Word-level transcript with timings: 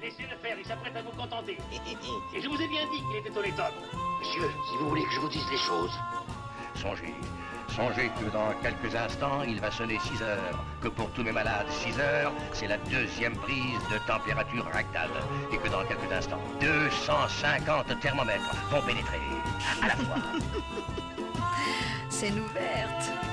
Laissez-le 0.00 0.36
faire, 0.36 0.56
il 0.58 0.64
s'apprête 0.64 0.96
à 0.96 1.02
vous 1.02 1.10
contenter. 1.10 1.58
Et 2.34 2.40
je 2.40 2.48
vous 2.48 2.60
ai 2.60 2.68
bien 2.68 2.82
dit 2.92 3.02
qu'il 3.02 3.16
était 3.16 3.36
honnête 3.36 3.58
homme. 3.58 4.00
Monsieur, 4.20 4.50
si 4.68 4.76
vous 4.78 4.88
voulez 4.88 5.04
que 5.04 5.12
je 5.12 5.20
vous 5.20 5.28
dise 5.28 5.46
les 5.50 5.58
choses, 5.58 5.92
Songez, 6.76 7.14
songez 7.74 8.10
que 8.20 8.30
dans 8.30 8.52
quelques 8.62 8.94
instants, 8.94 9.42
il 9.42 9.60
va 9.60 9.70
sonner 9.70 9.98
6 9.98 10.22
heures. 10.22 10.64
Que 10.82 10.88
pour 10.88 11.10
tous 11.12 11.22
mes 11.22 11.32
malades, 11.32 11.66
6 11.70 11.98
heures, 11.98 12.32
c'est 12.52 12.68
la 12.68 12.76
deuxième 12.76 13.34
prise 13.36 13.80
de 13.90 13.98
température 14.06 14.66
rectale. 14.66 15.10
Et 15.52 15.56
que 15.56 15.68
dans 15.68 15.84
quelques 15.84 16.12
instants, 16.12 16.40
250 16.60 17.98
thermomètres 18.00 18.54
vont 18.70 18.82
pénétrer 18.82 19.18
à, 19.82 19.84
à 19.84 19.88
la 19.88 19.96
fois. 19.96 20.16
Scène 22.10 22.40
ouverte. 22.40 23.25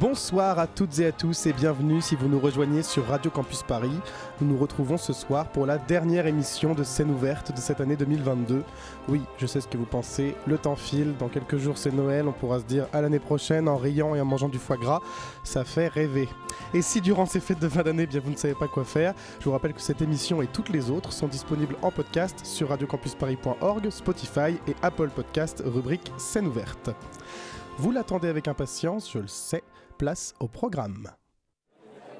Bonsoir 0.00 0.58
à 0.58 0.66
toutes 0.66 0.98
et 0.98 1.04
à 1.04 1.12
tous 1.12 1.44
et 1.44 1.52
bienvenue 1.52 2.00
si 2.00 2.16
vous 2.16 2.26
nous 2.26 2.40
rejoignez 2.40 2.82
sur 2.82 3.06
Radio 3.06 3.30
Campus 3.30 3.62
Paris. 3.62 3.92
Nous 4.40 4.48
nous 4.48 4.56
retrouvons 4.56 4.96
ce 4.96 5.12
soir 5.12 5.52
pour 5.52 5.66
la 5.66 5.76
dernière 5.76 6.26
émission 6.26 6.72
de 6.72 6.84
scène 6.84 7.10
ouverte 7.10 7.54
de 7.54 7.60
cette 7.60 7.82
année 7.82 7.96
2022. 7.96 8.64
Oui, 9.10 9.20
je 9.36 9.46
sais 9.46 9.60
ce 9.60 9.68
que 9.68 9.76
vous 9.76 9.84
pensez, 9.84 10.34
le 10.46 10.56
temps 10.56 10.74
file, 10.74 11.14
dans 11.18 11.28
quelques 11.28 11.58
jours 11.58 11.76
c'est 11.76 11.92
Noël, 11.92 12.26
on 12.26 12.32
pourra 12.32 12.60
se 12.60 12.64
dire 12.64 12.86
à 12.94 13.02
l'année 13.02 13.18
prochaine 13.18 13.68
en 13.68 13.76
riant 13.76 14.14
et 14.14 14.22
en 14.22 14.24
mangeant 14.24 14.48
du 14.48 14.56
foie 14.56 14.78
gras, 14.78 15.02
ça 15.44 15.64
fait 15.64 15.88
rêver. 15.88 16.30
Et 16.72 16.80
si 16.80 17.02
durant 17.02 17.26
ces 17.26 17.40
fêtes 17.40 17.60
de 17.60 17.68
fin 17.68 17.82
d'année, 17.82 18.06
bien 18.06 18.20
vous 18.24 18.30
ne 18.30 18.36
savez 18.36 18.54
pas 18.54 18.68
quoi 18.68 18.84
faire, 18.84 19.12
je 19.38 19.44
vous 19.44 19.52
rappelle 19.52 19.74
que 19.74 19.82
cette 19.82 20.00
émission 20.00 20.40
et 20.40 20.46
toutes 20.46 20.70
les 20.70 20.90
autres 20.90 21.12
sont 21.12 21.28
disponibles 21.28 21.76
en 21.82 21.90
podcast 21.90 22.40
sur 22.46 22.70
radiocampusparis.org, 22.70 23.90
Spotify 23.90 24.56
et 24.66 24.74
Apple 24.80 25.10
Podcast, 25.10 25.62
rubrique 25.66 26.10
scène 26.16 26.46
ouverte. 26.46 26.88
Vous 27.76 27.92
l'attendez 27.92 28.28
avec 28.28 28.46
impatience, 28.46 29.10
je 29.10 29.18
le 29.18 29.26
sais, 29.28 29.62
place 30.00 30.34
au 30.40 30.48
programme. 30.48 31.08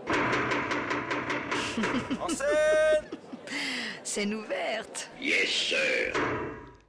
Scène 4.04 4.34
ouverte. 4.34 5.10
Yes, 5.18 5.48
sir. 5.48 6.12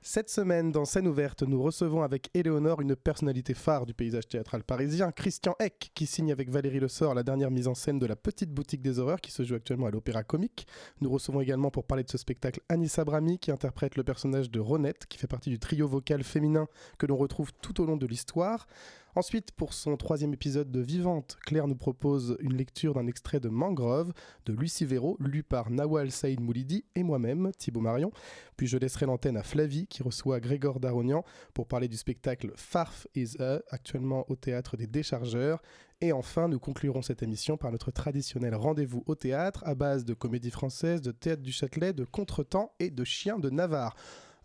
Cette 0.01 0.29
semaine, 0.29 0.73
dans 0.73 0.83
scène 0.83 1.07
ouverte, 1.07 1.43
nous 1.43 1.63
recevons 1.63 2.01
avec 2.01 2.29
Éléonore 2.33 2.81
une 2.81 2.97
personnalité 2.97 3.53
phare 3.53 3.85
du 3.85 3.93
paysage 3.93 4.27
théâtral 4.27 4.63
parisien, 4.63 5.13
Christian 5.13 5.55
Eck, 5.59 5.91
qui 5.95 6.05
signe 6.05 6.33
avec 6.33 6.49
Valérie 6.49 6.81
Le 6.81 6.89
Sort 6.89 7.13
la 7.13 7.23
dernière 7.23 7.51
mise 7.51 7.69
en 7.69 7.75
scène 7.75 7.97
de 7.97 8.05
la 8.05 8.17
Petite 8.17 8.51
Boutique 8.51 8.81
des 8.81 8.99
Horreurs 8.99 9.21
qui 9.21 9.31
se 9.31 9.43
joue 9.43 9.55
actuellement 9.55 9.85
à 9.85 9.91
l'Opéra 9.91 10.23
Comique. 10.23 10.67
Nous 10.99 11.09
recevons 11.09 11.39
également 11.39 11.71
pour 11.71 11.85
parler 11.85 12.03
de 12.03 12.09
ce 12.09 12.17
spectacle 12.17 12.59
Anissa 12.67 13.05
Brami, 13.05 13.39
qui 13.39 13.51
interprète 13.51 13.95
le 13.95 14.03
personnage 14.03 14.51
de 14.51 14.59
Ronette, 14.59 15.05
qui 15.05 15.17
fait 15.17 15.27
partie 15.27 15.51
du 15.51 15.59
trio 15.59 15.87
vocal 15.87 16.23
féminin 16.23 16.67
que 16.97 17.05
l'on 17.05 17.15
retrouve 17.15 17.53
tout 17.61 17.79
au 17.79 17.85
long 17.85 17.95
de 17.95 18.07
l'histoire. 18.07 18.67
Ensuite, 19.13 19.51
pour 19.51 19.73
son 19.73 19.97
troisième 19.97 20.33
épisode 20.33 20.71
de 20.71 20.79
Vivante, 20.79 21.37
Claire 21.45 21.67
nous 21.67 21.75
propose 21.75 22.37
une 22.39 22.55
lecture 22.55 22.93
d'un 22.93 23.07
extrait 23.07 23.41
de 23.41 23.49
Mangrove 23.49 24.13
de 24.45 24.53
Lucie 24.53 24.85
Véro, 24.85 25.17
lu 25.19 25.43
par 25.43 25.69
Nawal 25.69 26.11
Saïd 26.11 26.39
Moulidi 26.39 26.85
et 26.95 27.03
moi-même, 27.03 27.51
Thibaut 27.57 27.81
Marion. 27.81 28.11
Puis 28.55 28.67
je 28.67 28.77
laisserai 28.77 29.05
l'antenne 29.05 29.35
à 29.35 29.43
Flavie, 29.43 29.87
qui 29.87 30.01
reçoit 30.01 30.39
Grégor 30.39 30.79
Daronian 30.79 31.25
pour 31.53 31.67
parler 31.67 31.89
du 31.89 31.97
spectacle 31.97 32.53
Farf 32.55 33.05
is 33.13 33.35
a, 33.39 33.59
actuellement 33.69 34.25
au 34.29 34.37
théâtre 34.37 34.77
des 34.77 34.87
Déchargeurs. 34.87 35.61
Et 35.99 36.13
enfin, 36.13 36.47
nous 36.47 36.59
conclurons 36.59 37.01
cette 37.01 37.21
émission 37.21 37.57
par 37.57 37.71
notre 37.73 37.91
traditionnel 37.91 38.55
rendez-vous 38.55 39.03
au 39.07 39.15
théâtre 39.15 39.61
à 39.65 39.75
base 39.75 40.05
de 40.05 40.13
comédie 40.13 40.51
française, 40.51 41.01
de 41.01 41.11
théâtre 41.11 41.43
du 41.43 41.51
Châtelet, 41.51 41.91
de 41.91 42.05
contretemps 42.05 42.73
et 42.79 42.89
de 42.89 43.03
chiens 43.03 43.39
de 43.39 43.49
Navarre 43.49 43.95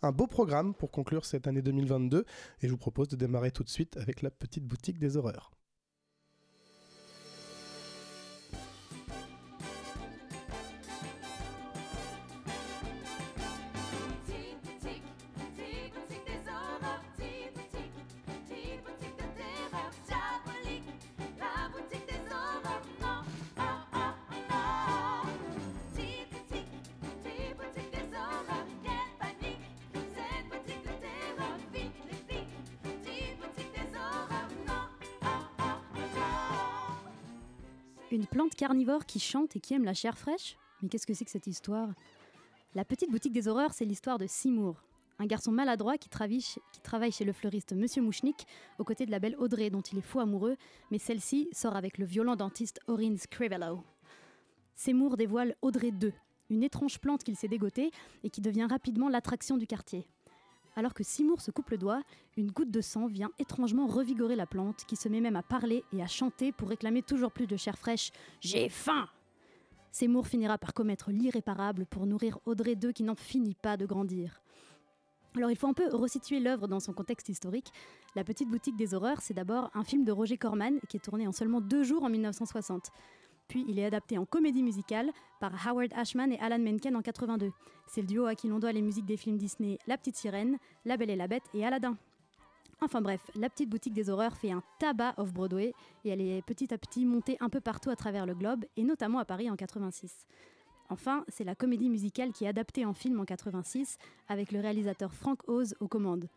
un 0.01 0.11
beau 0.11 0.27
programme 0.27 0.73
pour 0.73 0.91
conclure 0.91 1.25
cette 1.25 1.47
année 1.47 1.61
2022 1.61 2.25
et 2.61 2.67
je 2.67 2.71
vous 2.71 2.77
propose 2.77 3.07
de 3.07 3.15
démarrer 3.15 3.51
tout 3.51 3.63
de 3.63 3.69
suite 3.69 3.97
avec 3.97 4.21
la 4.21 4.31
petite 4.31 4.65
boutique 4.65 4.99
des 4.99 5.17
horreurs. 5.17 5.56
Une 38.17 38.25
plante 38.25 38.55
carnivore 38.55 39.05
qui 39.05 39.19
chante 39.19 39.55
et 39.55 39.59
qui 39.59 39.75
aime 39.75 39.83
la 39.83 39.93
chair 39.93 40.17
fraîche? 40.17 40.57
Mais 40.81 40.89
qu'est-ce 40.89 41.05
que 41.05 41.13
c'est 41.13 41.23
que 41.23 41.29
cette 41.29 41.45
histoire? 41.45 41.89
La 42.73 42.83
petite 42.83 43.11
boutique 43.11 43.31
des 43.31 43.47
horreurs, 43.47 43.73
c'est 43.73 43.85
l'histoire 43.85 44.17
de 44.17 44.25
Seymour, 44.25 44.81
un 45.19 45.27
garçon 45.27 45.51
maladroit 45.51 45.99
qui 45.99 46.09
travaille, 46.09 46.41
chez, 46.41 47.25
le 47.25 47.31
fleuriste 47.31 47.73
Monsieur 47.73 48.01
Mouchnik, 48.01 48.47
aux 48.79 48.83
côtés 48.83 49.05
de 49.05 49.11
la 49.11 49.19
belle 49.19 49.35
Audrey 49.37 49.69
dont 49.69 49.81
il 49.81 49.99
est 49.99 50.01
fou 50.01 50.19
amoureux, 50.19 50.57
mais 50.89 50.97
celle-ci 50.97 51.47
sort 51.51 51.75
avec 51.75 51.99
le 51.99 52.05
violent 52.05 52.35
dentiste 52.35 52.79
Orin 52.87 53.15
Scrivello. 53.17 53.83
Seymour 54.73 55.15
dévoile 55.15 55.55
Audrey 55.61 55.89
II, 55.89 56.11
une 56.49 56.63
étrange 56.63 56.97
plante 56.97 57.23
qu'il 57.23 57.35
s'est 57.35 57.47
dégotée 57.47 57.91
et 58.23 58.31
qui 58.31 58.41
devient 58.41 58.65
rapidement 58.67 59.09
l'attraction 59.09 59.57
du 59.57 59.67
quartier. 59.67 60.07
Alors 60.77 60.93
que 60.93 61.03
Seymour 61.03 61.41
se 61.41 61.49
coupe 61.49 61.71
le 61.71 61.79
doigt, 61.79 62.03
une 62.37 62.51
goutte 62.51 62.69
de 62.69 62.81
sang 62.81 63.07
vient 63.07 63.31
étrangement 63.39 63.87
revigorer 63.87 64.35
la 64.35 64.45
plante, 64.45 64.85
qui 64.87 64.95
se 64.95 65.09
met 65.09 65.21
même 65.21 65.35
à 65.35 65.41
parler 65.41 65.83
et 65.91 66.03
à 66.03 66.07
chanter 66.07 66.51
pour 66.51 66.69
réclamer 66.69 67.01
toujours 67.01 67.31
plus 67.31 67.47
de 67.47 67.57
chair 67.57 67.75
fraîche. 67.79 68.11
J'ai 68.41 68.69
faim 68.69 69.09
Seymour 69.91 70.27
finira 70.27 70.59
par 70.59 70.75
commettre 70.75 71.09
l'irréparable 71.09 71.87
pour 71.87 72.05
nourrir 72.05 72.37
Audrey 72.45 72.77
II 72.79 72.93
qui 72.93 73.01
n'en 73.01 73.15
finit 73.15 73.55
pas 73.55 73.75
de 73.75 73.87
grandir. 73.87 74.39
Alors 75.35 75.49
il 75.49 75.57
faut 75.57 75.67
un 75.67 75.73
peu 75.73 75.87
resituer 75.87 76.39
l'œuvre 76.39 76.67
dans 76.67 76.79
son 76.79 76.93
contexte 76.93 77.29
historique. 77.29 77.73
La 78.15 78.23
petite 78.23 78.47
boutique 78.47 78.75
des 78.75 78.93
horreurs, 78.93 79.21
c'est 79.21 79.33
d'abord 79.33 79.71
un 79.73 79.83
film 79.83 80.03
de 80.03 80.11
Roger 80.11 80.37
Corman 80.37 80.79
qui 80.89 80.97
est 80.97 81.03
tourné 81.03 81.27
en 81.27 81.31
seulement 81.31 81.59
deux 81.59 81.81
jours 81.81 82.03
en 82.03 82.09
1960. 82.09 82.91
Puis 83.47 83.65
il 83.67 83.79
est 83.79 83.85
adapté 83.85 84.17
en 84.17 84.25
comédie 84.25 84.63
musicale 84.63 85.11
par 85.39 85.51
Howard 85.67 85.93
Ashman 85.95 86.31
et 86.31 86.39
Alan 86.39 86.59
Menken 86.59 86.95
en 86.95 87.01
82. 87.01 87.51
C'est 87.87 88.01
le 88.01 88.07
duo 88.07 88.25
à 88.25 88.35
qui 88.35 88.47
l'on 88.47 88.59
doit 88.59 88.71
les 88.71 88.81
musiques 88.81 89.05
des 89.05 89.17
films 89.17 89.37
Disney 89.37 89.77
La 89.87 89.97
Petite 89.97 90.17
Sirène, 90.17 90.57
La 90.85 90.97
Belle 90.97 91.09
et 91.09 91.15
la 91.15 91.27
Bête 91.27 91.45
et 91.53 91.65
Aladdin. 91.65 91.97
Enfin 92.79 93.01
bref, 93.01 93.31
la 93.35 93.49
petite 93.49 93.69
boutique 93.69 93.93
des 93.93 94.09
horreurs 94.09 94.37
fait 94.37 94.51
un 94.51 94.61
tabac 94.79 95.15
off-Broadway 95.17 95.73
et 96.05 96.09
elle 96.09 96.21
est 96.21 96.43
petit 96.43 96.71
à 96.73 96.77
petit 96.77 97.05
montée 97.05 97.37
un 97.39 97.49
peu 97.49 97.59
partout 97.59 97.89
à 97.89 97.95
travers 97.95 98.25
le 98.25 98.35
globe 98.35 98.65
et 98.75 98.83
notamment 98.83 99.17
à 99.17 99.25
Paris 99.25 99.49
en 99.49 99.55
86. 99.55 100.27
Enfin, 100.89 101.25
c'est 101.27 101.43
la 101.43 101.55
comédie 101.55 101.89
musicale 101.89 102.31
qui 102.31 102.45
est 102.45 102.47
adaptée 102.47 102.85
en 102.85 102.93
film 102.93 103.19
en 103.19 103.25
86 103.25 103.97
avec 104.27 104.51
le 104.51 104.59
réalisateur 104.59 105.13
Frank 105.13 105.39
Oz 105.49 105.75
aux 105.79 105.87
commandes. 105.87 106.29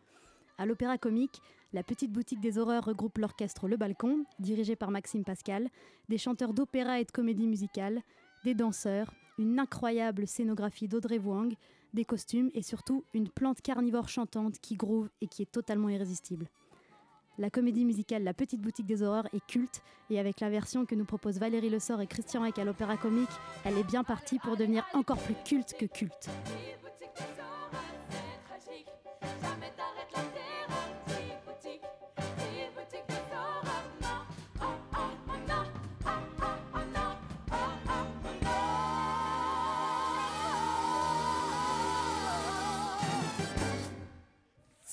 À 0.61 0.67
l'Opéra 0.67 0.99
Comique, 0.99 1.41
la 1.73 1.81
petite 1.81 2.11
boutique 2.11 2.39
des 2.39 2.59
horreurs 2.59 2.85
regroupe 2.85 3.17
l'orchestre 3.17 3.67
Le 3.67 3.77
Balcon, 3.77 4.25
dirigé 4.37 4.75
par 4.75 4.91
Maxime 4.91 5.23
Pascal, 5.23 5.69
des 6.07 6.19
chanteurs 6.19 6.53
d'opéra 6.53 6.99
et 6.99 7.03
de 7.03 7.09
comédie 7.09 7.47
musicale, 7.47 8.03
des 8.43 8.53
danseurs, 8.53 9.11
une 9.39 9.57
incroyable 9.57 10.27
scénographie 10.27 10.87
d'Audrey 10.87 11.17
Wang, 11.17 11.55
des 11.95 12.05
costumes 12.05 12.51
et 12.53 12.61
surtout 12.61 13.03
une 13.15 13.27
plante 13.27 13.61
carnivore 13.61 14.07
chantante 14.07 14.59
qui 14.59 14.75
groove 14.75 15.09
et 15.19 15.27
qui 15.27 15.41
est 15.41 15.51
totalement 15.51 15.89
irrésistible. 15.89 16.47
La 17.39 17.49
comédie 17.49 17.83
musicale 17.83 18.23
La 18.23 18.35
Petite 18.35 18.61
Boutique 18.61 18.85
des 18.85 19.01
Horreurs 19.01 19.33
est 19.33 19.43
culte 19.47 19.81
et 20.11 20.19
avec 20.19 20.41
la 20.41 20.51
version 20.51 20.85
que 20.85 20.93
nous 20.93 21.05
proposent 21.05 21.39
Valérie 21.39 21.71
Le 21.71 21.79
Sort 21.79 22.01
et 22.01 22.07
Christian 22.07 22.45
Eck 22.45 22.59
à 22.59 22.65
l'Opéra 22.65 22.97
Comique, 22.97 23.29
elle 23.65 23.79
est 23.79 23.83
bien 23.83 24.03
partie 24.03 24.37
pour 24.37 24.57
devenir 24.57 24.85
encore 24.93 25.17
plus 25.23 25.35
culte 25.43 25.73
que 25.79 25.87
culte. 25.87 26.29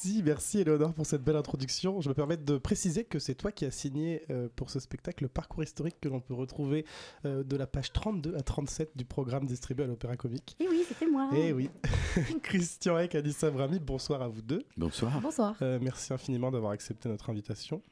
Si, 0.09 0.23
merci 0.23 0.61
Éléonore 0.61 0.95
pour 0.95 1.05
cette 1.05 1.23
belle 1.23 1.37
introduction. 1.37 2.01
Je 2.01 2.09
me 2.09 2.15
permets 2.15 2.39
de 2.39 2.57
préciser 2.57 3.05
que 3.05 3.19
c'est 3.19 3.35
toi 3.35 3.53
qui 3.53 3.67
as 3.67 3.71
signé 3.71 4.23
euh, 4.31 4.49
pour 4.57 4.71
ce 4.71 4.81
spectacle 4.81 5.25
le 5.25 5.29
parcours 5.29 5.63
historique 5.63 5.97
que 6.01 6.09
l'on 6.09 6.21
peut 6.21 6.33
retrouver 6.33 6.87
euh, 7.27 7.45
de 7.45 7.57
la 7.59 7.67
page 7.67 7.93
32 7.93 8.35
à 8.35 8.41
37 8.41 8.97
du 8.97 9.05
programme 9.05 9.45
distribué 9.45 9.85
à 9.85 9.87
l'Opéra 9.87 10.17
Comique. 10.17 10.57
Et 10.61 10.67
oui, 10.67 10.83
c'était 10.89 11.11
moi. 11.11 11.29
Eh 11.37 11.53
oui, 11.53 11.69
Christian 12.43 12.99
Eck, 12.99 13.17
Anissa 13.17 13.51
Brami, 13.51 13.81
bonsoir 13.81 14.23
à 14.23 14.29
vous 14.29 14.41
deux. 14.41 14.65
Bonsoir. 14.79 15.21
Bonsoir. 15.21 15.57
Euh, 15.61 15.79
merci 15.83 16.11
infiniment 16.15 16.51
d'avoir 16.51 16.73
accepté 16.73 17.11
notre 17.11 17.29
invitation. 17.29 17.83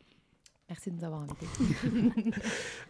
Merci 0.68 0.90
de 0.90 0.96
nous 0.96 1.04
avoir 1.04 1.22
invités. 1.22 1.46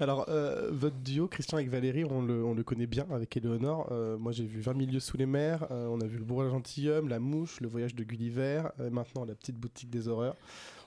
Alors, 0.00 0.25
euh, 0.31 0.70
votre 0.73 0.96
duo, 0.96 1.28
Christian 1.28 1.58
et 1.58 1.67
Valérie, 1.67 2.06
on 2.06 2.23
le, 2.23 2.43
on 2.43 2.55
connaît 2.62 2.87
bien 2.87 3.06
avec 3.11 3.37
Éléonore. 3.37 3.88
Euh, 3.93 4.17
moi, 4.17 4.32
j'ai 4.32 4.46
vu 4.46 4.61
20 4.61 4.73
milieux 4.73 5.00
sous 5.00 5.19
les 5.19 5.26
mers, 5.26 5.67
euh, 5.70 5.87
on 5.88 6.00
a 6.00 6.06
vu 6.06 6.17
Le 6.17 6.25
Bourreau 6.25 6.49
gentilhomme, 6.49 7.08
La 7.08 7.19
Mouche, 7.19 7.61
Le 7.61 7.69
voyage 7.69 7.94
de 7.94 8.02
Gulliver, 8.02 8.62
euh, 8.81 8.88
maintenant 8.88 9.26
La 9.26 9.34
petite 9.34 9.56
boutique 9.56 9.90
des 9.90 10.08
horreurs. 10.08 10.37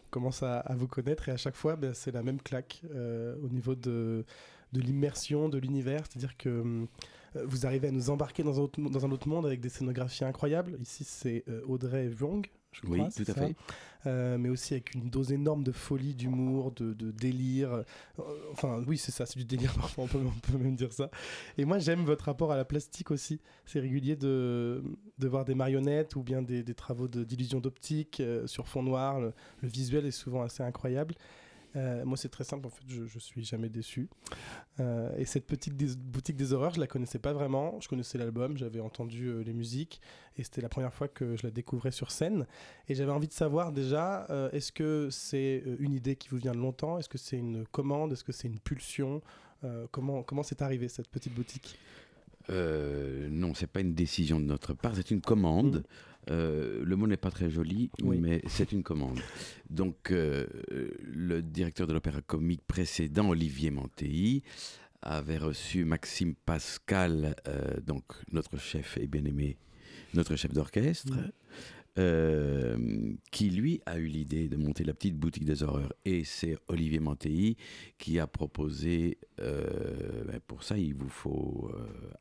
commence 0.09 0.41
à, 0.41 0.63
vous 0.75 0.87
connaître 0.87 1.29
et 1.29 1.31
à 1.31 1.37
chaque 1.37 1.55
fois, 1.55 1.75
ben, 1.75 1.93
c'est 1.93 2.11
la 2.11 2.23
même 2.23 2.41
claque 2.41 2.81
au 2.91 3.49
niveau 3.49 3.75
de, 3.75 4.25
l'immersion, 4.73 5.47
de 5.47 5.59
l'univers. 5.59 6.01
C'est-à-dire 6.09 6.35
que 6.37 6.87
vous 7.35 7.65
arrivez 7.67 7.89
à 7.89 7.91
nous 7.91 8.09
embarquer 8.09 8.41
dans 8.41 8.59
un 8.59 9.11
autre, 9.11 9.27
monde 9.27 9.45
avec 9.45 9.59
des 9.59 9.69
scénographies 9.69 10.25
incroyables. 10.25 10.75
Ici, 10.81 11.03
c'est 11.03 11.45
Audrey 11.67 12.07
Wrong. 12.07 12.47
Je 12.71 12.81
Oui, 12.87 12.99
crois, 12.99 13.09
tout 13.11 13.23
à 13.31 13.33
ça 13.33 13.33
fait. 13.33 13.55
Euh, 14.05 14.37
mais 14.37 14.47
aussi 14.49 14.73
avec 14.75 14.93
une 14.93 15.09
dose 15.09 15.31
énorme 15.33 15.63
de 15.63 15.71
folie, 15.71 16.13
d'humour, 16.15 16.71
de, 16.71 16.93
de 16.93 17.11
délire. 17.11 17.73
Euh, 17.73 18.23
enfin, 18.51 18.81
oui, 18.87 18.97
c'est 18.97 19.11
ça, 19.11 19.25
c'est 19.25 19.37
du 19.39 19.45
délire 19.45 19.73
parfois, 19.75 20.05
on 20.05 20.07
peut, 20.07 20.19
on 20.25 20.39
peut 20.39 20.57
même 20.57 20.75
dire 20.75 20.93
ça. 20.93 21.09
Et 21.57 21.65
moi, 21.65 21.79
j'aime 21.79 22.05
votre 22.05 22.25
rapport 22.25 22.51
à 22.51 22.55
la 22.57 22.65
plastique 22.65 23.11
aussi. 23.11 23.41
C'est 23.65 23.79
régulier 23.79 24.15
de, 24.15 24.83
de 25.17 25.27
voir 25.27 25.45
des 25.45 25.55
marionnettes 25.55 26.15
ou 26.15 26.23
bien 26.23 26.41
des, 26.41 26.63
des 26.63 26.75
travaux 26.75 27.07
de- 27.07 27.23
d'illusion 27.23 27.59
d'optique 27.59 28.19
euh, 28.21 28.47
sur 28.47 28.67
fond 28.67 28.83
noir. 28.83 29.19
Le, 29.19 29.33
le 29.61 29.67
visuel 29.67 30.05
est 30.05 30.11
souvent 30.11 30.43
assez 30.43 30.63
incroyable. 30.63 31.15
Euh, 31.75 32.03
moi, 32.03 32.17
c'est 32.17 32.29
très 32.29 32.43
simple, 32.43 32.65
en 32.65 32.69
fait, 32.69 32.83
je, 32.87 33.05
je 33.05 33.19
suis 33.19 33.43
jamais 33.43 33.69
déçu. 33.69 34.09
Euh, 34.79 35.15
et 35.17 35.25
cette 35.25 35.45
petite 35.45 35.75
des- 35.75 35.95
boutique 35.95 36.35
des 36.35 36.53
horreurs, 36.53 36.73
je 36.73 36.79
la 36.79 36.87
connaissais 36.87 37.19
pas 37.19 37.33
vraiment. 37.33 37.79
Je 37.79 37.87
connaissais 37.87 38.17
l'album, 38.17 38.57
j'avais 38.57 38.79
entendu 38.79 39.27
euh, 39.27 39.43
les 39.43 39.53
musiques, 39.53 40.01
et 40.37 40.43
c'était 40.43 40.61
la 40.61 40.69
première 40.69 40.93
fois 40.93 41.07
que 41.07 41.35
je 41.35 41.43
la 41.43 41.51
découvrais 41.51 41.91
sur 41.91 42.11
scène. 42.11 42.47
Et 42.87 42.95
j'avais 42.95 43.11
envie 43.11 43.27
de 43.27 43.33
savoir 43.33 43.71
déjà, 43.71 44.27
est-ce 44.53 44.71
que 44.71 45.09
c'est 45.11 45.63
une 45.79 45.93
idée 45.93 46.15
qui 46.15 46.29
vous 46.29 46.37
vient 46.37 46.53
de 46.53 46.57
longtemps? 46.57 46.97
Est-ce 46.97 47.09
que 47.09 47.17
c'est 47.17 47.37
une 47.37 47.65
commande? 47.67 48.13
Est-ce 48.13 48.23
que 48.23 48.31
c'est 48.31 48.47
une 48.47 48.59
pulsion? 48.59 49.21
Comment 49.91 50.23
comment 50.23 50.43
c'est 50.43 50.61
arrivé 50.61 50.87
cette 50.87 51.09
petite 51.09 51.33
boutique? 51.33 51.77
Euh, 52.49 53.27
non, 53.29 53.53
c'est 53.53 53.67
pas 53.67 53.81
une 53.81 53.93
décision 53.93 54.39
de 54.39 54.45
notre 54.45 54.73
part, 54.73 54.95
c'est 54.95 55.11
une 55.11 55.21
commande. 55.21 55.83
Euh, 56.29 56.83
le 56.83 56.95
mot 56.95 57.07
n'est 57.07 57.17
pas 57.17 57.31
très 57.31 57.49
joli, 57.49 57.89
Oui. 58.03 58.17
mais 58.19 58.41
c'est 58.47 58.71
une 58.71 58.83
commande. 58.83 59.19
Donc, 59.69 60.11
euh, 60.11 60.45
le 61.01 61.41
directeur 61.41 61.87
de 61.87 61.93
l'opéra 61.93 62.21
comique 62.21 62.61
précédent, 62.67 63.29
Olivier 63.29 63.71
Mantéi, 63.71 64.43
avait 65.01 65.37
reçu 65.37 65.85
Maxime 65.85 66.35
Pascal, 66.45 67.35
euh, 67.47 67.79
donc 67.85 68.03
notre 68.31 68.57
chef 68.57 68.97
et 68.97 69.07
bien-aimé, 69.07 69.57
notre 70.13 70.35
chef 70.35 70.51
d'orchestre, 70.53 71.13
qui 73.31 73.49
lui 73.49 73.81
a 73.85 73.97
eu 73.97 74.05
l'idée 74.07 74.47
de 74.47 74.55
monter 74.55 74.83
la 74.85 74.93
petite 74.93 75.17
boutique 75.17 75.43
des 75.43 75.63
horreurs. 75.63 75.91
Et 76.05 76.23
c'est 76.23 76.57
Olivier 76.67 76.99
Mantéi 76.99 77.57
qui 77.97 78.19
a 78.19 78.27
proposé, 78.27 79.17
ben, 79.37 80.39
pour 80.47 80.63
ça 80.63 80.77
il 80.77 80.93
vous 80.95 81.09
faut 81.09 81.69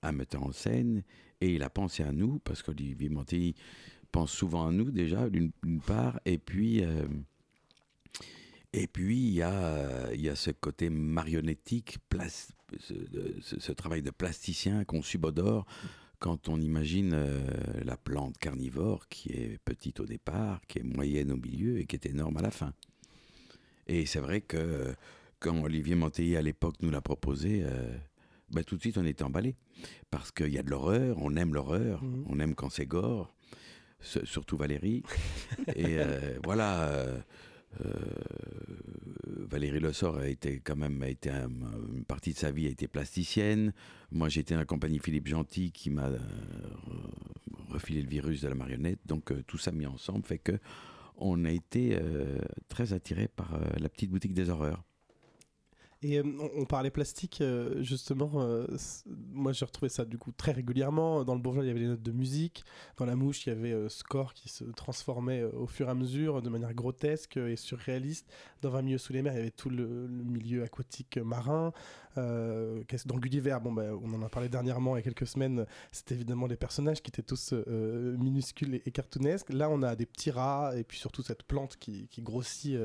un 0.02 0.10
metteur 0.12 0.42
en 0.42 0.50
scène, 0.50 1.04
et 1.40 1.54
il 1.54 1.62
a 1.62 1.70
pensé 1.70 2.02
à 2.02 2.12
nous, 2.12 2.38
parce 2.40 2.62
qu'Olivier 2.62 3.08
Mantéi 3.08 3.54
pense 4.12 4.32
souvent 4.32 4.68
à 4.68 4.72
nous 4.72 4.90
déjà, 4.90 5.28
d'une 5.28 5.52
part, 5.86 6.20
et 6.24 6.38
puis... 6.38 6.84
euh, 6.84 7.06
et 8.74 8.86
puis, 8.86 9.16
il 9.16 9.32
y, 9.32 9.42
a, 9.42 10.14
y 10.14 10.28
a 10.28 10.36
ce 10.36 10.50
côté 10.50 10.90
marionnettique, 10.90 11.98
ce, 12.78 13.72
travail 13.72 14.02
de 14.02 14.10
plasticien 14.10 14.84
qu'on 14.84 15.02
subodore 15.02 15.66
quand 16.18 16.48
on 16.48 16.60
imagine 16.60 17.12
euh, 17.14 17.40
la 17.84 17.96
plante 17.96 18.36
carnivore 18.38 19.08
qui 19.08 19.30
est 19.32 19.58
petite 19.64 20.00
au 20.00 20.04
départ, 20.04 20.60
qui 20.66 20.80
est 20.80 20.82
moyenne 20.82 21.32
au 21.32 21.36
milieu 21.36 21.78
et 21.78 21.86
qui 21.86 21.96
est 21.96 22.06
énorme 22.06 22.36
à 22.36 22.42
la 22.42 22.50
fin. 22.50 22.74
Et 23.86 24.04
c'est 24.04 24.18
vrai 24.18 24.40
que 24.42 24.94
quand 25.38 25.62
Olivier 25.62 25.94
Mantéi 25.94 26.36
à 26.36 26.42
l'époque 26.42 26.74
nous 26.82 26.90
l'a 26.90 27.00
proposé, 27.00 27.62
euh, 27.62 27.96
ben, 28.50 28.64
tout 28.64 28.76
de 28.76 28.80
suite 28.80 28.98
on 28.98 29.04
était 29.04 29.24
emballé. 29.24 29.56
Parce 30.10 30.30
qu'il 30.32 30.48
y 30.52 30.58
a 30.58 30.62
de 30.62 30.70
l'horreur, 30.70 31.16
on 31.20 31.36
aime 31.36 31.54
l'horreur, 31.54 32.02
Mhm. 32.02 32.24
on 32.28 32.38
aime 32.40 32.54
quand 32.54 32.70
c'est 32.70 32.86
gore, 32.86 33.34
surtout 34.00 34.56
Valérie. 34.56 35.02
et 35.76 35.98
euh, 35.98 36.38
voilà. 36.44 36.88
euh, 36.88 37.18
euh, 37.84 37.92
Valérie 39.50 39.80
Le 39.80 39.92
Sort 39.92 40.18
a 40.18 40.28
été 40.28 40.60
quand 40.60 40.76
même 40.76 41.02
a 41.02 41.08
été 41.08 41.30
un- 41.30 41.48
une 41.94 42.04
partie 42.04 42.32
de 42.32 42.38
sa 42.38 42.50
vie 42.50 42.66
a 42.66 42.70
été 42.70 42.88
plasticienne. 42.88 43.72
Moi, 44.10 44.28
j'étais 44.28 44.54
dans 44.54 44.60
la 44.60 44.66
compagnie 44.66 44.98
Philippe 44.98 45.26
Gentil 45.28 45.70
qui 45.72 45.90
m'a 45.90 46.06
euh, 46.08 46.18
re- 46.86 47.72
refilé 47.72 48.02
le 48.02 48.08
virus 48.08 48.40
de 48.42 48.48
la 48.48 48.54
marionnette. 48.54 49.00
Donc 49.06 49.32
euh, 49.32 49.42
tout 49.46 49.58
ça 49.58 49.70
mis 49.72 49.86
ensemble 49.86 50.24
fait 50.24 50.38
que 50.38 50.58
on 51.16 51.44
a 51.44 51.50
été 51.50 51.96
euh, 52.00 52.38
très 52.68 52.92
attiré 52.92 53.28
par 53.28 53.54
euh, 53.54 53.60
la 53.78 53.88
petite 53.88 54.10
boutique 54.10 54.34
des 54.34 54.50
horreurs. 54.50 54.84
Et 56.02 56.18
euh, 56.18 56.22
on, 56.38 56.62
on 56.62 56.64
parlait 56.64 56.90
plastique, 56.90 57.40
euh, 57.40 57.82
justement. 57.82 58.30
euh, 58.36 58.66
moi, 59.32 59.52
j'ai 59.52 59.64
retrouvé 59.64 59.88
ça 59.88 60.04
du 60.04 60.16
coup 60.16 60.30
très 60.30 60.52
régulièrement. 60.52 61.24
Dans 61.24 61.34
le 61.34 61.40
bourgeois, 61.40 61.64
il 61.64 61.66
y 61.66 61.70
avait 61.70 61.80
des 61.80 61.86
notes 61.86 62.02
de 62.02 62.12
musique. 62.12 62.64
Dans 62.96 63.04
la 63.04 63.16
mouche, 63.16 63.46
il 63.46 63.50
y 63.50 63.52
avait 63.52 63.88
Score 63.88 64.32
qui 64.32 64.48
se 64.48 64.64
transformait 64.64 65.42
au 65.42 65.66
fur 65.66 65.88
et 65.88 65.90
à 65.90 65.94
mesure 65.94 66.40
de 66.40 66.48
manière 66.50 66.72
grotesque 66.72 67.36
et 67.36 67.56
surréaliste. 67.56 68.30
Dans 68.62 68.70
20 68.70 68.82
milieux 68.82 68.98
sous 68.98 69.12
les 69.12 69.22
mers, 69.22 69.32
il 69.32 69.36
y 69.36 69.40
avait 69.40 69.50
tout 69.50 69.70
le, 69.70 69.86
milieu 70.08 70.62
aquatique 70.62 71.18
marin. 71.18 71.72
Dans 72.16 73.16
Gulliver, 73.18 73.58
bon, 73.62 73.72
bah, 73.72 73.90
on 74.02 74.12
en 74.12 74.22
a 74.22 74.28
parlé 74.28 74.48
dernièrement 74.48 74.96
il 74.96 75.00
y 75.00 75.02
a 75.02 75.02
quelques 75.02 75.26
semaines. 75.26 75.66
C'était 75.92 76.14
évidemment 76.14 76.48
des 76.48 76.56
personnages 76.56 77.02
qui 77.02 77.10
étaient 77.10 77.22
tous 77.22 77.52
minuscules 77.52 78.80
et, 78.84 78.90
cartoonesques. 78.90 79.52
Là, 79.52 79.68
on 79.68 79.82
a 79.82 79.96
des 79.96 80.06
petits 80.06 80.30
rats 80.30 80.72
et 80.76 80.84
puis 80.84 80.98
surtout 80.98 81.22
cette 81.22 81.42
plante 81.42 81.76
qui, 81.76 82.08
grossit 82.20 82.76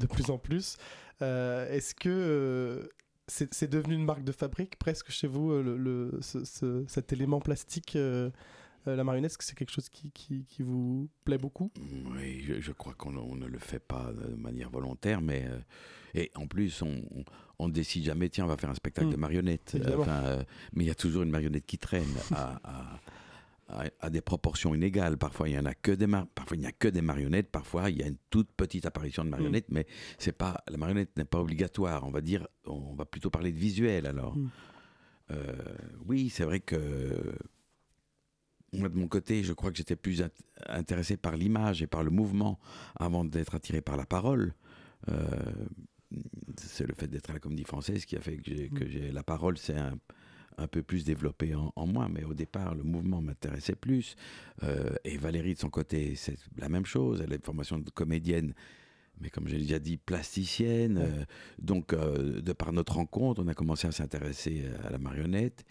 de 0.00 0.06
plus 0.06 0.30
en 0.30 0.38
plus. 0.38 0.76
Euh, 1.22 1.70
Est-ce 1.72 1.94
que 1.94 2.08
euh, 2.08 2.88
c'est 3.28 3.70
devenu 3.70 3.94
une 3.94 4.04
marque 4.04 4.24
de 4.24 4.32
fabrique 4.32 4.76
presque 4.76 5.10
chez 5.10 5.28
vous, 5.28 5.52
euh, 5.52 5.62
le, 5.62 5.76
le- 5.76 6.18
ce- 6.20 6.44
ce- 6.44 6.84
cet 6.88 7.12
élément 7.12 7.38
plastique, 7.40 7.94
euh, 7.94 8.30
la 8.86 9.04
marionnette? 9.04 9.30
Est-ce 9.30 9.38
que 9.38 9.44
c'est 9.44 9.54
quelque 9.54 9.70
chose 9.72 9.88
qui, 9.88 10.10
qui- 10.10 10.44
qui 10.46 10.62
vous 10.64 11.08
plaît 11.24 11.38
beaucoup? 11.38 11.70
Oui, 12.16 12.40
je, 12.42 12.60
je 12.60 12.72
crois 12.72 12.94
qu'on 12.94 13.16
on 13.16 13.36
ne 13.36 13.46
le 13.46 13.58
fait 13.58 13.78
pas 13.78 14.10
de 14.12 14.34
manière 14.34 14.70
volontaire, 14.70 15.20
mais 15.20 15.44
euh, 15.46 15.58
et 16.14 16.32
en 16.34 16.48
plus 16.48 16.82
on, 16.82 17.02
on, 17.14 17.24
on 17.60 17.68
décide 17.68 18.04
jamais 18.04 18.28
tiens 18.30 18.46
on 18.46 18.48
va 18.48 18.56
faire 18.56 18.70
un 18.70 18.74
spectacle 18.74 19.08
Mm. 19.08 19.12
de 19.12 19.16
marionnettes. 19.16 19.76
Enfin, 19.96 20.24
euh, 20.24 20.42
mais 20.72 20.84
il 20.84 20.86
y 20.88 20.90
a 20.90 20.94
toujours 20.96 21.22
une 21.22 21.30
marionnette 21.30 21.66
qui 21.66 21.78
traîne 21.78 22.08
à, 22.32 22.58
à- 22.64 23.00
à- 23.72 23.90
à 24.00 24.10
des 24.10 24.20
proportions 24.20 24.74
inégales. 24.74 25.16
Parfois 25.16 25.48
il 25.48 25.54
y 25.54 25.58
en 25.58 25.64
a 25.66 25.74
que 25.74 25.92
des 25.92 26.06
parfois 26.06 26.56
il 26.56 26.60
n'y 26.60 26.66
a 26.66 26.72
que 26.72 26.88
des 26.88 27.02
marionnettes. 27.02 27.50
Parfois 27.50 27.90
il 27.90 27.98
y 27.98 28.02
a 28.02 28.06
une 28.06 28.16
toute 28.30 28.50
petite 28.52 28.86
apparition 28.86 29.24
de 29.24 29.30
marionnette, 29.30 29.66
mais 29.70 29.86
c'est 30.18 30.32
pas 30.36 30.62
la 30.68 30.76
marionnette 30.76 31.16
n'est 31.16 31.24
pas 31.24 31.40
obligatoire. 31.40 32.04
On 32.06 32.10
va 32.10 32.20
dire 32.20 32.46
on 32.66 32.94
va 32.94 33.04
plutôt 33.04 33.30
parler 33.30 33.52
de 33.52 33.58
visuel 33.58 34.06
alors. 34.06 34.36
Mm. 34.36 34.50
Euh, 35.32 35.54
oui, 36.06 36.28
c'est 36.28 36.44
vrai 36.44 36.58
que 36.58 36.78
moi, 38.72 38.88
de 38.88 38.96
mon 38.96 39.08
côté, 39.08 39.42
je 39.42 39.52
crois 39.52 39.70
que 39.72 39.76
j'étais 39.76 39.96
plus 39.96 40.22
int- 40.22 40.30
intéressé 40.66 41.16
par 41.16 41.36
l'image 41.36 41.82
et 41.82 41.86
par 41.88 42.02
le 42.04 42.10
mouvement 42.10 42.58
avant 42.98 43.24
d'être 43.24 43.54
attiré 43.56 43.80
par 43.80 43.96
la 43.96 44.06
parole. 44.06 44.54
Euh, 45.08 45.26
c'est 46.56 46.86
le 46.86 46.94
fait 46.94 47.08
d'être 47.08 47.30
à 47.30 47.32
la 47.32 47.38
comédie 47.40 47.64
française 47.64 48.04
qui 48.04 48.16
a 48.16 48.20
fait 48.20 48.36
que, 48.36 48.42
j'ai, 48.46 48.70
j'ai- 48.88 49.12
la 49.12 49.22
parole 49.22 49.56
s'est 49.58 49.76
un, 49.76 49.98
un 50.60 50.68
peu 50.68 50.82
plus 50.82 51.04
développée 51.04 51.54
en, 51.54 51.72
en 51.74 51.86
moi. 51.86 52.08
Mais 52.08 52.24
au 52.24 52.34
départ, 52.34 52.74
le 52.74 52.82
mouvement 52.82 53.20
m'intéressait 53.20 53.74
plus. 53.76 54.14
Euh, 54.62 54.94
et 55.04 55.16
Valérie, 55.16 55.54
de 55.54 55.58
son 55.58 55.70
côté, 55.70 56.14
c'est 56.16 56.36
la 56.56 56.68
même 56.68 56.86
chose. 56.86 57.20
Elle 57.24 57.32
a 57.32 57.36
une 57.36 57.42
formation 57.42 57.78
de 57.78 57.90
comédienne. 57.90 58.54
Mais 59.20 59.28
comme 59.30 59.48
j'ai 59.48 59.58
déjà 59.58 59.78
dit, 59.78 59.96
plasticienne. 59.98 60.98
Ouais. 60.98 61.04
Euh, 61.04 61.24
donc, 61.58 61.92
euh, 61.92 62.40
de 62.40 62.52
par 62.52 62.72
notre 62.72 62.94
rencontre, 62.94 63.42
on 63.44 63.48
a 63.48 63.54
commencé 63.54 63.86
à 63.88 63.92
s'intéresser 63.92 64.64
à 64.84 64.90
la 64.90 64.98
marionnette. 64.98 65.64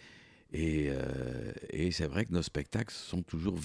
Et, 0.52 0.88
euh, 0.90 1.52
et 1.70 1.90
c'est 1.92 2.06
vrai 2.06 2.24
que 2.24 2.32
nos 2.32 2.42
spectacles 2.42 2.92
sont 2.94 3.22
toujours. 3.22 3.58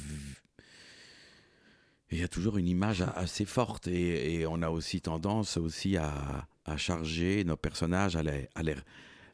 Il 2.11 2.19
y 2.19 2.23
a 2.23 2.27
toujours 2.27 2.57
une 2.57 2.67
image 2.67 3.01
assez 3.15 3.45
forte 3.45 3.87
et, 3.87 4.35
et 4.35 4.45
on 4.45 4.61
a 4.61 4.69
aussi 4.69 5.01
tendance 5.01 5.57
aussi 5.57 5.97
à, 5.97 6.47
à 6.65 6.77
charger 6.77 7.43
nos 7.43 7.57
personnages, 7.57 8.15
à, 8.15 8.21
les- 8.23 8.47
à, 8.53 8.61
les- 8.61 8.75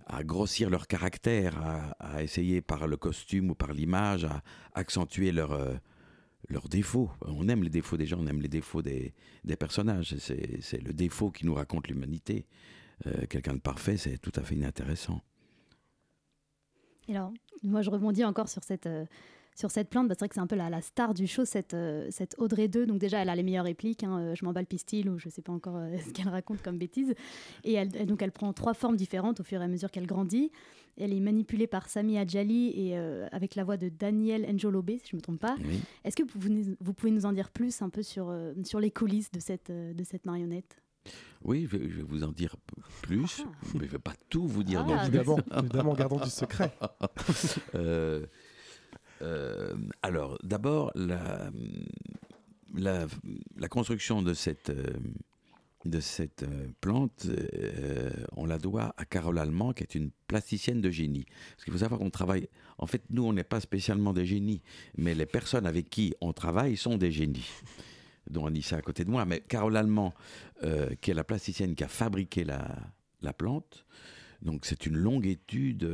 à 0.07 0.23
grossir 0.23 0.69
leur 0.69 0.87
caractère, 0.87 1.93
à, 1.99 2.23
essayer 2.23 2.61
par 2.61 2.87
le 2.87 2.97
costume 2.97 3.51
ou 3.51 3.55
par 3.55 3.73
l'image 3.73 4.25
à 4.25 4.41
accentuer 4.73 5.31
euh, 5.37 5.75
leurs 6.49 6.69
défauts. 6.69 7.09
On 7.21 7.47
aime 7.47 7.63
les 7.63 7.69
défauts 7.69 7.97
des 7.97 8.05
gens, 8.05 8.19
on 8.19 8.27
aime 8.27 8.41
les 8.41 8.47
défauts 8.47 8.81
des, 8.81 9.13
des 9.43 9.55
personnages. 9.55 10.15
C'est 10.17 10.81
le 10.81 10.93
défaut 10.93 11.31
qui 11.31 11.45
nous 11.45 11.53
raconte 11.53 11.87
l'humanité. 11.87 12.45
Euh, 13.07 13.25
Quelqu'un 13.27 13.53
de 13.53 13.59
parfait, 13.59 13.97
c'est 13.97 14.17
tout 14.17 14.33
à 14.35 14.41
fait 14.41 14.55
inintéressant. 14.55 15.21
Alors, 17.09 17.33
moi, 17.63 17.81
je 17.81 17.89
rebondis 17.89 18.23
encore 18.23 18.47
sur 18.47 18.63
cette, 18.63 18.85
euh, 18.85 19.05
sur 19.55 19.69
cette 19.71 19.89
plante. 19.89 20.07
Bah, 20.07 20.13
c'est 20.15 20.19
vrai 20.21 20.29
que 20.29 20.35
c'est 20.35 20.41
un 20.41 20.47
peu 20.47 20.55
la, 20.55 20.69
la 20.69 20.81
star 20.81 21.13
du 21.13 21.27
show, 21.27 21.45
cette, 21.45 21.73
euh, 21.73 22.07
cette 22.09 22.35
Audrey 22.39 22.67
2. 22.67 22.85
Donc, 22.85 22.99
déjà, 22.99 23.21
elle 23.21 23.29
a 23.29 23.35
les 23.35 23.43
meilleures 23.43 23.65
répliques. 23.65 24.03
hein, 24.03 24.17
euh, 24.19 24.35
je 24.35 24.45
m'emballe 24.45 24.65
pistil 24.65 25.09
ou 25.09 25.17
je 25.17 25.29
sais 25.29 25.41
pas 25.41 25.51
encore 25.51 25.77
euh, 25.77 25.95
ce 26.05 26.11
qu'elle 26.11 26.29
raconte 26.29 26.61
comme 26.61 26.77
bêtise. 26.77 27.13
Et 27.63 27.73
elle, 27.73 27.89
elle- 27.95 28.05
donc, 28.07 28.21
elle 28.21 28.31
prend 28.31 28.53
trois 28.53 28.73
formes 28.73 28.95
différentes 28.95 29.39
au 29.39 29.43
fur 29.43 29.61
et 29.61 29.65
à 29.65 29.67
mesure 29.67 29.91
qu'elle 29.91 30.07
grandit. 30.07 30.51
Elle 30.97 31.13
est 31.13 31.19
manipulée 31.21 31.67
par 31.67 31.87
Sami 31.87 32.17
Adjali 32.17 32.67
et 32.75 32.97
euh, 32.97 33.27
avec 33.31 33.55
la 33.55 33.63
voix 33.63 33.77
de 33.77 33.87
Daniel 33.89 34.45
Njolobe, 34.53 34.91
si 35.01 35.09
je 35.11 35.15
ne 35.15 35.19
me 35.19 35.21
trompe 35.21 35.39
pas. 35.39 35.55
Oui. 35.65 35.79
Est-ce 36.03 36.15
que 36.15 36.23
vous, 36.35 36.93
pouvez 36.93 37.11
nous 37.11 37.25
en 37.25 37.31
dire 37.31 37.49
plus 37.49 37.81
un 37.81 37.89
peu 37.89 38.03
sur, 38.03 38.29
euh, 38.29 38.53
sur 38.65 38.79
les 38.79 38.91
coulisses 38.91 39.31
de 39.31 39.39
cette, 39.39 39.71
de 39.71 40.03
cette 40.03 40.25
marionnette? 40.25 40.75
Oui, 41.43 41.67
je 41.71 41.77
vais, 41.77 42.03
vous 42.03 42.23
en 42.23 42.31
dire 42.31 42.55
plus, 43.01 43.41
Ah. 43.43 43.49
mais 43.73 43.79
je 43.79 43.85
ne 43.85 43.91
vais 43.91 43.97
pas 43.99 44.13
tout 44.29 44.45
vous 44.45 44.63
dire. 44.63 44.85
Ah, 44.85 44.91
non. 44.95 45.01
Évidemment, 45.03 45.39
évidemment, 45.57 45.93
gardons 45.93 46.19
du 46.19 46.29
secret. 46.29 46.71
Euh, 47.75 48.25
euh, 49.21 49.73
alors, 50.01 50.37
d'abord, 50.43 50.91
la, 50.95 51.51
la, 52.75 53.07
construction 53.69 54.21
de 54.21 54.33
cette, 54.33 54.69
euh, 54.69 54.93
de 55.85 55.99
cette 55.99 56.43
euh, 56.43 56.67
plante, 56.79 57.27
on 58.35 58.45
la 58.45 58.57
doit 58.57 58.93
à 58.97 59.05
Carole 59.05 59.39
Allemand, 59.39 59.73
qui 59.73 59.83
est 59.83 59.95
une 59.95 60.11
plasticienne 60.27 60.81
de 60.81 60.89
génie. 60.89 61.25
Parce 61.51 61.65
qu'il 61.65 61.73
faut 61.73 61.79
savoir 61.79 61.99
qu'on 61.99 62.09
travaille. 62.09 62.49
En 62.77 62.87
fait, 62.87 63.03
nous, 63.09 63.23
on 63.23 63.33
n'est 63.33 63.43
pas 63.43 63.59
spécialement 63.59 64.13
des 64.13 64.25
génies, 64.25 64.61
mais 64.97 65.13
les 65.13 65.25
personnes 65.25 65.65
avec 65.65 65.89
qui 65.89 66.13
on 66.21 66.33
travaille 66.33 66.77
sont 66.77 66.97
des 66.97 67.11
génies. 67.11 67.49
Dont 68.29 68.45
Anissa 68.45 68.77
à 68.77 68.81
côté 68.81 69.03
de 69.03 69.09
moi. 69.09 69.25
Mais 69.25 69.41
Carole 69.41 69.75
Allemand, 69.75 70.13
qui 71.01 71.11
est 71.11 71.13
la 71.13 71.23
plasticienne 71.23 71.75
qui 71.75 71.83
a 71.83 71.87
fabriqué 71.87 72.43
la, 72.43 72.65
la 73.21 73.33
plante, 73.33 73.85
donc 74.41 74.65
c'est 74.65 74.85
une 74.85 74.95
longue 74.95 75.25
étude, 75.25 75.89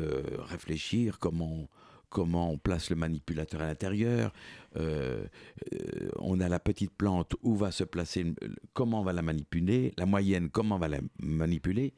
réfléchir 0.50 1.19
comment, 1.19 1.67
comment 2.10 2.52
on 2.52 2.58
place 2.58 2.90
le 2.90 2.96
manipulateur 2.96 3.62
à 3.62 3.68
l'intérieur. 3.68 4.34
Euh, 4.78 5.26
euh, 5.74 6.10
on 6.20 6.40
a 6.40 6.48
la 6.50 6.60
petite 6.60 6.92
plante, 6.92 7.36
où 7.42 7.56
va 7.56 7.72
se 7.72 7.84
placer, 7.84 8.26
comment 8.74 9.02
on 9.02 9.04
va 9.04 9.14
la 9.14 9.22
manipuler, 9.22 9.94
la 9.98 10.06
moyenne, 10.06 10.50
comment 10.50 10.76
on 10.76 10.80
va 10.80 10.88
la 10.88 11.00
manipuler, 11.20 11.94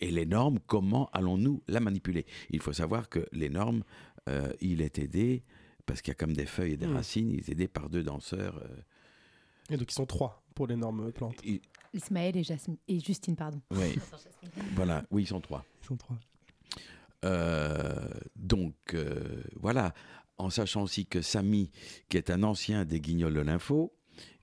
et 0.00 0.10
les 0.10 0.26
normes, 0.26 0.58
comment 0.66 1.10
allons-nous 1.12 1.62
la 1.68 1.80
manipuler. 1.80 2.24
Il 2.50 2.60
faut 2.60 2.72
savoir 2.72 3.08
que 3.08 3.26
les 3.32 3.50
normes, 3.50 3.82
euh, 4.28 4.52
il 4.60 4.80
est 4.80 4.98
aidé, 4.98 5.42
parce 5.86 6.00
qu'il 6.02 6.10
y 6.10 6.12
a 6.12 6.14
comme 6.14 6.32
des 6.34 6.46
feuilles 6.46 6.72
et 6.72 6.76
des 6.76 6.86
Mm. 6.86 6.94
racines, 6.96 7.30
il 7.30 7.38
est 7.40 7.48
aidé 7.50 7.68
par 7.68 7.88
deux 7.90 8.02
danseurs. 8.02 8.56
euh, 8.64 8.76
Et 9.74 9.76
donc 9.76 9.90
ils 9.90 9.94
sont 9.94 10.06
trois 10.06 10.42
pour 10.54 10.66
l'énorme 10.66 11.12
plante. 11.12 11.36
il- 11.44 11.60
Ismaël 11.92 12.36
et, 12.36 12.44
Jasmine, 12.44 12.76
et 12.86 13.00
Justine, 13.00 13.34
pardon. 13.34 13.60
oui, 13.72 13.98
voilà, 14.74 15.04
oui, 15.10 15.24
ils 15.24 15.26
sont 15.26 15.40
trois. 15.40 15.64
Ils 15.82 15.86
sont 15.86 15.96
trois. 15.96 16.16
Euh, 17.24 17.94
donc 18.36 18.74
euh, 18.94 19.42
voilà, 19.56 19.94
en 20.38 20.50
sachant 20.50 20.82
aussi 20.82 21.06
que 21.06 21.20
Samy, 21.20 21.70
qui 22.08 22.16
est 22.16 22.30
un 22.30 22.42
ancien 22.42 22.84
des 22.84 23.00
Guignols 23.00 23.34
de 23.34 23.40
l'Info, 23.40 23.92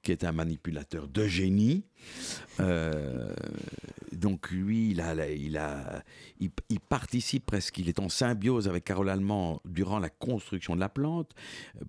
qui 0.04 0.12
est 0.12 0.24
un 0.24 0.32
manipulateur 0.32 1.08
de 1.08 1.26
génie, 1.26 1.86
euh, 2.60 3.34
donc 4.14 4.52
lui, 4.52 4.92
il, 4.92 5.02
a, 5.02 5.28
il, 5.28 5.58
a, 5.58 6.04
il, 6.40 6.80
participe 6.80 7.46
presque, 7.46 7.78
il 7.80 7.90
est 7.90 8.00
en 8.00 8.08
symbiose 8.08 8.68
avec 8.68 8.86
Carole 8.86 9.10
Allemand 9.10 9.62
durant 9.66 10.00
la 10.00 10.10
construction 10.10 10.76
de 10.76 10.80
la 10.80 10.88
plante, 10.88 11.34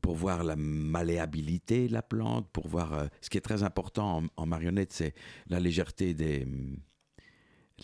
pour 0.00 0.16
voir 0.16 0.42
la 0.42 0.56
malléabilité 0.56 1.86
de 1.86 1.92
la 1.92 2.02
plante, 2.02 2.48
pour 2.50 2.66
voir 2.66 3.08
ce 3.20 3.30
qui 3.30 3.38
est 3.38 3.42
très 3.42 3.62
important 3.62 4.18
en, 4.18 4.24
en 4.36 4.46
marionnette, 4.46 4.92
c'est 4.92 5.14
la 5.48 5.60
légèreté 5.60 6.14
des 6.14 6.46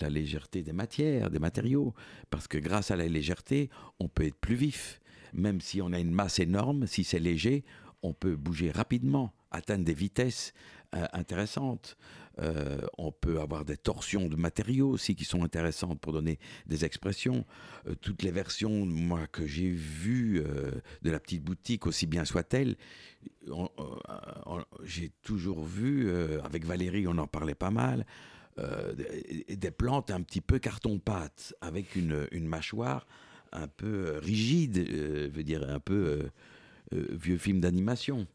la 0.00 0.08
légèreté 0.08 0.62
des 0.62 0.72
matières, 0.72 1.30
des 1.30 1.38
matériaux, 1.38 1.94
parce 2.30 2.48
que 2.48 2.58
grâce 2.58 2.90
à 2.90 2.96
la 2.96 3.06
légèreté, 3.06 3.70
on 4.00 4.08
peut 4.08 4.26
être 4.26 4.36
plus 4.36 4.56
vif. 4.56 5.00
Même 5.32 5.60
si 5.60 5.82
on 5.82 5.92
a 5.92 5.98
une 5.98 6.12
masse 6.12 6.38
énorme, 6.38 6.86
si 6.86 7.04
c'est 7.04 7.18
léger, 7.18 7.64
on 8.02 8.12
peut 8.12 8.36
bouger 8.36 8.70
rapidement, 8.70 9.32
atteindre 9.50 9.84
des 9.84 9.94
vitesses 9.94 10.52
euh, 10.94 11.06
intéressantes. 11.12 11.96
Euh, 12.40 12.86
on 12.98 13.12
peut 13.12 13.40
avoir 13.40 13.64
des 13.64 13.76
torsions 13.76 14.28
de 14.28 14.36
matériaux 14.36 14.90
aussi 14.90 15.14
qui 15.14 15.24
sont 15.24 15.42
intéressantes 15.42 16.00
pour 16.00 16.12
donner 16.12 16.38
des 16.66 16.84
expressions. 16.84 17.44
Euh, 17.86 17.94
toutes 17.94 18.22
les 18.22 18.30
versions, 18.30 18.84
moi, 18.86 19.26
que 19.26 19.46
j'ai 19.46 19.70
vues 19.70 20.44
de 21.02 21.10
la 21.10 21.18
petite 21.18 21.42
boutique, 21.42 21.86
aussi 21.86 22.06
bien 22.06 22.24
soit-elle, 22.24 22.76
j'ai 24.84 25.10
toujours 25.22 25.64
vu, 25.64 26.10
avec 26.42 26.64
Valérie, 26.64 27.06
on 27.06 27.18
en 27.18 27.26
parlait 27.26 27.54
pas 27.54 27.70
mal, 27.70 28.04
euh, 28.58 28.92
des, 29.48 29.70
plantes 29.70 30.10
un 30.10 30.20
petit 30.22 30.40
peu 30.40 30.58
carton-pâte, 30.58 31.54
avec 31.60 31.96
une, 31.96 32.26
une 32.32 32.46
mâchoire 32.46 33.06
un 33.52 33.68
peu 33.68 34.18
rigide, 34.18 34.78
euh, 34.78 35.28
veut 35.32 35.44
dire 35.44 35.68
un 35.68 35.80
peu 35.80 36.28
euh, 36.92 37.06
vieux 37.12 37.38
film 37.38 37.60
d'animation. 37.60 38.26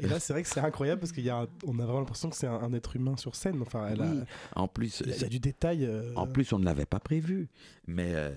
Et 0.00 0.08
là, 0.08 0.18
c'est 0.18 0.32
vrai 0.32 0.42
que 0.42 0.48
c'est 0.48 0.58
incroyable 0.58 1.00
parce 1.00 1.12
qu'on 1.12 1.28
a, 1.28 1.42
a 1.42 1.46
vraiment 1.62 2.00
l'impression 2.00 2.28
que 2.28 2.34
c'est 2.34 2.46
un, 2.48 2.54
un 2.54 2.72
être 2.72 2.96
humain 2.96 3.16
sur 3.16 3.36
scène. 3.36 3.62
Enfin, 3.62 3.86
elle 3.88 4.00
a. 4.00 4.12
En 4.56 4.66
plus, 4.66 5.00
il 5.06 5.12
y 5.16 5.24
a- 5.24 5.28
du 5.28 5.38
détail. 5.38 5.84
euh, 5.84 6.12
En 6.16 6.26
plus, 6.26 6.52
on 6.52 6.58
ne 6.58 6.64
l'avait 6.64 6.86
pas 6.86 6.98
prévu. 6.98 7.48
Mais 7.86 8.10
euh, 8.14 8.32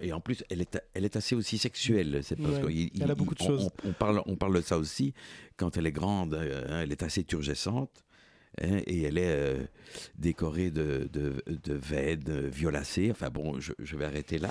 et 0.00 0.12
en 0.12 0.20
plus, 0.20 0.44
elle 0.50 0.60
est, 0.60 0.78
elle 0.92 1.06
est 1.06 1.16
assez 1.16 1.34
aussi 1.34 1.56
sexuelle. 1.56 2.20
C'est 2.22 2.36
parce 2.36 2.62
Ouais, 2.62 2.90
elle 2.94 3.02
a 3.04 3.06
il- 3.06 3.14
beaucoup 3.14 3.34
de 3.34 3.42
on- 3.42 3.46
choses. 3.46 3.70
On, 3.84 3.88
on 3.90 3.92
parle, 3.92 4.22
on 4.26 4.36
parle 4.36 4.56
de 4.56 4.60
ça 4.60 4.76
aussi. 4.76 5.14
Quand 5.56 5.78
elle 5.78 5.86
est 5.86 5.92
grande, 5.92 6.34
euh, 6.34 6.64
hein, 6.68 6.80
elle 6.82 6.92
est 6.92 7.02
assez 7.02 7.24
turgescente. 7.24 8.04
Hein, 8.62 8.80
et 8.86 9.02
elle 9.02 9.18
est 9.18 9.30
euh, 9.34 9.64
décorée 10.18 10.70
de, 10.70 11.08
de, 11.12 11.42
de 11.46 11.74
veines 11.74 12.48
violacées. 12.48 13.08
Enfin 13.10 13.30
bon, 13.30 13.60
je, 13.60 13.72
je 13.78 13.96
vais 13.96 14.04
arrêter 14.04 14.38
là. 14.38 14.48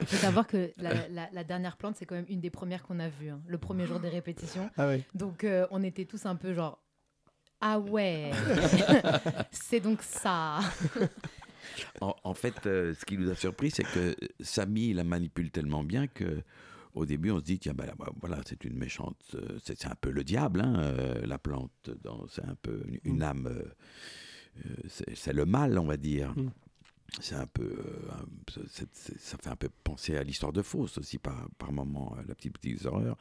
Il 0.00 0.06
faut 0.06 0.16
savoir 0.16 0.46
que 0.46 0.72
la, 0.78 1.08
la- 1.08 1.28
la 1.32 1.44
dernière 1.44 1.76
plante, 1.76 1.96
c'est 1.98 2.06
quand 2.06 2.14
même 2.14 2.26
une 2.28 2.40
des 2.40 2.50
premières 2.50 2.82
qu'on 2.82 2.98
a 3.00 3.08
vues, 3.08 3.30
hein, 3.30 3.40
le 3.46 3.58
premier 3.58 3.86
jour 3.86 4.00
des 4.00 4.08
répétitions. 4.08 4.70
Ah. 4.76 4.92
Donc, 5.14 5.44
euh, 5.44 5.66
on 5.70 5.82
était 5.82 6.04
tous 6.06 6.26
un 6.26 6.36
peu 6.36 6.54
genre 6.54 6.82
Ah 7.60 7.78
ouais, 7.78 8.30
c'est 9.50 9.80
donc 9.80 10.02
ça. 10.02 10.60
En, 12.00 12.14
en 12.24 12.34
fait, 12.34 12.66
euh, 12.66 12.94
ce 12.94 13.04
qui 13.04 13.18
nous 13.18 13.30
a 13.30 13.34
surpris, 13.34 13.70
c'est 13.70 13.84
que 13.84 14.16
Samy 14.40 14.92
la 14.94 15.04
manipule 15.04 15.50
tellement 15.50 15.84
bien 15.84 16.06
que 16.06 16.42
au 17.00 17.06
début, 17.06 17.30
on 17.30 17.38
se 17.38 17.44
dit 17.44 17.58
tiens, 17.58 17.74
ben, 17.74 17.90
bah, 17.98 18.10
voilà, 18.20 18.40
c'est 18.46 18.64
une 18.64 18.76
méchante, 18.76 19.16
euh, 19.34 19.58
c'est 19.64 19.86
un 19.86 19.94
peu 20.00 20.10
le 20.10 20.22
diable, 20.24 20.60
hein, 20.60 20.74
euh, 20.80 21.26
la 21.26 21.38
plante, 21.38 21.90
c'est 22.28 22.44
un 22.44 22.54
peu 22.60 22.82
une, 22.86 22.98
une 23.04 23.18
Mm. 23.18 23.22
âme, 23.22 23.46
euh, 23.46 24.64
c'est 25.14 25.32
le 25.32 25.46
mal, 25.46 25.78
on 25.78 25.86
va 25.86 25.96
dire. 25.96 26.30
Mm. 26.36 26.50
C'est 27.20 27.34
un 27.34 27.46
peu, 27.46 27.76
euh, 27.76 28.62
ça 29.18 29.36
fait 29.38 29.50
un 29.50 29.56
peu 29.56 29.68
penser 29.82 30.16
à 30.16 30.22
l'histoire 30.22 30.52
de 30.52 30.62
Faust 30.62 30.96
aussi 30.98 31.18
par, 31.18 31.48
par 31.58 31.72
moment, 31.72 32.14
la 32.28 32.34
petite 32.36 32.52
petite 32.52 32.86
horreur. 32.86 33.16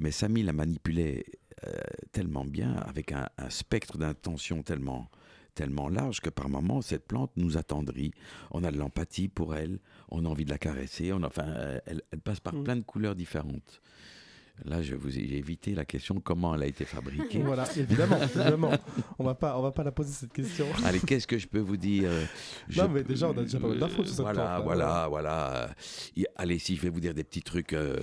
Mais 0.00 0.10
Samy 0.10 0.42
la 0.42 0.52
manipulait 0.52 1.24
euh, 1.64 1.72
tellement 2.10 2.44
bien, 2.44 2.72
avec 2.74 3.12
un, 3.12 3.28
un 3.38 3.48
spectre 3.50 3.96
d'intention 3.96 4.64
tellement, 4.64 5.08
tellement 5.58 5.88
large 5.88 6.20
que 6.20 6.30
par 6.30 6.48
moments, 6.48 6.80
cette 6.82 7.06
plante 7.08 7.32
nous 7.36 7.56
attendrit. 7.58 8.12
On 8.52 8.62
a 8.62 8.70
de 8.70 8.78
l'empathie 8.78 9.26
pour 9.28 9.56
elle, 9.56 9.80
on 10.08 10.24
a 10.24 10.28
envie 10.28 10.44
de 10.44 10.50
la 10.50 10.58
caresser. 10.58 11.12
On, 11.12 11.22
enfin, 11.24 11.48
euh, 11.48 11.80
elle, 11.86 12.02
elle 12.12 12.20
passe 12.20 12.38
par 12.38 12.54
Mm. 12.54 12.62
plein 12.64 12.76
de 12.76 12.82
couleurs 12.82 13.16
différentes. 13.16 13.82
Là, 14.64 14.82
je 14.82 14.94
vous 14.94 15.16
ai 15.18 15.26
j'ai 15.28 15.36
évité 15.38 15.74
la 15.74 15.84
question 15.84 16.20
comment 16.20 16.54
elle 16.54 16.62
a 16.62 16.66
été 16.66 16.84
fabriquée. 16.84 17.38
Voilà, 17.44 17.64
évidemment, 17.76 18.18
évidemment. 18.22 18.70
On 19.18 19.24
va 19.24 19.34
pas, 19.34 19.58
on 19.58 19.62
va 19.62 19.70
pas 19.72 19.82
la 19.84 19.92
poser 19.92 20.12
cette 20.12 20.32
question. 20.32 20.66
Allez, 20.84 21.00
qu'est-ce 21.00 21.26
que 21.26 21.38
je 21.38 21.46
peux 21.46 21.58
vous 21.60 21.76
dire? 21.76 22.10
Je 22.68 22.80
Non, 22.80 22.88
mais 22.88 23.02
déjà, 23.04 23.28
on 23.28 23.36
a 23.38 23.42
déjà 23.42 23.58
pas 23.60 23.68
mal 23.68 23.78
d'infos 23.78 24.04
sur 24.04 24.14
cette 24.14 24.20
Voilà, 24.20 24.54
plante, 24.56 24.64
voilà, 24.64 25.06
voilà. 25.08 25.70
Allez, 26.36 26.58
si 26.58 26.76
je 26.76 26.82
vais 26.82 26.88
vous 26.90 27.00
dire 27.00 27.14
des 27.14 27.24
petits 27.24 27.42
trucs. 27.42 27.72
euh, 27.72 27.96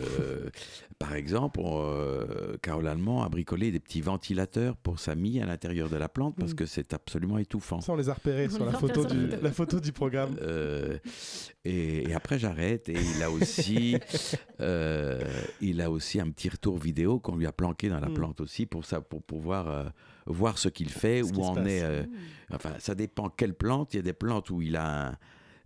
par 1.00 1.14
exemple, 1.16 1.60
euh, 1.64 2.58
Carole 2.62 2.88
Allemand 2.88 3.24
a 3.24 3.30
bricolé 3.30 3.72
des 3.72 3.80
petits 3.80 4.02
ventilateurs 4.02 4.78
pour 4.78 5.00
Samy 5.00 5.42
à 5.42 5.46
l'intérieur 5.46 5.90
de 5.90 5.98
la 5.98 6.08
plante 6.10 6.36
parce 6.38 6.54
Mm. 6.54 6.56
que 6.56 6.66
c'est 6.66 6.94
absolument 6.94 7.38
étouffant. 7.38 7.82
Ça, 7.82 7.92
on 7.94 7.96
les 7.98 8.10
a 8.10 8.14
repérés 8.14 8.48
On 8.48 8.56
sur 8.56 8.80
photo, 8.80 9.06
du, 9.06 9.28
la 9.42 9.52
photo 9.52 9.80
du 9.80 9.92
programme. 9.92 10.36
Euh, 10.42 10.98
et, 11.66 12.10
et 12.10 12.14
après 12.14 12.40
j'arrête 12.40 12.88
et 12.90 12.96
il 13.16 13.24
a 13.24 13.30
aussi 13.32 13.98
euh, 14.62 15.22
il 15.62 15.82
a 15.82 15.90
aussi 15.92 16.20
un 16.20 16.30
petit 16.30 16.45
retour 16.50 16.78
vidéo 16.78 17.20
qu'on 17.20 17.36
lui 17.36 17.46
a 17.46 17.52
planqué 17.52 17.90
dans 17.90 18.00
la 18.00 18.10
Mm. 18.10 18.14
plante 18.14 18.42
aussi 18.42 18.66
pour 18.66 18.86
ça 18.86 19.02
pour 19.02 19.24
pouvoir 19.24 19.68
euh, 19.70 19.86
voir 20.26 20.58
ce 20.58 20.70
qu'il 20.70 20.90
fait 20.90 21.24
Ce 21.24 21.34
où 21.34 21.42
en 21.44 21.56
passe. 21.56 21.68
est 21.68 21.84
euh, 21.84 22.04
enfin 22.52 22.74
ça 22.80 22.96
dépend 22.96 23.30
quelle 23.30 23.54
plante 23.54 23.94
il 23.94 23.98
y 23.98 24.00
a 24.00 24.04
des 24.04 24.14
plantes 24.14 24.50
où 24.50 24.62
il 24.62 24.76
a 24.76 25.10
un, 25.10 25.18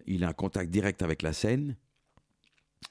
il 0.08 0.24
a 0.24 0.30
un 0.30 0.34
contact 0.34 0.70
direct 0.72 1.02
avec 1.02 1.22
la 1.22 1.34
scène 1.34 1.76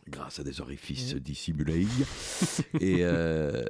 grâce 0.08 0.38
à 0.40 0.44
des 0.44 0.60
orifices 0.60 1.14
Mm. 1.14 1.18
dissimulés 1.20 1.86
et 2.80 2.98
euh, 3.04 3.64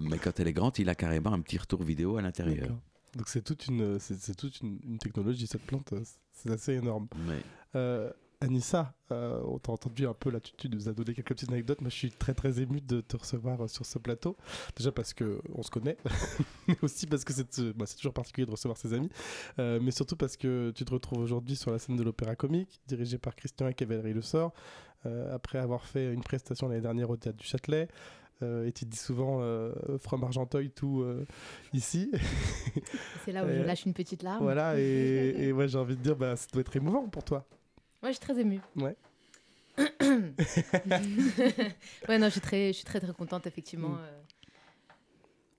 mais 0.00 0.18
quand 0.18 0.38
elle 0.40 0.48
est 0.48 0.52
grande 0.52 0.78
il 0.78 0.88
a 0.88 0.94
carrément 0.94 1.32
un 1.32 1.40
petit 1.40 1.58
retour 1.58 1.82
vidéo 1.82 2.16
à 2.16 2.22
l'intérieur. 2.22 2.68
Donc 3.16 3.28
c'est 3.28 3.42
toute 3.42 3.66
une, 3.66 3.98
c'est 3.98 4.36
toute 4.36 4.60
une, 4.60 4.78
une 4.84 4.98
technologie 4.98 5.46
cette 5.46 5.62
plante. 5.62 5.94
C'est 6.32 6.50
assez 6.50 6.74
énorme. 6.74 7.08
Mais- 7.26 7.42
Euh, 7.74 8.10
Anissa, 8.40 8.94
euh, 9.10 9.40
on 9.44 9.58
t'a 9.58 9.72
entendu 9.72 10.06
un 10.06 10.14
peu 10.14 10.30
là, 10.30 10.38
tu, 10.38 10.52
tu 10.56 10.68
nous 10.68 10.88
as 10.88 10.92
donné 10.92 11.12
quelques 11.12 11.28
petites 11.28 11.50
anecdotes. 11.50 11.80
Moi, 11.80 11.90
je 11.90 11.96
suis 11.96 12.10
très 12.10 12.34
très 12.34 12.60
ému 12.60 12.80
de 12.80 13.00
te 13.00 13.16
recevoir 13.16 13.60
euh, 13.60 13.66
sur 13.68 13.84
ce 13.84 13.98
plateau. 13.98 14.36
Déjà 14.76 14.92
parce 14.92 15.12
que 15.12 15.40
on 15.54 15.62
se 15.62 15.70
connaît, 15.70 15.96
mais 16.68 16.76
aussi 16.82 17.06
parce 17.06 17.24
que 17.24 17.32
c'est 17.32 17.58
euh, 17.58 17.72
bah, 17.74 17.86
c'est 17.86 17.96
toujours 17.96 18.12
particulier 18.12 18.46
de 18.46 18.50
recevoir 18.50 18.76
ses 18.76 18.92
amis, 18.92 19.10
Euh, 19.58 19.80
mais 19.82 19.90
surtout 19.90 20.16
parce 20.16 20.36
que 20.36 20.70
tu 20.70 20.84
te 20.84 20.92
retrouves 20.92 21.18
aujourd'hui 21.18 21.56
sur 21.56 21.70
la 21.72 21.78
scène 21.78 21.96
de 21.96 22.02
l'Opéra 22.02 22.36
Comique, 22.36 22.80
dirigé 22.86 23.18
par 23.18 23.34
Christian 23.34 23.68
et 23.68 23.84
Valérie 23.84 24.14
Le 24.14 24.22
Sort, 24.22 24.52
après 25.32 25.58
avoir 25.58 25.84
fait 25.84 26.12
une 26.12 26.22
prestation 26.22 26.68
l'année 26.68 26.80
dernière 26.80 27.08
au 27.10 27.16
Théâtre 27.16 27.38
du 27.38 27.46
Châtelet. 27.46 27.88
Euh, 28.42 28.66
et 28.66 28.72
tu 28.72 28.84
dis 28.84 28.96
souvent 28.96 29.38
euh, 29.40 29.72
From 29.98 30.22
Argenteuil 30.22 30.70
tout 30.70 31.02
euh, 31.02 31.26
ici. 31.72 32.12
C'est 33.24 33.32
là 33.32 33.44
où 33.44 33.48
je 33.48 33.62
lâche 33.62 33.84
une 33.84 33.94
petite 33.94 34.22
larme. 34.22 34.42
voilà, 34.42 34.78
et, 34.78 35.34
et 35.38 35.52
ouais, 35.52 35.66
j'ai 35.68 35.78
envie 35.78 35.96
de 35.96 36.02
dire, 36.02 36.16
bah, 36.16 36.36
ça 36.36 36.46
doit 36.52 36.60
être 36.60 36.76
émouvant 36.76 37.08
pour 37.08 37.24
toi. 37.24 37.44
Ouais, 38.02 38.10
je 38.10 38.16
suis 38.16 38.20
très 38.20 38.38
émue. 38.40 38.60
Ouais. 38.76 38.96
ouais, 42.08 42.18
non, 42.18 42.26
je 42.26 42.30
suis 42.32 42.40
très, 42.40 42.68
je 42.68 42.72
suis 42.72 42.84
très, 42.84 43.00
très 43.00 43.12
contente, 43.12 43.46
effectivement. 43.46 43.90
Mm. 43.90 43.98
euh, 44.00 44.18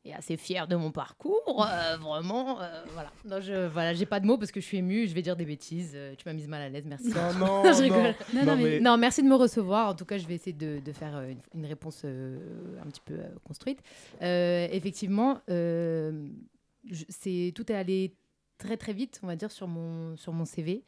et 0.06 0.14
assez 0.14 0.38
fière 0.38 0.66
de 0.68 0.78
mon 0.78 0.92
parcours, 0.92 1.66
euh, 1.70 1.98
vraiment. 1.98 2.62
euh, 2.62 2.84
voilà. 2.94 3.12
Non, 3.26 3.42
je, 3.42 3.68
voilà, 3.68 3.94
j'ai 3.94 4.06
pas 4.06 4.22
de 4.22 4.26
mots 4.26 4.38
parce 4.38 4.50
que 4.52 4.62
je 4.62 4.66
suis 4.66 4.78
émue, 4.78 5.08
je 5.08 5.14
vais 5.14 5.22
dire 5.22 5.36
des 5.36 5.44
bêtises. 5.46 5.96
tu 6.18 6.24
m'as 6.26 6.32
mise 6.34 6.48
mal 6.48 6.62
à 6.62 6.70
l'aise, 6.70 6.86
merci. 6.88 7.10
Non, 7.10 7.34
non, 7.34 7.64
je 7.74 7.82
rigole. 7.82 8.16
non. 8.34 8.40
Non, 8.42 8.46
Non, 8.46 8.56
mais- 8.56 8.64
mais- 8.64 8.80
non, 8.80 8.98
merci 8.98 9.22
de 9.22 9.28
me 9.28 9.36
recevoir. 9.36 9.90
En 9.90 9.96
tout 9.96 10.06
cas, 10.06 10.18
je 10.18 10.26
vais 10.26 10.36
essayer 10.36 10.54
de, 10.54 10.80
de 10.80 10.92
faire 10.94 11.20
une, 11.22 11.40
une 11.54 11.66
réponse 11.66 12.06
un 12.06 12.88
petit 12.90 13.02
peu 13.04 13.18
construite. 13.44 13.80
Effectivement, 14.22 15.42
je- 15.48 17.06
c'est 17.10 17.52
tout 17.54 17.70
est 17.72 17.76
allé 17.76 18.16
très 18.58 18.78
très 18.78 18.94
vite, 18.94 19.20
on 19.24 19.28
va 19.28 19.36
dire, 19.36 19.52
sur 19.52 19.68
mon, 19.68 20.16
sur 20.16 20.32
mon 20.34 20.46
CV. 20.46 20.84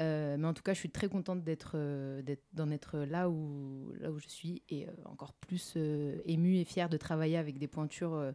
Euh, 0.00 0.36
mais 0.36 0.46
en 0.46 0.54
tout 0.54 0.62
cas, 0.62 0.74
je 0.74 0.78
suis 0.80 0.90
très 0.90 1.08
contente 1.08 1.44
d'être, 1.44 1.72
euh, 1.74 2.20
d'être- 2.22 2.44
d'en 2.52 2.70
être 2.70 2.98
là 2.98 3.30
où, 3.30 3.92
là 4.00 4.10
où 4.10 4.18
je 4.18 4.28
suis 4.28 4.62
et 4.68 4.88
euh, 4.88 4.92
encore 5.04 5.32
plus 5.34 5.76
émue 6.24 6.56
et 6.56 6.64
fière 6.64 6.88
de 6.88 6.96
travailler 6.96 7.36
avec 7.36 7.58
des 7.58 7.68
pointures 7.68 8.32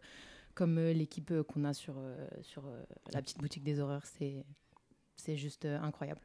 comme 0.53 0.79
l'équipe 0.79 1.33
qu'on 1.43 1.63
a 1.65 1.73
sur, 1.73 1.95
sur 2.41 2.63
la 3.13 3.21
petite 3.21 3.39
boutique 3.39 3.63
des 3.63 3.79
horreurs. 3.79 4.05
C'est, 4.05 4.45
c'est 5.15 5.37
juste 5.37 5.65
incroyable. 5.65 6.21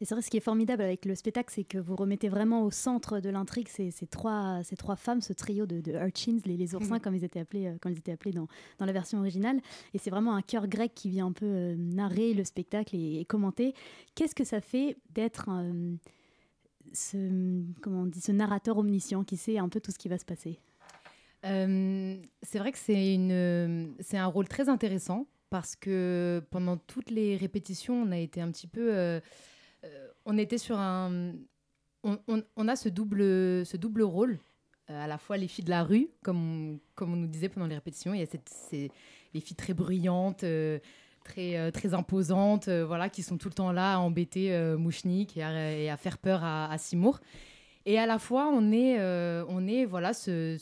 Et 0.00 0.04
c'est 0.04 0.14
vrai, 0.14 0.22
ce 0.22 0.30
qui 0.30 0.36
est 0.36 0.40
formidable 0.40 0.82
avec 0.82 1.04
le 1.06 1.16
spectacle, 1.16 1.52
c'est 1.52 1.64
que 1.64 1.76
vous 1.76 1.96
remettez 1.96 2.28
vraiment 2.28 2.62
au 2.62 2.70
centre 2.70 3.18
de 3.18 3.30
l'intrigue 3.30 3.66
ces, 3.68 3.90
ces 3.90 4.06
trois, 4.06 4.60
ces 4.62 4.76
trois 4.76 4.94
femmes, 4.94 5.20
ce 5.20 5.32
trio 5.32 5.66
de, 5.66 5.80
de 5.80 5.90
urchins, 5.92 6.38
les, 6.46 6.56
les 6.56 6.74
oursins, 6.76 6.94
Mhm. 6.94 7.00
comme 7.00 7.14
ils 7.16 7.24
étaient 7.24 7.40
appelés, 7.40 7.66
euh, 7.66 7.76
comme 7.80 7.90
ils 7.92 7.98
étaient 7.98 8.12
appelés 8.12 8.30
dans, 8.32 8.46
dans 8.78 8.86
la 8.86 8.92
version 8.92 9.18
originale. 9.18 9.60
Et 9.94 9.98
c'est 9.98 10.10
vraiment 10.10 10.36
un 10.36 10.42
cœur 10.42 10.68
grec 10.68 10.92
qui 10.94 11.10
vient 11.10 11.26
un 11.26 11.32
peu 11.32 11.46
euh, 11.46 11.74
narrer 11.76 12.32
le 12.32 12.44
spectacle 12.44 12.94
et, 12.94 13.18
et 13.20 13.24
commenter. 13.24 13.74
Qu'est-ce 14.14 14.36
que 14.36 14.44
ça 14.44 14.60
fait 14.60 14.96
d'être 15.10 15.48
euh, 15.50 15.94
ce, 16.92 17.62
comment 17.80 18.02
on 18.02 18.06
dit, 18.06 18.20
ce 18.20 18.30
narrateur 18.30 18.78
omniscient 18.78 19.24
qui 19.24 19.36
sait 19.36 19.58
un 19.58 19.68
peu 19.68 19.80
tout 19.80 19.90
ce 19.90 19.98
qui 19.98 20.08
va 20.08 20.18
se 20.18 20.24
passer? 20.24 20.60
C'est 21.42 22.58
vrai 22.58 22.72
que 22.72 22.78
c'est 22.78 23.14
une, 23.14 23.94
c'est 24.00 24.18
un 24.18 24.26
rôle 24.26 24.48
très 24.48 24.68
intéressant 24.68 25.26
parce 25.50 25.76
que 25.76 26.42
pendant 26.50 26.76
toutes 26.76 27.10
les 27.10 27.36
répétitions, 27.36 27.94
on 28.02 28.10
a 28.12 28.18
été 28.18 28.40
un 28.40 28.50
petit 28.50 28.66
peu, 28.66 29.20
on 30.24 30.38
était 30.38 30.58
sur 30.58 30.78
un, 30.78 31.32
on, 32.04 32.68
a 32.68 32.76
ce 32.76 32.88
double, 32.88 33.20
ce 33.66 33.76
double 33.76 34.02
rôle, 34.02 34.38
euh, 34.90 35.04
à 35.04 35.06
la 35.06 35.18
fois 35.18 35.36
les 35.36 35.48
filles 35.48 35.64
de 35.64 35.70
la 35.70 35.82
rue, 35.84 36.08
comme 36.22 36.78
comme 36.94 37.12
on 37.12 37.16
nous 37.16 37.26
disait 37.26 37.48
pendant 37.48 37.66
les 37.66 37.74
répétitions, 37.74 38.14
il 38.14 38.20
y 38.20 38.22
a 38.22 38.26
cette, 38.26 38.48
ces- 38.48 38.90
les 39.34 39.40
filles 39.40 39.56
très 39.56 39.74
bruyantes. 39.74 40.44
euh, 40.44 40.78
Très, 41.24 41.58
euh, 41.58 41.70
très 41.70 41.92
imposantes, 41.92 42.68
euh, 42.68 42.86
voilà, 42.86 43.10
qui 43.10 43.22
sont 43.22 43.36
tout 43.36 43.48
le 43.50 43.54
temps 43.54 43.70
là 43.70 43.96
à 43.96 43.98
embêter 43.98 44.54
euh, 44.54 44.78
Mouchnik 44.78 45.36
et 45.36 45.42
à, 45.42 45.72
et 45.76 45.90
à 45.90 45.98
faire 45.98 46.16
peur 46.16 46.42
à, 46.42 46.72
à 46.72 46.78
Seymour. 46.78 47.20
Et 47.84 47.98
à 47.98 48.06
la 48.06 48.18
fois, 48.18 48.48
on 48.50 48.72
est, 48.72 48.98
euh, 48.98 49.44
on 49.50 49.66
est 49.68 49.84
voilà, 49.84 50.14
ce 50.14 50.56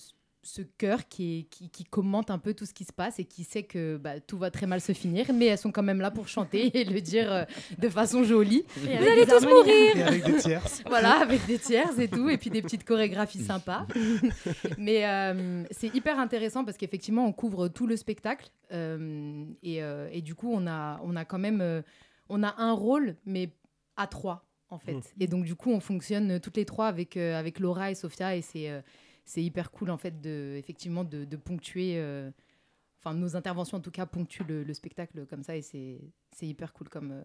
cœur 0.78 1.08
qui, 1.08 1.38
est- 1.38 1.42
qui, 1.44 1.68
qui 1.70 1.84
commente 1.84 2.30
un 2.30 2.38
peu 2.38 2.54
tout 2.54 2.64
ce 2.66 2.72
qui 2.74 2.84
se 2.84 2.92
passe 2.92 3.18
et 3.18 3.24
qui 3.24 3.44
sait 3.44 3.62
que 3.64 3.96
bah, 3.96 4.20
tout 4.20 4.38
va 4.38 4.50
très 4.50 4.66
mal 4.66 4.80
se 4.80 4.92
finir, 4.92 5.26
mais 5.34 5.46
elles 5.46 5.58
sont 5.58 5.72
quand 5.72 5.82
même 5.82 6.00
là 6.00 6.10
pour 6.10 6.28
chanter 6.28 6.78
et 6.78 6.84
le 6.84 7.00
dire 7.00 7.32
euh, 7.32 7.44
de 7.78 7.88
façon 7.88 8.24
jolie. 8.24 8.64
Et 8.86 8.96
Vous 8.98 9.06
allez 9.06 9.24
tous 9.26 9.32
harmonies. 9.32 9.54
mourir 9.54 9.96
Et 9.96 10.02
avec 10.02 10.24
des 10.24 10.36
tierces. 10.36 10.82
voilà, 10.86 11.20
avec 11.20 11.44
des 11.46 11.58
tierces 11.58 11.98
et 11.98 12.08
tout, 12.08 12.28
et 12.28 12.38
puis 12.38 12.50
des 12.50 12.62
petites 12.62 12.84
chorégraphies 12.84 13.42
sympas. 13.44 13.86
Mais 14.78 15.06
euh, 15.06 15.64
c'est 15.70 15.94
hyper 15.94 16.18
intéressant 16.18 16.64
parce 16.64 16.76
qu'effectivement, 16.76 17.26
on 17.26 17.32
couvre 17.32 17.68
tout 17.68 17.86
le 17.86 17.96
spectacle. 17.96 18.50
euh, 18.72 19.44
et, 19.62 19.82
euh, 19.82 20.08
et 20.12 20.22
du 20.22 20.34
coup, 20.34 20.50
on 20.52 20.66
a, 20.66 21.00
on 21.04 21.16
a 21.16 21.24
quand 21.24 21.38
même 21.38 21.60
euh, 21.60 21.82
on 22.28 22.42
a 22.42 22.54
un 22.58 22.72
rôle, 22.72 23.16
mais 23.24 23.50
à 23.96 24.06
trois, 24.06 24.44
en 24.68 24.78
fait. 24.78 24.94
Mm. 24.94 25.02
Et 25.20 25.26
donc, 25.28 25.44
du 25.44 25.54
coup, 25.54 25.70
on 25.70 25.80
fonctionne 25.80 26.40
toutes 26.40 26.56
les 26.56 26.64
trois 26.64 26.86
avec, 26.88 27.16
euh, 27.16 27.38
avec 27.38 27.60
Laura 27.60 27.90
et 27.90 27.94
Sophia, 27.94 28.36
et 28.36 28.42
c'est 28.42 28.68
euh, 28.68 28.80
c'est 29.26 29.42
hyper 29.42 29.71
cool, 29.71 29.90
en 29.90 29.99
fait, 29.99 30.21
de, 30.23 30.54
effectivement, 30.56 31.04
de, 31.04 31.25
ponctuer. 31.37 31.99
euh, 31.99 32.30
Enfin, 32.99 33.14
nos 33.14 33.37
interventions, 33.37 33.76
en 33.76 33.80
tout 33.80 33.90
cas, 33.92 34.06
ponctuent 34.06 34.42
le, 34.49 34.64
le 34.64 34.75
spectacle 34.75 35.26
comme 35.26 35.42
ça, 35.45 35.54
et 35.56 35.62
c'est 35.62 36.00
hyper 36.42 36.73
cool 36.73 36.88
comme, 36.88 37.12
euh, 37.12 37.23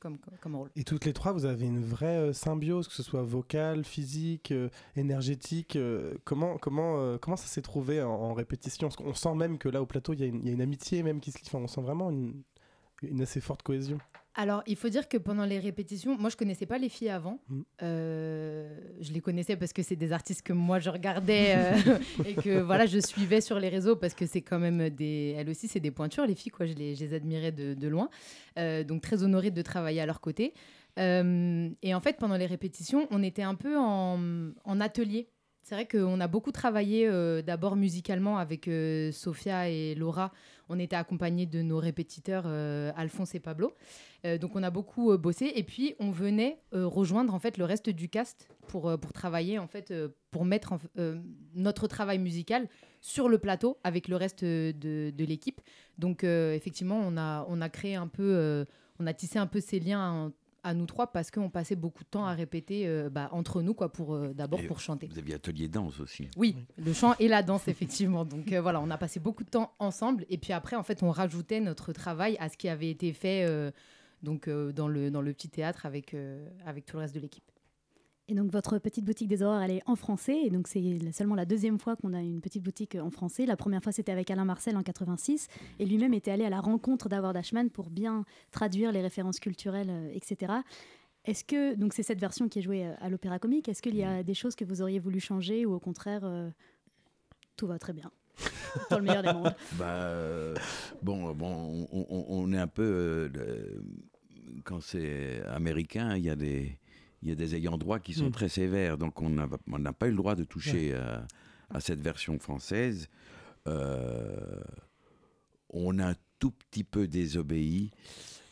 comme, 0.00 0.18
comme 0.40 0.56
rôle. 0.56 0.70
Et 0.76 0.84
toutes 0.84 1.04
les 1.06 1.12
trois, 1.14 1.32
vous 1.32 1.46
avez 1.46 1.64
une 1.66 1.82
vraie 1.82 2.18
euh, 2.18 2.32
symbiose, 2.34 2.88
que 2.88 2.94
ce 2.94 3.02
soit 3.02 3.22
vocale, 3.22 3.84
physique, 3.84 4.52
énergétique. 4.96 5.78
comment, 6.24 6.58
comment, 6.58 7.16
comment 7.18 7.36
ça 7.36 7.46
s'est 7.46 7.62
trouvé 7.62 8.02
en, 8.02 8.34
répétition? 8.34 8.88
Qu'on 8.90 9.14
sent 9.14 9.34
même 9.34 9.56
que 9.56 9.68
là, 9.68 9.80
au 9.80 9.86
plateau, 9.86 10.12
il 10.12 10.20
y, 10.20 10.24
a 10.24 10.26
une- 10.26 10.60
amitié 10.60 11.02
même 11.02 11.20
qui 11.20 11.30
se... 11.30 11.38
Enfin, 11.46 11.58
on 11.58 11.68
sent 11.68 11.80
vraiment 11.82 12.10
une 12.10 13.22
assez 13.22 13.40
forte 13.40 13.62
cohésion. 13.62 13.98
Alors, 14.40 14.62
il 14.68 14.76
faut 14.76 14.88
dire 14.88 15.08
que 15.08 15.16
pendant 15.16 15.44
les 15.44 15.58
répétitions, 15.58 16.16
moi, 16.16 16.30
je 16.30 16.36
connaissais 16.36 16.64
pas 16.64 16.78
les 16.78 16.88
filles 16.88 17.08
avant. 17.08 17.40
Mm. 17.48 17.60
Euh, 17.82 18.78
je 19.00 19.12
les 19.12 19.20
connaissais 19.20 19.56
parce 19.56 19.72
que 19.72 19.82
c'est 19.82 19.96
des 19.96 20.12
artistes 20.12 20.42
que 20.42 20.52
moi, 20.52 20.78
je 20.78 20.90
regardais 20.90 21.56
euh, 21.56 21.98
et 22.24 22.34
que 22.34 22.60
voilà, 22.60 22.86
je 22.86 23.00
suivais 23.00 23.40
sur 23.40 23.58
les 23.58 23.68
réseaux 23.68 23.96
parce 23.96 24.14
que 24.14 24.26
c'est 24.26 24.42
quand 24.42 24.60
même 24.60 24.90
des... 24.90 25.34
Elles 25.36 25.50
aussi, 25.50 25.66
c'est 25.66 25.80
des 25.80 25.90
pointures, 25.90 26.24
les 26.24 26.36
filles, 26.36 26.52
quoi. 26.52 26.66
Je 26.66 26.74
les, 26.74 26.94
je 26.94 27.04
les 27.04 27.14
admirais 27.14 27.50
de, 27.50 27.74
de 27.74 27.88
loin. 27.88 28.10
Euh, 28.60 28.84
donc, 28.84 29.02
très 29.02 29.24
honorée 29.24 29.50
de 29.50 29.60
travailler 29.60 30.00
à 30.00 30.06
leur 30.06 30.20
côté. 30.20 30.54
Et 30.96 31.94
en 31.94 32.00
fait, 32.00 32.16
pendant 32.18 32.36
les 32.36 32.46
répétitions, 32.46 33.08
on 33.10 33.24
était 33.24 33.42
un 33.42 33.56
peu 33.56 33.76
en, 33.76 34.20
en 34.64 34.80
atelier. 34.80 35.28
C'est 35.62 35.74
vrai 35.74 35.86
qu'on 35.86 36.20
a 36.20 36.26
beaucoup 36.28 36.50
travaillé 36.50 37.08
d'abord 37.42 37.76
musicalement 37.76 38.38
avec 38.38 38.68
Sophia 39.12 39.68
et 39.68 39.94
Laura. 39.94 40.32
On 40.68 40.78
était 40.78 40.96
accompagnés 40.96 41.46
de 41.46 41.62
nos 41.62 41.78
répétiteurs 41.78 42.44
euh, 42.46 42.92
Alphonse 42.96 43.34
et 43.34 43.40
Pablo. 43.40 43.72
Euh, 44.24 44.36
donc 44.38 44.54
on 44.54 44.62
a 44.62 44.70
beaucoup 44.70 45.12
euh, 45.12 45.16
bossé 45.16 45.52
et 45.54 45.62
puis 45.62 45.94
on 45.98 46.10
venait 46.10 46.58
rejoindre 46.72 47.32
en 47.34 47.38
fait 47.38 47.56
le 47.58 47.64
reste 47.64 47.88
du 47.90 48.08
cast 48.08 48.48
pour, 48.66 48.98
pour 48.98 49.12
travailler 49.12 49.58
en 49.58 49.66
fait 49.66 49.94
pour 50.30 50.44
mettre 50.44 50.74
notre 51.54 51.86
travail 51.86 52.18
musical 52.18 52.68
sur 53.00 53.28
le 53.28 53.38
plateau 53.38 53.78
avec 53.84 54.08
le 54.08 54.16
reste 54.16 54.44
de, 54.44 54.72
de 55.10 55.24
l'équipe. 55.24 55.60
Donc 55.98 56.24
effectivement 56.24 57.00
on 57.02 57.16
a, 57.16 57.46
on 57.48 57.60
a 57.60 57.68
créé 57.68 57.94
un 57.94 58.08
peu, 58.08 58.66
on 58.98 59.06
a 59.06 59.14
tissé 59.14 59.38
un 59.38 59.46
peu 59.46 59.60
ces 59.60 59.80
liens 59.80 60.10
en- 60.26 60.32
à 60.62 60.74
nous 60.74 60.86
trois 60.86 61.08
parce 61.08 61.30
qu'on 61.30 61.50
passait 61.50 61.76
beaucoup 61.76 62.04
de 62.04 62.08
temps 62.08 62.26
à 62.26 62.34
répéter 62.34 62.86
euh, 62.86 63.08
bah, 63.10 63.28
entre 63.32 63.62
nous 63.62 63.74
quoi 63.74 63.92
pour 63.92 64.14
euh, 64.14 64.32
d'abord 64.34 64.60
pour 64.66 64.80
chanter. 64.80 65.06
Vous 65.06 65.18
aviez 65.18 65.34
atelier 65.34 65.68
danse 65.68 66.00
aussi. 66.00 66.28
Oui, 66.36 66.56
le 66.76 66.92
chant 66.92 67.14
et 67.18 67.28
la 67.28 67.42
danse, 67.42 67.68
effectivement. 67.68 68.24
Donc 68.24 68.52
euh, 68.52 68.60
voilà, 68.60 68.80
on 68.80 68.90
a 68.90 68.98
passé 68.98 69.20
beaucoup 69.20 69.44
de 69.44 69.50
temps 69.50 69.72
ensemble. 69.78 70.24
Et 70.30 70.38
puis 70.38 70.52
après, 70.52 70.76
en 70.76 70.82
fait, 70.82 71.02
on 71.02 71.10
rajoutait 71.10 71.60
notre 71.60 71.92
travail 71.92 72.36
à 72.40 72.48
ce 72.48 72.56
qui 72.56 72.68
avait 72.68 72.90
été 72.90 73.12
fait 73.12 73.46
donc, 74.22 74.48
dans, 74.48 74.88
le, 74.88 75.10
dans 75.10 75.22
le 75.22 75.32
petit 75.32 75.48
théâtre 75.48 75.86
avec, 75.86 76.14
avec 76.66 76.84
tout 76.84 76.96
le 76.96 77.02
reste 77.02 77.14
de 77.14 77.20
l'équipe. 77.20 77.44
Et 78.30 78.34
donc 78.34 78.50
votre 78.52 78.78
petite 78.78 79.06
boutique 79.06 79.28
des 79.28 79.42
horreurs, 79.42 79.62
elle 79.62 79.70
est 79.70 79.82
en 79.86 79.96
français. 79.96 80.38
Et 80.44 80.50
donc 80.50 80.68
c'est 80.68 80.82
seulement 81.12 81.34
la 81.34 81.46
deuxième 81.46 81.78
fois 81.78 81.96
qu'on 81.96 82.12
a 82.12 82.20
une 82.20 82.42
petite 82.42 82.62
boutique 82.62 82.94
euh, 82.94 83.00
en 83.00 83.10
français. 83.10 83.46
La 83.46 83.56
première 83.56 83.82
fois, 83.82 83.90
c'était 83.90 84.12
avec 84.12 84.30
Alain 84.30 84.44
Marcel 84.44 84.76
en 84.76 84.82
86. 84.82 85.48
Et 85.78 85.86
lui-même 85.86 86.12
était 86.12 86.30
allé 86.30 86.44
à 86.44 86.50
la 86.50 86.60
rencontre 86.60 87.08
d'Howard 87.08 87.36
Ashman 87.36 87.70
pour 87.70 87.88
bien 87.88 88.24
traduire 88.50 88.92
les 88.92 89.00
références 89.00 89.40
culturelles, 89.40 89.88
euh, 89.90 90.10
etc. 90.12 90.52
Est-ce 91.24 91.42
que, 91.42 91.74
donc 91.74 91.94
c'est 91.94 92.02
cette 92.02 92.20
version 92.20 92.50
qui 92.50 92.58
est 92.58 92.62
jouée 92.62 92.86
euh, 92.86 92.94
à 93.00 93.08
l'Opéra 93.08 93.38
Comique, 93.38 93.66
est-ce 93.68 93.80
qu'il 93.80 93.96
y 93.96 94.04
a 94.04 94.22
des 94.22 94.34
choses 94.34 94.54
que 94.54 94.64
vous 94.64 94.82
auriez 94.82 94.98
voulu 94.98 95.20
changer 95.20 95.64
ou 95.64 95.72
au 95.72 95.80
contraire, 95.80 96.22
tout 97.56 97.66
va 97.66 97.78
très 97.78 97.94
bien 97.94 98.10
Dans 98.90 98.98
le 98.98 99.04
meilleur 99.04 99.22
des 99.22 99.32
mondes? 99.32 99.54
Bah, 99.78 100.54
bon, 101.02 101.34
bon, 101.34 101.86
on, 101.90 102.52
est 102.52 102.58
un 102.58 102.66
peu. 102.66 103.30
quand 104.64 104.80
c'est 104.82 105.42
américain, 105.46 106.14
il 106.16 106.24
y 106.24 106.30
a 106.30 106.36
des. 106.36 106.78
Il 107.22 107.28
y 107.28 107.32
a 107.32 107.34
des 107.34 107.54
ayants 107.56 107.78
droit 107.78 107.98
qui 107.98 108.14
sont 108.14 108.28
Mm. 108.28 108.32
très 108.32 108.48
sévères, 108.48 108.98
donc 108.98 109.20
on 109.20 109.28
n'a 109.30 109.92
pas 109.92 110.06
eu 110.06 110.10
le 110.10 110.16
droit 110.16 110.34
de 110.36 110.44
toucher 110.44 110.94
à, 110.94 111.26
à 111.70 111.80
cette 111.80 112.00
version 112.00 112.38
française. 112.38 113.08
Euh, 113.66 114.60
on 115.70 115.98
a 115.98 116.10
un 116.10 116.14
tout 116.38 116.52
petit 116.52 116.84
peu 116.84 117.06
désobéi, 117.06 117.90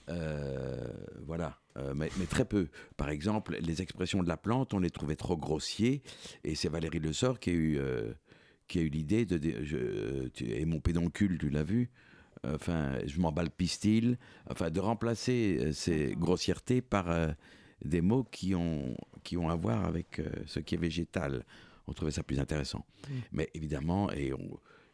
euh, 0.08 0.88
voilà, 1.24 1.58
euh, 1.76 1.94
mais, 1.94 2.10
mais 2.18 2.26
très 2.26 2.44
peu. 2.44 2.68
Par 2.96 3.08
exemple, 3.10 3.56
les 3.60 3.82
expressions 3.82 4.22
de 4.22 4.28
la 4.28 4.36
plante, 4.36 4.74
on 4.74 4.78
les 4.80 4.90
trouvait 4.90 5.16
trop 5.16 5.36
grossiers, 5.36 6.02
et 6.44 6.54
c'est 6.54 6.68
Valérie 6.68 6.98
Le 6.98 7.12
Sort 7.12 7.38
qui 7.38 7.50
a 7.50 7.52
eu, 7.54 7.80
qui 8.66 8.78
a 8.80 8.82
eu 8.82 8.88
l'idée 8.88 9.24
de. 9.24 9.38
dire- 9.38 9.58
je- 9.62 10.28
tu- 10.28 10.50
et 10.50 10.64
mon 10.64 10.80
pédoncule, 10.80 11.38
tu 11.38 11.48
l'as 11.50 11.62
vu 11.64 11.90
Enfin, 12.46 12.98
je 13.04 13.18
m'en 13.18 13.32
bats 13.32 13.42
le 13.42 13.48
pistil. 13.50 14.18
Enfin, 14.48 14.70
de 14.70 14.78
remplacer 14.78 15.70
ces 15.72 16.14
grossièretés 16.16 16.80
par 16.80 17.06
des 17.86 18.00
mots 18.00 18.24
qui 18.24 18.54
ont, 18.54 18.96
qui 19.22 19.36
ont 19.36 19.48
à 19.48 19.56
voir 19.56 19.84
avec 19.84 20.18
euh, 20.18 20.28
ce 20.46 20.60
qui 20.60 20.74
est 20.74 20.78
végétal. 20.78 21.44
On 21.86 21.92
trouvait 21.92 22.10
ça 22.10 22.22
plus 22.22 22.40
intéressant. 22.40 22.84
Mais 23.32 23.48
évidemment, 23.54 24.10
et, 24.12 24.32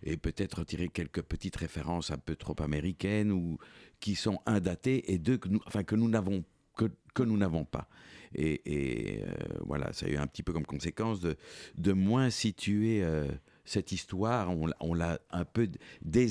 et 0.03 0.17
peut-être 0.17 0.59
retirer 0.59 0.89
quelques 0.89 1.23
petites 1.23 1.57
références 1.57 2.11
un 2.11 2.19
peu 2.19 2.37
trop 2.37 2.55
américaines 2.63 3.33
ou 3.33 3.59
qui 3.99 4.15
sont 4.15 4.41
indatées 4.47 5.13
et 5.13 5.19
deux 5.19 5.39
que 5.39 5.49
nous, 5.49 5.61
enfin, 5.67 5.85
que 5.85 5.97
nous 5.97 6.09
n'avons 6.09 6.45
que, 6.77 6.87
que 7.15 7.23
nous 7.23 7.37
n'avons 7.37 7.65
pas. 7.65 7.89
Et, 8.35 8.61
et, 8.65 9.23
euh, 9.25 9.29
voilà, 9.67 9.93
ça 9.93 10.07
a 10.07 10.09
eu 10.09 10.17
un 10.17 10.27
petit 10.27 10.43
peu 10.43 10.53
comme 10.53 10.65
conséquence 10.67 11.21
de, 11.21 11.37
de 11.77 11.93
moins 11.93 12.31
situer 12.31 13.03
euh, 13.03 13.27
cette 13.65 13.93
histoire. 13.93 14.51
On, 14.51 14.71
on 14.81 14.95
l'a 14.95 15.21
un 15.31 15.45
peu 15.45 15.69
dés, 16.03 16.29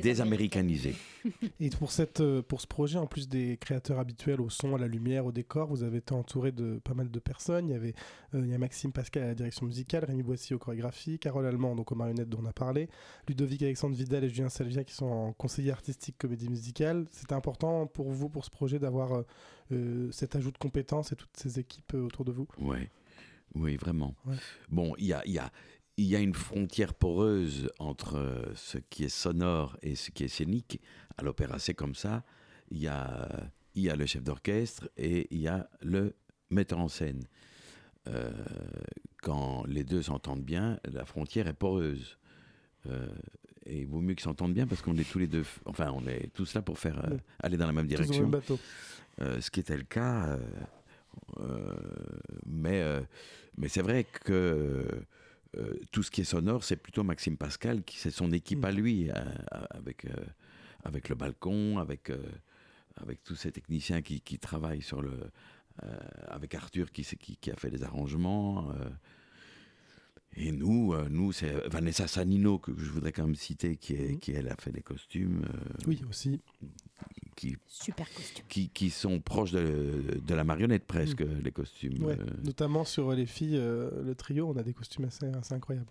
désaméricanisée. 0.00 0.94
Et 1.60 1.70
pour, 1.70 1.92
cette, 1.92 2.20
euh, 2.20 2.42
pour 2.42 2.60
ce 2.60 2.66
projet, 2.66 2.98
en 2.98 3.06
plus 3.06 3.28
des 3.28 3.56
créateurs 3.58 3.98
habituels 3.98 4.40
au 4.40 4.50
son, 4.50 4.74
à 4.74 4.78
la 4.78 4.86
lumière, 4.86 5.26
au 5.26 5.32
décor, 5.32 5.68
vous 5.68 5.82
avez 5.82 5.98
été 5.98 6.14
entouré 6.14 6.52
de 6.52 6.80
pas 6.82 6.94
mal 6.94 7.10
de 7.10 7.18
personnes. 7.18 7.68
Il 7.68 7.72
y 7.72 7.76
avait 7.76 7.94
euh, 8.34 8.40
il 8.44 8.48
y 8.50 8.54
a 8.54 8.58
Maxime 8.58 8.92
Pascal 8.92 9.24
à 9.24 9.26
la 9.26 9.34
direction 9.34 9.66
musicale, 9.66 10.04
Rémi 10.04 10.22
Boissy 10.22 10.54
aux 10.54 10.58
chorégraphies, 10.58 11.18
Carole 11.18 11.46
Allemand 11.46 11.74
donc 11.76 11.92
aux 11.92 11.94
marionnettes 11.94 12.28
dont 12.28 12.40
on 12.42 12.46
a 12.46 12.52
parlé, 12.52 12.88
Ludovic 13.28 13.62
Alexandre 13.62 13.94
Vidal 13.94 14.24
et 14.24 14.28
Julien 14.28 14.48
Salvia 14.48 14.84
qui 14.84 14.94
sont 14.94 15.06
en 15.06 15.32
conseiller 15.32 15.70
artistique 15.70 16.16
comédie 16.18 16.48
musicale. 16.48 17.06
C'était 17.10 17.34
important 17.34 17.86
pour 17.86 18.10
vous, 18.10 18.28
pour 18.28 18.44
ce 18.44 18.50
projet, 18.50 18.78
d'avoir 18.78 19.22
euh, 19.72 20.10
cet 20.10 20.36
ajout 20.36 20.50
de 20.52 20.58
compétences 20.58 21.12
et 21.12 21.16
toutes 21.16 21.36
ces 21.36 21.58
équipes 21.58 21.94
autour 21.94 22.24
de 22.24 22.32
vous? 22.32 22.48
Ouais. 22.58 22.90
Oui, 23.54 23.76
vraiment. 23.76 24.14
Ouais. 24.24 24.36
Bon, 24.70 24.94
il 24.98 25.06
y 25.06 25.12
a, 25.12 25.22
il 25.26 25.32
y 25.32 25.38
a- 25.38 25.50
il 25.96 26.06
y 26.06 26.16
a 26.16 26.20
une 26.20 26.34
frontière 26.34 26.94
poreuse 26.94 27.70
entre 27.78 28.16
euh, 28.16 28.54
ce 28.54 28.78
qui 28.78 29.04
est 29.04 29.08
sonore 29.08 29.76
et 29.82 29.94
ce 29.94 30.10
qui 30.10 30.24
est 30.24 30.28
scénique. 30.28 30.80
À 31.16 31.22
l'opéra, 31.22 31.58
c'est 31.58 31.74
comme 31.74 31.94
ça. 31.94 32.24
Il 32.70 32.78
y 32.78 32.88
a, 32.88 33.28
il 33.74 33.82
y 33.82 33.90
a 33.90 33.96
le 33.96 34.06
chef 34.06 34.22
d'orchestre 34.22 34.88
et 34.96 35.28
il 35.30 35.40
y 35.40 35.48
a 35.48 35.68
le 35.82 36.14
metteur 36.50 36.78
en 36.78 36.88
scène. 36.88 37.24
Euh, 38.08 38.32
quand 39.22 39.64
les 39.68 39.84
deux 39.84 40.02
s'entendent 40.02 40.42
bien, 40.42 40.78
la 40.84 41.04
frontière 41.04 41.46
est 41.46 41.52
poreuse. 41.52 42.18
Euh, 42.86 43.06
et 43.64 43.80
il 43.80 43.86
vaut 43.86 44.00
mieux 44.00 44.14
qu'ils 44.14 44.24
s'entendent 44.24 44.54
bien 44.54 44.66
parce 44.66 44.82
qu'on 44.82 44.96
est 44.96 45.08
tous 45.08 45.20
les 45.20 45.28
deux, 45.28 45.44
enfin, 45.66 45.92
on 45.94 46.04
est 46.06 46.32
tous 46.32 46.54
là 46.54 46.62
pour 46.62 46.78
faire 46.78 46.98
euh, 47.04 47.16
aller 47.40 47.56
dans 47.56 47.66
la 47.66 47.72
même 47.72 47.86
direction. 47.86 48.22
même 48.22 48.30
bateau. 48.30 48.58
Ce 49.18 49.50
qui 49.50 49.60
était 49.60 49.76
le 49.76 49.84
cas. 49.84 50.36
mais 52.46 52.82
mais 53.56 53.68
c'est 53.68 53.82
vrai 53.82 54.04
que 54.04 54.84
euh, 55.56 55.74
tout 55.90 56.02
ce 56.02 56.10
qui 56.10 56.22
est 56.22 56.24
sonore, 56.24 56.64
c'est 56.64 56.76
plutôt 56.76 57.04
Maxime 57.04 57.36
Pascal 57.36 57.82
qui 57.84 57.98
c'est 57.98 58.10
son 58.10 58.30
équipe 58.32 58.60
Mm. 58.60 58.64
à 58.64 58.72
lui, 58.72 59.10
euh, 59.10 59.14
avec, 59.70 60.04
euh, 60.06 60.14
avec 60.84 61.08
le 61.08 61.14
balcon, 61.14 61.78
avec, 61.78 62.10
euh, 62.10 62.16
avec 62.96 63.22
tous 63.22 63.34
ces 63.36 63.52
techniciens 63.52 64.02
qui, 64.02 64.20
qui 64.20 64.38
travaillent 64.38 64.82
sur 64.82 65.02
le. 65.02 65.12
avec 66.28 66.54
Arthur 66.54 66.92
qui, 66.92 67.02
qui, 67.02 67.36
qui 67.36 67.50
a 67.50 67.56
fait 67.56 67.70
les 67.70 67.82
arrangements. 67.82 68.72
et 70.36 70.52
nous, 70.52 70.94
nous 71.08 71.32
c'est 71.32 71.52
Vanessa 71.68 72.06
Sanino 72.06 72.58
que 72.58 72.72
je 72.76 72.90
voudrais 72.90 73.12
quand 73.12 73.24
même 73.26 73.34
citer, 73.34 73.76
qui, 73.76 73.94
est, 73.94 74.12
Mhm. 74.12 74.18
qui 74.20 74.32
elle 74.32 74.48
a 74.48 74.56
fait 74.56 74.72
les 74.72 74.82
costumes, 74.82 75.44
Oui, 75.86 76.02
aussi. 76.08 76.40
Qui, 77.36 77.56
Super 77.66 78.06
qui, 78.48 78.68
qui 78.68 78.90
sont 78.90 79.20
proches 79.20 79.52
de, 79.52 80.20
de 80.24 80.34
la 80.34 80.44
marionnette 80.44 80.84
presque, 80.84 81.24
les 81.42 81.50
costumes. 81.50 81.98
Mm. 81.98 82.04
Ouais. 82.04 82.18
euh. 82.18 82.26
Notamment 82.44 82.84
sur 82.84 83.12
les 83.12 83.26
filles, 83.26 83.56
euh, 83.56 84.02
le 84.02 84.14
trio, 84.14 84.48
on 84.48 84.56
a 84.56 84.62
des 84.62 84.74
costumes 84.74 85.04
assez, 85.06 85.26
assez 85.26 85.54
incroyables. 85.54 85.86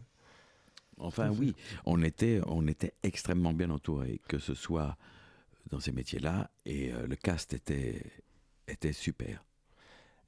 Enfin 0.98 1.28
Tout 1.28 1.34
à 1.34 1.36
fait. 1.36 1.40
oui, 1.42 1.56
on 1.86 2.04
était, 2.04 2.42
on 2.46 2.68
était 2.68 2.94
extrêmement 3.04 3.54
bien 3.54 3.70
entourés, 3.72 4.22
que 4.28 4.38
ce 4.40 4.54
soit 4.54 4.98
dans 5.70 5.80
ces 5.80 5.92
métiers-là, 5.92 6.50
et 6.66 6.92
euh, 6.92 7.08
le 7.08 7.16
cast 7.16 7.54
était, 7.54 8.04
était 8.68 8.94
super. 8.94 9.44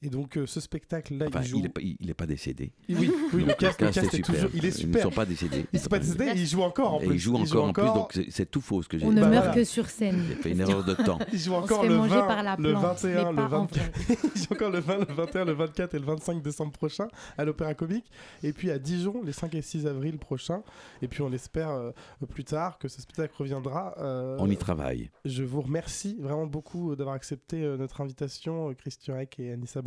Et 0.04 0.10
donc, 0.10 0.38
euh, 0.38 0.46
ce 0.46 0.60
spectacle-là, 0.60 1.26
Enfin, 1.30 1.40
il 1.42 1.48
joue. 1.48 1.58
il 1.58 1.64
n'est 1.64 1.70
pas, 1.70 1.82
il 1.82 2.10
est 2.10 2.14
pas 2.14 2.26
décédé. 2.26 2.74
Oui, 2.90 3.10
oui, 3.34 3.42
le 3.42 3.48
Donc, 3.48 3.58
cast, 3.58 3.82
le 3.82 3.88
cast 3.90 4.14
est, 4.14 4.16
super. 4.18 4.36
toujours. 4.36 4.50
Il 4.54 4.66
est 4.66 4.68
Ils 4.80 4.88
ne 4.88 4.94
super. 4.94 5.04
sont 5.04 5.12
pas 5.12 5.26
décédés. 5.26 5.66
Ils 5.72 5.80
sont 5.80 5.90
pas 5.90 6.00
décédés, 6.00 6.32
il 6.36 6.46
joue 6.46 6.62
encore 6.62 6.96
en 6.96 7.00
Et 7.00 7.06
plus. 7.06 7.16
ils 7.16 7.20
jouent 7.20 7.36
encore 7.38 7.66
en 7.70 7.74
plus, 7.74 7.84
donc 7.86 8.20
c'est- 8.30 8.46
tout 8.52 8.60
faux 8.62 8.82
ce 8.84 8.90
que 8.90 8.98
j'ai 8.98 9.06
On 9.06 9.10
dit. 9.10 9.16
ne 9.16 9.22
Bah 9.22 9.30
meurt 9.30 9.46
voilà. 9.46 9.60
que 9.62 9.64
sur 9.64 9.88
scène. 9.90 10.24
J'ai 10.28 10.36
fait 10.36 10.52
une 10.52 10.60
erreur 10.60 10.84
de 10.84 10.94
temps. 10.94 11.18
Il 11.32 11.40
joue 11.40 11.54
On 11.54 11.60
se 11.60 11.64
encore 11.66 11.82
fait 11.84 11.88
le 11.90 11.96
manger 11.98 12.16
20, 12.16 12.28
par 12.28 12.44
la 12.44 12.56
le 12.58 12.70
plante, 12.72 12.84
21, 12.84 13.32
mais 13.32 13.42
le 13.44 13.50
pas 13.50 13.58
en 13.58 13.66
24. 13.66 13.92
Il 14.36 14.42
joue 14.42 14.54
encore 14.54 14.70
le 14.72 14.80
20, 14.80 14.98
le 15.08 15.14
21, 15.14 15.46
le 15.46 15.54
24 15.54 15.94
et 15.96 16.00
le 16.00 16.06
25 16.06 16.42
décembre 16.44 16.72
prochain 16.74 17.08
à 17.38 17.46
l'Opéra 17.46 17.74
Comique. 17.74 18.06
Et 18.44 18.52
puis 18.54 18.70
à 18.72 18.78
Dijon, 18.80 19.22
les 19.24 19.32
5 19.32 19.56
et 19.56 19.62
6 19.62 19.88
avril 19.88 20.18
prochains. 20.18 20.64
Et 21.02 21.08
puis 21.08 21.22
on 21.22 21.32
espère 21.32 21.70
euh, 21.70 21.92
plus 22.30 22.44
tard 22.44 22.78
que 22.78 22.88
ce 22.88 23.02
spectacle 23.02 23.34
reviendra. 23.38 23.96
Euh, 24.00 24.36
On 24.40 24.50
y 24.50 24.58
travaille. 24.58 25.10
Je 25.26 25.44
vous 25.44 25.62
remercie 25.62 26.18
vraiment 26.20 26.46
beaucoup 26.48 26.96
d'avoir 26.96 27.16
accepté 27.16 27.64
euh, 27.64 27.78
notre 27.78 28.02
invitation, 28.02 28.70
euh, 28.70 28.74
Christian 28.74 29.18
Eck 29.18 29.40
et 29.40 29.52
Anissa 29.54 29.82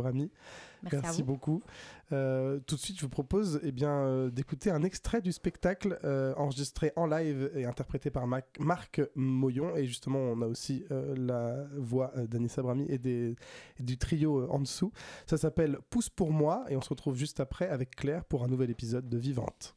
Merci, 0.91 1.23
beaucoup. 1.23 1.63
Euh, 2.11 2.59
tout 2.65 2.75
de 2.75 2.79
suite, 2.79 2.97
je 2.97 3.01
vous 3.01 3.09
propose 3.09 3.59
eh 3.63 3.71
bien, 3.71 3.91
euh, 3.91 4.29
d'écouter 4.29 4.69
un 4.69 4.83
extrait 4.83 5.21
du 5.21 5.31
spectacle 5.31 5.99
euh, 6.03 6.33
enregistré 6.35 6.93
en 6.95 7.05
live 7.07 7.51
et 7.55 7.65
interprété 7.65 8.09
par 8.11 8.27
Mac- 8.27 8.57
Marc 8.59 9.01
Moyon. 9.15 9.75
Et 9.75 9.85
justement, 9.85 10.19
on 10.19 10.41
a 10.41 10.47
aussi 10.47 10.85
la 10.89 11.65
voix 11.77 12.13
d'Anissa 12.27 12.61
Brami 12.61 12.85
et, 12.89 12.97
des, 12.97 13.35
du 13.79 13.97
trio 13.97 14.49
en 14.51 14.59
dessous. 14.59 14.91
Ça 15.25 15.37
s'appelle 15.37 15.79
Pousse 15.89 16.09
pour 16.09 16.31
moi 16.31 16.65
et 16.69 16.75
on 16.75 16.81
se 16.81 16.89
retrouve 16.89 17.15
juste 17.15 17.39
après 17.39 17.67
avec 17.67 17.95
Claire 17.95 18.23
pour 18.25 18.43
un 18.43 18.47
nouvel 18.47 18.69
épisode 18.69 19.09
de 19.09 19.17
Vivante. 19.17 19.76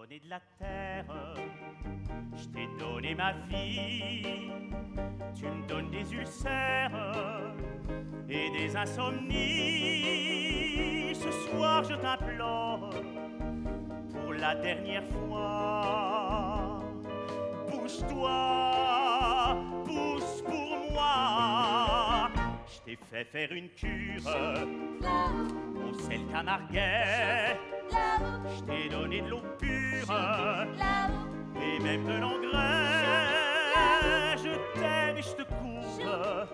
Donné 0.00 0.18
de 0.18 0.30
la 0.30 0.40
terre, 0.58 1.04
je 2.34 2.44
t'ai 2.48 2.66
donné 2.78 3.14
ma 3.14 3.32
vie. 3.32 4.50
Tu 5.34 5.44
me 5.44 5.66
donnes 5.68 5.90
des 5.90 6.10
ulcères 6.14 7.52
et 8.26 8.50
des 8.50 8.74
insomnies. 8.74 9.34
Ce 11.14 11.30
soir, 11.30 11.84
je 11.84 11.96
t'implore 11.96 12.88
pour 14.10 14.32
la 14.32 14.54
dernière 14.54 15.04
fois. 15.04 16.78
Bouge-toi, 17.68 19.09
T'ai 22.90 22.98
fait 23.08 23.24
faire 23.24 23.52
une 23.52 23.68
cure 23.68 24.26
au 25.86 25.92
sel 26.00 26.26
camarguais. 26.26 27.56
Je 27.88 28.64
t'ai 28.64 28.88
donné 28.88 29.20
de 29.20 29.28
l'eau 29.28 29.42
pure 29.60 30.12
et 31.54 31.78
même 31.84 32.04
de 32.04 32.18
l'engrais. 32.18 33.28
Je 34.38 34.54
t'aime 34.74 35.16
et 35.18 35.22
je 35.22 35.34
te 35.36 35.42
couvre. 35.42 36.48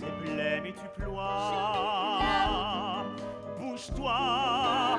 T'es 0.00 0.10
blême 0.20 0.66
et 0.66 0.72
tu 0.72 0.88
ploies. 1.00 2.24
Bouge-toi, 3.60 4.98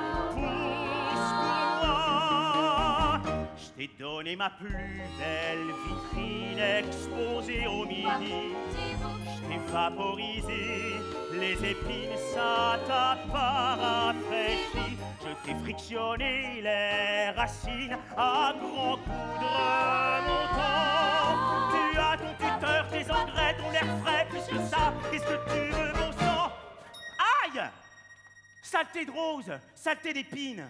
t'ai 3.78 3.88
donné 3.96 4.34
ma 4.34 4.50
plus 4.50 5.00
belle 5.18 5.72
vitrine 5.86 6.58
exposée 6.58 7.66
au 7.68 7.84
midi. 7.84 8.52
Je 9.36 9.40
t'ai 9.48 9.72
vaporisé 9.72 10.96
les 11.32 11.52
épines, 11.52 12.18
ça 12.34 12.80
t'a 12.88 13.16
pas 13.32 13.76
rafraîchi. 13.76 14.98
Je 15.22 15.46
t'ai 15.46 15.54
frictionné 15.62 16.60
les 16.60 17.30
racines 17.36 17.96
à 18.16 18.52
grands 18.58 18.96
coups 18.96 19.40
de 19.42 19.48
remontant. 20.26 21.28
Tu 21.70 21.98
as 21.98 22.16
ton 22.16 22.34
tuteur, 22.34 22.88
tes 22.90 23.10
engrais, 23.12 23.56
ton 23.58 23.70
air 23.72 23.98
frais, 24.02 24.26
plus 24.28 24.46
que 24.56 24.60
ça. 24.66 24.92
Qu'est-ce 25.12 25.24
que 25.24 25.38
tu 25.52 25.70
veux, 25.70 25.92
mon 25.92 26.12
sang? 26.12 26.50
Aïe 27.44 27.62
Saleté 28.60 29.04
de 29.04 29.10
rose, 29.12 29.52
saleté 29.76 30.12
d'épines. 30.12 30.68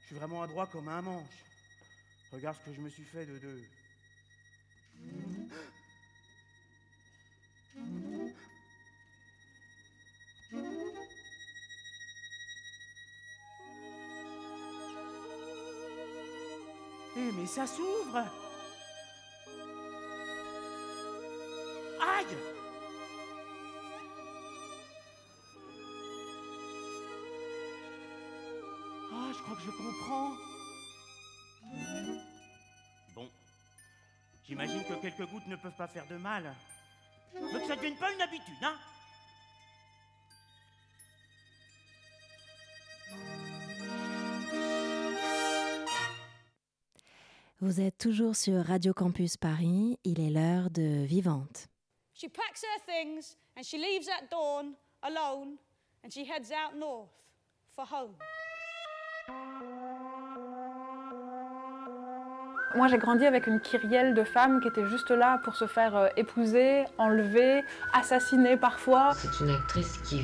Je 0.00 0.06
suis 0.06 0.16
vraiment 0.16 0.42
adroit 0.42 0.66
comme 0.66 0.88
un 0.88 1.02
manche. 1.02 1.45
Regarde 2.36 2.58
ce 2.58 2.70
que 2.70 2.76
je 2.76 2.80
me 2.82 2.90
suis 2.90 3.02
fait 3.02 3.24
de 3.24 3.38
deux. 3.38 3.62
Eh 17.16 17.32
mais 17.32 17.46
ça 17.46 17.66
s'ouvre 17.66 18.18
Aïe 22.02 22.26
Ah, 29.10 29.32
je 29.32 29.42
crois 29.42 29.56
que 29.56 29.62
je 29.62 29.70
comprends. 29.70 30.55
J'imagine 34.48 34.84
que 34.84 34.94
quelques 34.94 35.28
gouttes 35.28 35.46
ne 35.48 35.56
peuvent 35.56 35.76
pas 35.76 35.88
faire 35.88 36.06
de 36.06 36.16
mal. 36.16 36.54
Mais 37.34 37.40
que 37.60 37.66
ça 37.66 37.74
ne 37.74 37.76
devienne 37.76 37.96
pas 37.96 38.12
une 38.12 38.22
habitude, 38.22 38.54
hein 38.62 38.76
Vous 47.60 47.80
êtes 47.80 47.98
toujours 47.98 48.36
sur 48.36 48.64
Radio 48.64 48.92
Campus 48.92 49.36
Paris, 49.36 49.98
il 50.04 50.20
est 50.20 50.30
l'heure 50.30 50.70
de 50.70 51.04
Vivante. 51.04 51.68
She 52.14 52.28
packs 52.28 52.62
her 52.62 52.80
things 52.86 53.36
and 53.56 53.62
she 53.64 53.76
leaves 53.78 54.08
at 54.08 54.30
dawn 54.30 54.74
alone 55.02 55.56
and 56.04 56.10
she 56.10 56.24
heads 56.24 56.52
out 56.52 56.78
north 56.78 57.10
for 57.74 57.84
home. 57.84 58.14
Moi, 62.74 62.88
j'ai 62.88 62.98
grandi 62.98 63.24
avec 63.24 63.46
une 63.46 63.60
kyrielle 63.60 64.12
de 64.12 64.24
femmes 64.24 64.60
qui 64.60 64.68
étaient 64.68 64.88
juste 64.88 65.10
là 65.10 65.40
pour 65.44 65.54
se 65.54 65.66
faire 65.66 65.96
euh, 65.96 66.08
épouser, 66.16 66.84
enlever, 66.98 67.64
assassiner 67.92 68.56
parfois. 68.56 69.12
C'est 69.14 69.40
une 69.42 69.50
actrice 69.50 69.98
qui, 69.98 70.22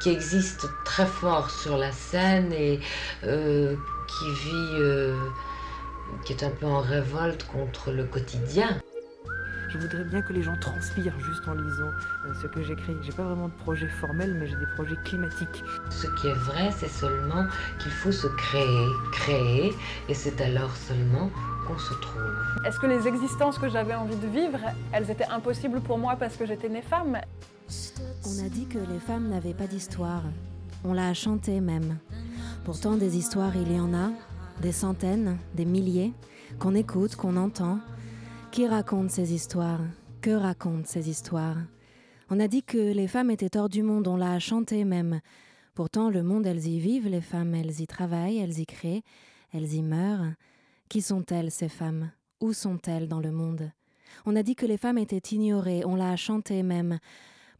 qui 0.00 0.08
existe 0.08 0.66
très 0.84 1.06
fort 1.06 1.50
sur 1.50 1.76
la 1.76 1.92
scène 1.92 2.50
et 2.52 2.80
euh, 3.24 3.76
qui 4.08 4.30
vit, 4.30 4.80
euh, 4.80 5.16
qui 6.24 6.32
est 6.32 6.42
un 6.42 6.50
peu 6.50 6.66
en 6.66 6.80
révolte 6.80 7.46
contre 7.46 7.92
le 7.92 8.04
quotidien. 8.04 8.80
Je 9.68 9.78
voudrais 9.78 10.04
bien 10.04 10.22
que 10.22 10.32
les 10.32 10.42
gens 10.42 10.56
transpirent 10.60 11.18
juste 11.20 11.46
en 11.46 11.52
lisant 11.52 11.90
ce 12.40 12.46
que 12.46 12.62
j'écris. 12.62 12.96
J'ai 13.02 13.12
pas 13.12 13.24
vraiment 13.24 13.48
de 13.48 13.54
projet 13.54 13.88
formel, 13.88 14.34
mais 14.40 14.46
j'ai 14.46 14.56
des 14.56 14.66
projets 14.74 14.96
climatiques. 15.04 15.62
Ce 15.90 16.06
qui 16.06 16.28
est 16.28 16.34
vrai, 16.34 16.70
c'est 16.74 16.88
seulement 16.88 17.44
qu'il 17.80 17.92
faut 17.92 18.12
se 18.12 18.28
créer, 18.28 18.86
créer, 19.12 19.74
et 20.08 20.14
c'est 20.14 20.40
alors 20.40 20.74
seulement 20.74 21.30
qu'on 21.66 21.78
se 21.78 21.94
trouve. 21.94 22.32
Est-ce 22.64 22.78
que 22.78 22.86
les 22.86 23.06
existences 23.08 23.58
que 23.58 23.68
j'avais 23.68 23.94
envie 23.94 24.16
de 24.16 24.26
vivre, 24.26 24.58
elles 24.92 25.10
étaient 25.10 25.26
impossibles 25.26 25.80
pour 25.80 25.98
moi 25.98 26.16
parce 26.16 26.36
que 26.36 26.46
j'étais 26.46 26.68
née 26.68 26.82
femme? 26.82 27.18
On 28.24 28.44
a 28.44 28.48
dit 28.48 28.66
que 28.66 28.78
les 28.78 29.00
femmes 29.00 29.28
n'avaient 29.28 29.54
pas 29.54 29.66
d'histoire. 29.66 30.22
On 30.84 30.92
l'a 30.92 31.12
chanté 31.14 31.60
même. 31.60 31.98
Pourtant, 32.64 32.96
des 32.96 33.16
histoires, 33.16 33.56
il 33.56 33.72
y 33.72 33.80
en 33.80 33.94
a, 33.94 34.10
des 34.60 34.72
centaines, 34.72 35.38
des 35.54 35.64
milliers, 35.64 36.12
qu'on 36.58 36.74
écoute, 36.74 37.16
qu'on 37.16 37.36
entend. 37.36 37.78
Qui 38.50 38.66
raconte 38.66 39.10
ces 39.10 39.34
histoires? 39.34 39.80
Que 40.20 40.30
racontent 40.30 40.86
ces 40.86 41.08
histoires? 41.08 41.56
On 42.30 42.40
a 42.40 42.48
dit 42.48 42.62
que 42.62 42.92
les 42.92 43.06
femmes 43.06 43.30
étaient 43.30 43.56
hors 43.56 43.68
du 43.68 43.82
monde, 43.82 44.08
on 44.08 44.16
l'a 44.16 44.38
chanté 44.38 44.84
même. 44.84 45.20
Pourtant, 45.74 46.10
le 46.10 46.22
monde, 46.22 46.46
elles 46.46 46.66
y 46.66 46.80
vivent, 46.80 47.08
les 47.08 47.20
femmes, 47.20 47.54
elles 47.54 47.80
y 47.80 47.86
travaillent, 47.86 48.38
elles 48.38 48.58
y 48.58 48.66
créent, 48.66 49.02
elles 49.52 49.74
y 49.74 49.82
meurent. 49.82 50.32
Qui 50.88 51.02
sont-elles, 51.02 51.50
ces 51.50 51.68
femmes? 51.68 52.12
Où 52.40 52.52
sont-elles 52.52 53.08
dans 53.08 53.20
le 53.20 53.32
monde? 53.32 53.72
On 54.24 54.36
a 54.36 54.42
dit 54.44 54.54
que 54.54 54.66
les 54.66 54.76
femmes 54.76 54.98
étaient 54.98 55.34
ignorées, 55.34 55.84
on 55.84 55.96
l'a 55.96 56.14
chanté 56.16 56.62
même. 56.62 57.00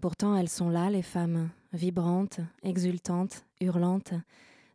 Pourtant, 0.00 0.36
elles 0.36 0.48
sont 0.48 0.68
là, 0.68 0.90
les 0.90 1.02
femmes, 1.02 1.50
vibrantes, 1.72 2.38
exultantes, 2.62 3.44
hurlantes. 3.60 4.14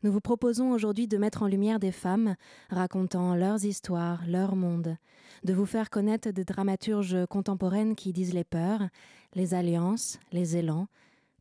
Nous 0.04 0.12
vous 0.12 0.20
proposons 0.20 0.72
aujourd'hui 0.72 1.08
de 1.08 1.18
mettre 1.18 1.44
en 1.44 1.48
lumière 1.48 1.80
des 1.80 1.94
femmes 1.94 2.36
racontant 2.70 3.36
leurs 3.36 3.64
histoires, 3.64 4.22
leur 4.28 4.58
monde, 4.58 4.98
de 5.46 5.54
vous 5.54 5.66
faire 5.66 5.90
connaître 5.90 6.32
des 6.32 6.44
dramaturges 6.44 7.26
contemporaines 7.30 7.96
qui 7.96 8.12
disent 8.12 8.34
les 8.34 8.44
peurs, 8.44 8.90
les 9.34 9.54
alliances, 9.54 10.20
les 10.34 10.58
élans. 10.58 10.88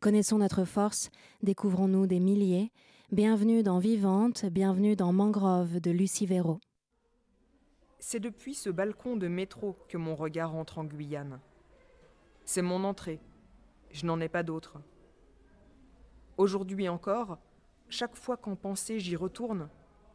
Connaissons 0.01 0.39
notre 0.39 0.65
force, 0.65 1.11
découvrons-nous 1.43 2.07
des 2.07 2.21
milliers. 2.21 2.71
Bienvenue 3.11 3.65
dans 3.65 3.81
Vivante, 3.81 4.45
bienvenue 4.47 4.95
dans 4.95 5.13
Mangrove 5.13 5.81
de 5.81 5.91
Lucie. 5.91 6.29
C'est 8.03 8.19
depuis 8.19 8.55
ce 8.55 8.71
balcon 8.71 9.17
de 9.17 9.29
métro 9.29 9.77
que 9.87 9.99
mon 9.99 10.17
regard 10.17 10.55
entre 10.55 10.79
en 10.79 10.85
Guyane. 10.85 11.39
C'est 12.47 12.63
mon 12.63 12.83
entrée. 12.85 13.21
Je 13.93 14.07
n'en 14.07 14.19
ai 14.21 14.29
pas 14.31 14.43
d'autre. 14.43 14.81
Aujourd'hui 16.39 16.89
encore, 16.89 17.37
chaque 17.91 18.17
fois 18.17 18.39
qu'en 18.39 18.57
pensée 18.57 19.01
j'y 19.01 19.17
retourne, 19.17 19.69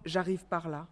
j'arrive 0.04 0.46
par 0.48 0.68
là. 0.68 0.88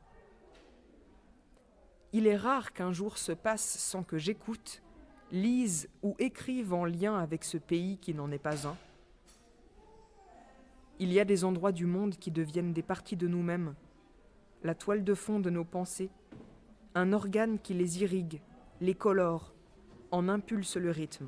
Il 2.11 2.27
est 2.27 2.37
rare 2.37 2.73
qu'un 2.73 2.91
jour 2.91 3.17
se 3.17 3.31
passe 3.31 3.79
sans 3.79 4.03
que 4.03 4.19
j'écoute, 4.19 4.83
lise 5.31 5.89
ou 6.03 6.15
écrive 6.19 6.75
en 6.75 6.85
lien 6.85 7.17
avec 7.17 7.43
ce 7.43 7.57
pays 7.57 7.97
qui 7.97 8.13
n'en 8.13 8.29
est 8.29 8.37
pas 8.37 8.67
un. 8.67 8.77
Il 10.99 11.11
y 11.11 11.19
a 11.19 11.25
des 11.25 11.43
endroits 11.43 11.71
du 11.71 11.87
monde 11.87 12.17
qui 12.17 12.29
deviennent 12.29 12.71
des 12.71 12.83
parties 12.83 13.17
de 13.17 13.27
nous-mêmes, 13.27 13.73
la 14.61 14.75
toile 14.75 15.03
de 15.03 15.15
fond 15.15 15.39
de 15.39 15.49
nos 15.49 15.65
pensées, 15.65 16.11
un 16.95 17.13
organe 17.13 17.59
qui 17.59 17.73
les 17.73 18.01
irrigue, 18.01 18.41
les 18.81 18.93
colore, 18.93 19.53
en 20.11 20.29
impulse 20.29 20.77
le 20.77 20.91
rythme. 20.91 21.27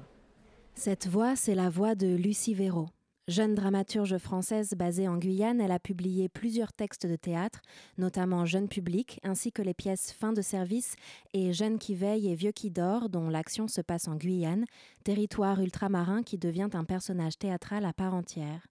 Cette 0.76 1.08
voix, 1.08 1.36
c'est 1.36 1.56
la 1.56 1.70
voix 1.70 1.96
de 1.96 2.16
Lucie 2.16 2.54
Véraud. 2.54 2.90
Jeune 3.28 3.56
dramaturge 3.56 4.20
française 4.20 4.76
basée 4.78 5.08
en 5.08 5.18
Guyane, 5.18 5.60
elle 5.60 5.72
a 5.72 5.80
publié 5.80 6.30
plusieurs 6.30 6.72
textes 6.74 7.08
de 7.08 7.16
théâtre, 7.16 7.62
notamment 7.98 8.46
Jeune 8.46 8.68
public, 8.68 9.20
ainsi 9.24 9.52
que 9.52 9.64
les 9.64 9.74
pièces 9.74 10.12
Fin 10.12 10.32
de 10.32 10.44
service 10.44 10.96
et 11.34 11.52
Jeunes 11.52 11.80
qui 11.80 11.96
veillent 11.96 12.30
et 12.30 12.36
Vieux 12.36 12.52
qui 12.52 12.70
dort, 12.70 13.10
dont 13.10 13.28
l'action 13.30 13.68
se 13.68 13.82
passe 13.82 14.08
en 14.08 14.16
Guyane, 14.16 14.66
territoire 15.04 15.60
ultramarin 15.60 16.22
qui 16.22 16.38
devient 16.38 16.70
un 16.74 16.84
personnage 16.84 17.40
théâtral 17.40 17.86
à 17.86 17.94
part 17.94 18.14
entière. 18.14 18.68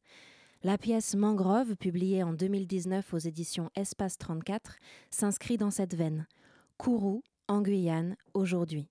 La 0.62 0.78
pièce 0.78 1.16
Mangrove, 1.16 1.74
publiée 1.74 2.22
en 2.22 2.32
2019 2.32 3.12
aux 3.12 3.18
éditions 3.18 3.70
Espace 3.74 4.18
34, 4.18 4.76
s'inscrit 5.10 5.56
dans 5.56 5.72
cette 5.72 5.96
veine. 5.96 6.28
Kourou, 6.76 7.22
en 7.48 7.62
Guyane, 7.62 8.16
aujourd'hui. 8.34 8.88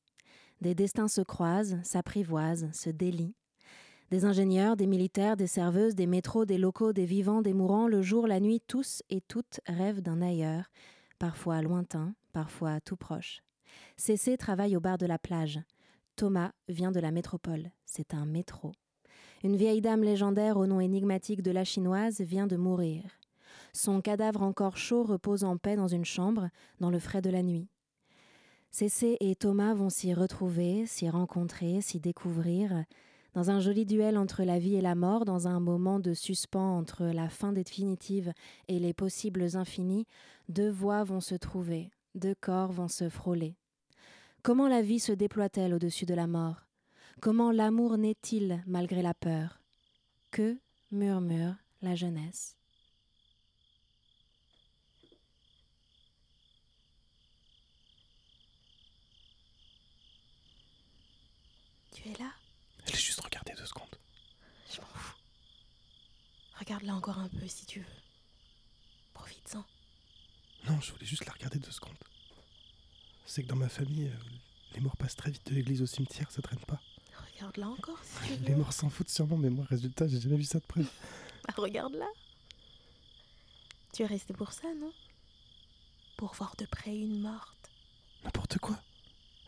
Des 0.62 0.74
destins 0.74 1.10
se 1.10 1.22
croisent, 1.22 1.80
s'apprivoisent, 1.84 2.72
se 2.72 2.90
délient. 2.90 3.36
Des 4.10 4.26
ingénieurs, 4.26 4.78
des 4.78 4.88
militaires, 4.88 5.36
des 5.36 5.48
serveuses, 5.48 5.96
des 5.96 6.08
métros, 6.08 6.46
des 6.46 6.58
locaux, 6.58 6.94
des 6.94 7.06
vivants, 7.06 7.42
des 7.42 7.54
mourants, 7.54 7.88
le 7.88 8.02
jour, 8.02 8.28
la 8.28 8.40
nuit, 8.40 8.62
tous 8.68 9.04
et 9.10 9.22
toutes 9.22 9.60
rêvent 9.68 10.02
d'un 10.02 10.22
ailleurs, 10.22 10.72
parfois 11.20 11.62
lointain, 11.62 12.16
parfois 12.32 12.80
tout 12.80 12.96
proche. 12.96 13.42
Cécé 13.98 14.38
travaille 14.38 14.78
au 14.78 14.80
bar 14.80 14.98
de 14.98 15.06
la 15.06 15.20
plage. 15.20 15.60
Thomas 16.16 16.52
vient 16.70 16.92
de 16.92 17.00
la 17.00 17.12
métropole. 17.12 17.72
C'est 17.86 18.14
un 18.14 18.26
métro. 18.26 18.72
Une 19.44 19.58
vieille 19.58 19.82
dame 19.82 20.04
légendaire 20.04 20.58
au 20.58 20.68
nom 20.68 20.80
énigmatique 20.80 21.42
de 21.42 21.52
la 21.52 21.66
chinoise 21.66 22.22
vient 22.22 22.48
de 22.48 22.56
mourir. 22.56 23.04
Son 23.74 24.02
cadavre 24.02 24.44
encore 24.44 24.78
chaud 24.78 25.04
repose 25.04 25.44
en 25.44 25.58
paix 25.58 25.76
dans 25.76 25.88
une 25.88 26.06
chambre, 26.06 26.50
dans 26.80 26.90
le 26.90 27.00
frais 27.00 27.22
de 27.22 27.30
la 27.30 27.42
nuit. 27.42 27.68
Cécé 28.70 29.18
et 29.20 29.36
Thomas 29.36 29.74
vont 29.74 29.90
s'y 29.90 30.14
retrouver, 30.14 30.86
s'y 30.86 31.10
rencontrer, 31.10 31.82
s'y 31.82 32.00
découvrir, 32.00 32.86
dans 33.34 33.50
un 33.50 33.60
joli 33.60 33.86
duel 33.86 34.18
entre 34.18 34.44
la 34.44 34.60
vie 34.60 34.76
et 34.76 34.82
la 34.82 34.94
mort, 34.94 35.26
dans 35.26 35.48
un 35.48 35.60
moment 35.60 36.00
de 36.00 36.14
suspens 36.14 36.78
entre 36.78 37.06
la 37.06 37.30
fin 37.30 37.52
définitive 37.52 38.32
et 38.68 38.80
les 38.80 38.94
possibles 38.94 39.56
infinis, 39.56 40.06
deux 40.50 40.70
voix 40.70 41.04
vont 41.04 41.20
se 41.20 41.36
trouver, 41.36 41.90
deux 42.14 42.36
corps 42.36 42.72
vont 42.72 42.88
se 42.88 43.10
frôler. 43.10 43.56
Comment 44.44 44.68
la 44.68 44.82
vie 44.82 45.00
se 45.00 45.12
déploie-t-elle 45.12 45.74
au-dessus 45.74 46.06
de 46.06 46.14
la 46.14 46.28
mort? 46.28 46.68
Comment 47.22 47.52
l'amour 47.52 47.98
naît-il 47.98 48.64
malgré 48.68 49.02
la 49.02 49.14
peur? 49.14 49.62
Que 50.32 50.58
murmure 50.92 51.56
la 51.82 51.96
jeunesse? 51.96 52.58
Tu 62.04 62.10
es 62.10 62.18
là 62.18 62.32
Je 62.86 62.92
l'ai 62.92 62.98
juste 63.00 63.22
regardé 63.22 63.54
deux 63.54 63.66
secondes. 63.66 63.96
Je 64.70 64.82
m'en 64.82 64.88
fous. 64.88 65.16
Regarde-la 66.60 66.96
encore 66.96 67.18
un 67.18 67.30
peu 67.30 67.48
si 67.48 67.66
tu 67.66 67.80
veux. 67.80 67.86
Profites-en. 69.14 69.64
Non, 70.70 70.80
je 70.82 70.92
voulais 70.92 71.06
juste 71.06 71.26
la 71.26 71.32
regarder 71.34 71.60
deux 71.60 71.72
secondes. 71.72 71.96
C'est 73.26 73.44
que 73.44 73.48
dans 73.48 73.56
ma 73.56 73.70
famille, 73.70 74.08
euh, 74.08 74.18
les 74.74 74.82
morts 74.82 74.98
passent 74.98 75.16
très 75.16 75.32
vite 75.32 75.46
de 75.48 75.56
l'église 75.56 75.82
au 75.82 75.86
cimetière, 75.86 76.30
ça 76.32 76.42
traîne 76.42 76.60
pas. 76.60 76.82
Regarde-la 77.36 77.70
encore 77.70 78.00
si 78.04 78.28
tu 78.28 78.36
veux. 78.36 78.46
Les 78.48 78.56
morts 78.56 78.74
s'en 78.74 78.90
foutent 78.90 79.10
sûrement, 79.10 79.38
mais 79.38 79.50
moi, 79.50 79.66
résultat, 79.70 80.08
j'ai 80.08 80.20
jamais 80.20 80.36
vu 80.38 80.44
ça 80.44 80.60
de 80.60 80.66
près. 80.66 80.82
Bah, 81.46 81.54
regarde-la. 81.58 82.08
Tu 83.94 84.04
es 84.04 84.06
resté 84.06 84.34
pour 84.34 84.54
ça, 84.54 84.74
non? 84.80 84.94
Pour 86.16 86.34
voir 86.36 86.56
de 86.58 86.66
près 86.66 86.96
une 86.96 87.20
morte. 87.20 87.70
N'importe 88.24 88.60
quoi. 88.60 88.80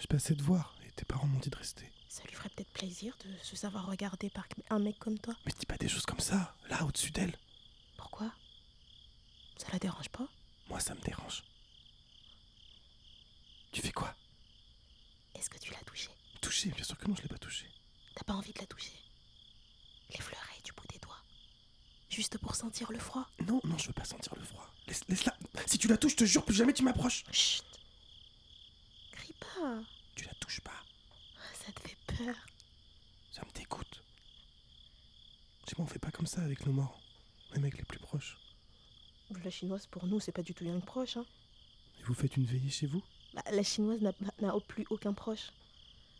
Je 0.02 0.08
passais 0.08 0.36
de 0.36 0.44
voir 0.44 0.76
et 0.86 0.92
tes 0.92 1.06
parents 1.06 1.26
m'ont 1.28 1.40
dit 1.40 1.50
de 1.50 1.56
rester. 1.56 1.90
Ça 2.16 2.24
lui 2.24 2.34
ferait 2.34 2.48
peut-être 2.48 2.72
plaisir 2.72 3.14
de 3.26 3.44
se 3.44 3.58
savoir 3.58 3.88
regarder 3.88 4.30
par 4.30 4.48
un 4.70 4.80
mec 4.80 4.98
comme 5.00 5.20
toi. 5.20 5.36
Mais 5.46 5.52
dis 5.60 5.66
pas 5.66 5.76
des 5.76 5.90
choses 5.90 6.06
comme 6.06 6.22
ça, 6.22 6.56
là, 6.70 6.86
au-dessus 6.86 7.12
d'elle. 7.12 7.38
Pourquoi? 7.98 8.32
Ça 9.58 9.68
la 9.74 9.80
dérange 9.80 10.08
pas? 10.08 10.26
Moi, 10.70 10.80
ça 10.80 10.96
me 10.96 11.02
dérange. 11.02 11.44
Tu 13.74 13.82
fais 13.82 13.92
quoi? 13.92 14.16
Est-ce 15.34 15.50
que 15.50 15.58
tu 15.60 15.74
l'as 15.74 15.84
touchée? 15.84 16.10
Touché 16.40 16.70
Bien 16.70 16.86
sûr 16.86 16.98
que 16.98 17.06
non, 17.06 17.18
je 17.18 17.22
l'ai 17.22 17.28
pas 17.28 17.38
touché. 17.38 17.70
T'as 18.16 18.24
pas 18.24 18.34
envie 18.34 18.54
de 18.54 18.60
la 18.60 18.68
toucher? 18.68 18.98
L'effleurer 20.12 20.62
du 20.64 20.72
bout 20.72 20.88
des 20.88 21.00
doigts. 21.00 21.22
Juste 22.10 22.38
pour 22.38 22.56
sentir 22.56 22.94
le 22.94 23.00
froid? 23.00 23.28
Non, 23.46 23.60
non, 23.66 23.78
je 23.78 23.88
veux 23.88 23.94
pas 23.94 24.06
sentir 24.06 24.34
le 24.38 24.46
froid. 24.46 24.74
Laisse, 24.88 25.02
laisse-la. 25.10 25.36
Si 25.66 25.78
tu 25.78 25.90
la 25.90 25.98
touches, 25.98 26.14
je 26.14 26.18
te 26.20 26.24
jure, 26.24 26.46
plus 26.46 26.56
jamais 26.56 26.72
tu 26.72 26.84
m'approches. 26.84 27.26
Chut 27.34 27.66
Crie 29.12 29.34
pas 29.34 29.82
Tu 30.16 30.24
la 30.24 30.34
touches 30.36 30.62
pas. 30.62 30.85
Ça 31.66 31.72
te 31.72 31.80
fait 31.82 31.98
peur. 32.06 32.36
Ça 33.32 33.42
me 33.46 33.52
dégoûte. 33.54 34.04
Dis-moi, 35.68 35.86
on 35.86 35.92
fait 35.92 36.00
pas 36.00 36.12
comme 36.12 36.28
ça 36.28 36.42
avec 36.44 36.66
nos 36.66 36.72
morts. 36.74 37.00
Les 37.54 37.60
mecs 37.60 37.78
les 37.78 37.84
plus 37.86 38.00
proches. 38.00 38.38
La 39.44 39.50
chinoise, 39.50 39.88
pour 39.88 40.06
nous, 40.06 40.20
c'est 40.20 40.32
pas 40.32 40.44
du 40.44 40.54
tout 40.54 40.64
une 40.64 40.82
proche. 40.82 41.18
Hein. 41.18 41.26
Et 42.00 42.04
vous 42.04 42.14
faites 42.14 42.38
une 42.38 42.46
veillée 42.46 42.70
chez 42.70 42.86
vous? 42.86 43.02
Bah, 43.34 43.42
la 43.52 43.64
chinoise 43.64 44.02
n'a- 44.02 44.14
plus 44.68 44.86
aucun 44.90 45.14
proche. 45.14 45.50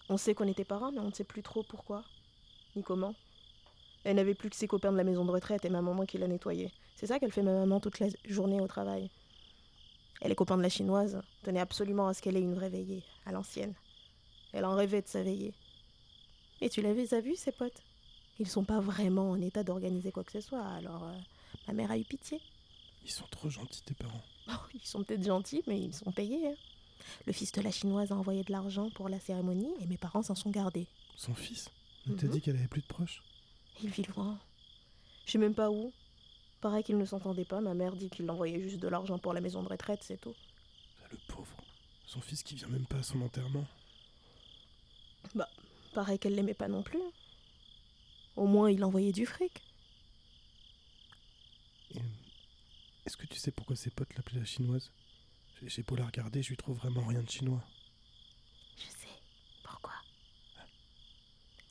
On 0.10 0.18
sait 0.18 0.34
qu'on 0.34 0.48
était 0.48 0.66
parents, 0.66 0.92
mais 0.92 1.00
on 1.00 1.10
ne 1.10 1.14
sait 1.14 1.24
plus 1.24 1.44
trop 1.44 1.64
pourquoi, 1.64 2.04
ni 2.76 2.84
comment. 2.84 3.14
Elle 4.04 4.16
n'avait 4.18 4.36
plus 4.36 4.50
que 4.50 4.56
ses 4.56 4.68
copains 4.68 4.92
de 4.92 4.98
la 4.98 5.04
maison 5.04 5.26
de 5.26 5.32
retraite 5.32 5.66
et 5.66 5.70
ma 5.70 5.82
maman 5.82 6.06
qui 6.06 6.18
l'a 6.18 6.28
nettoyée. 6.28 6.72
C'est 6.96 7.08
ça 7.08 7.20
qu'elle 7.20 7.32
fait 7.32 7.42
ma 7.42 7.54
maman 7.54 7.80
toute 7.80 8.00
la 8.00 8.08
journée 8.26 8.60
au 8.62 8.68
travail. 8.68 9.10
Et 10.22 10.28
les 10.30 10.36
copains 10.36 10.58
de 10.58 10.62
la 10.62 10.70
chinoise 10.70 11.22
tenaient 11.44 11.60
absolument 11.60 12.08
à 12.08 12.14
ce 12.14 12.22
qu'elle 12.22 12.38
ait 12.38 12.42
une 12.42 12.56
vraie 12.56 12.70
veillée, 12.70 13.04
à 13.26 13.32
l'ancienne. 13.32 13.74
Elle 14.56 14.64
en 14.64 14.74
rêvait 14.74 15.02
de 15.02 15.08
sa 15.08 15.22
veillée. 15.22 15.54
Et 16.62 16.70
tu 16.70 16.82
l'avais 16.82 17.02
déjà 17.02 17.20
vu, 17.20 17.36
ses 17.36 17.52
potes? 17.52 17.84
Ils 18.40 18.48
sont 18.48 18.64
pas 18.64 18.80
vraiment 18.80 19.32
en 19.32 19.42
état 19.42 19.66
d'organiser 19.66 20.14
quoi 20.14 20.24
que 20.24 20.32
ce 20.32 20.40
soit, 20.40 20.66
alors 20.66 21.04
euh, 21.04 21.18
ma 21.68 21.74
mère 21.74 21.92
a 21.92 21.98
eu 21.98 22.06
pitié. 22.06 22.42
Ils 23.04 23.12
sont 23.12 23.28
trop 23.30 23.50
gentils, 23.50 23.84
tes 23.84 23.94
parents. 23.94 24.24
Oh, 24.48 24.54
ils 24.76 24.86
sont 24.86 25.04
peut-être 25.04 25.26
gentils, 25.26 25.64
mais 25.68 25.80
ils 25.82 25.94
sont 25.94 26.12
payés. 26.12 26.48
hein. 26.48 26.56
Le 27.26 27.34
fils 27.34 27.52
de 27.52 27.60
la 27.62 27.72
chinoise 27.72 28.12
a 28.12 28.16
envoyé 28.16 28.44
de 28.44 28.52
l'argent 28.54 28.90
pour 28.92 29.10
la 29.10 29.20
cérémonie 29.20 29.74
et 29.82 29.88
mes 29.88 29.98
parents 29.98 30.22
s'en 30.22 30.36
sont 30.36 30.52
gardés. 30.52 30.88
Son 31.18 31.34
fils? 31.34 31.68
Elle 32.08 32.16
t'a 32.16 32.28
Mhm. 32.28 32.32
dit 32.34 32.42
qu'elle 32.42 32.56
avait 32.56 32.68
plus 32.70 32.82
de 32.82 32.88
proches? 32.88 33.24
Il 33.84 33.90
vit 33.90 34.04
loin. 34.16 34.40
Je 35.26 35.32
sais 35.34 35.38
même 35.38 35.56
pas 35.56 35.70
où. 35.72 35.92
Pareil 36.62 36.84
qu'il 36.84 36.98
ne 36.98 37.04
s'entendait 37.06 37.44
pas, 37.44 37.60
ma 37.60 37.74
mère 37.74 37.96
dit 37.98 38.10
qu'il 38.10 38.30
envoyait 38.32 38.62
juste 38.62 38.80
de 38.80 38.88
l'argent 38.88 39.18
pour 39.20 39.34
la 39.34 39.42
maison 39.42 39.62
de 39.64 39.68
retraite, 39.68 40.04
c'est 40.04 40.18
tout. 40.22 40.36
Ah, 41.04 41.08
Le 41.12 41.18
pauvre. 41.28 41.58
Son 42.06 42.22
fils 42.22 42.42
qui 42.44 42.56
vient 42.56 42.70
même 42.70 42.86
pas 42.86 42.98
à 43.00 43.04
son 43.04 43.20
enterrement. 43.22 43.66
Bah, 45.34 45.50
pareil 45.94 46.20
qu'elle 46.20 46.36
l'aimait 46.36 46.54
pas 46.54 46.68
non 46.68 46.84
plus. 46.84 47.00
Au 48.36 48.46
moins, 48.48 48.70
il 48.70 48.84
envoyait 48.84 49.12
du 49.14 49.26
fric. 49.26 49.62
Est-ce 53.06 53.18
que 53.18 53.26
tu 53.28 53.38
sais 53.40 53.52
pourquoi 53.52 53.76
ses 53.76 53.92
potes 53.92 54.14
l'appelaient 54.16 54.40
la 54.40 54.46
chinoise? 54.46 54.92
J'ai- 55.62 55.84
beau 55.84 55.96
la 55.96 56.06
regarder, 56.06 56.42
je 56.44 56.50
lui 56.50 56.58
trouve 56.58 56.78
vraiment 56.78 57.06
rien 57.06 57.22
de 57.22 57.30
chinois. 57.30 57.64
Je 58.78 58.84
sais. 58.90 59.08
Pourquoi? 59.64 59.94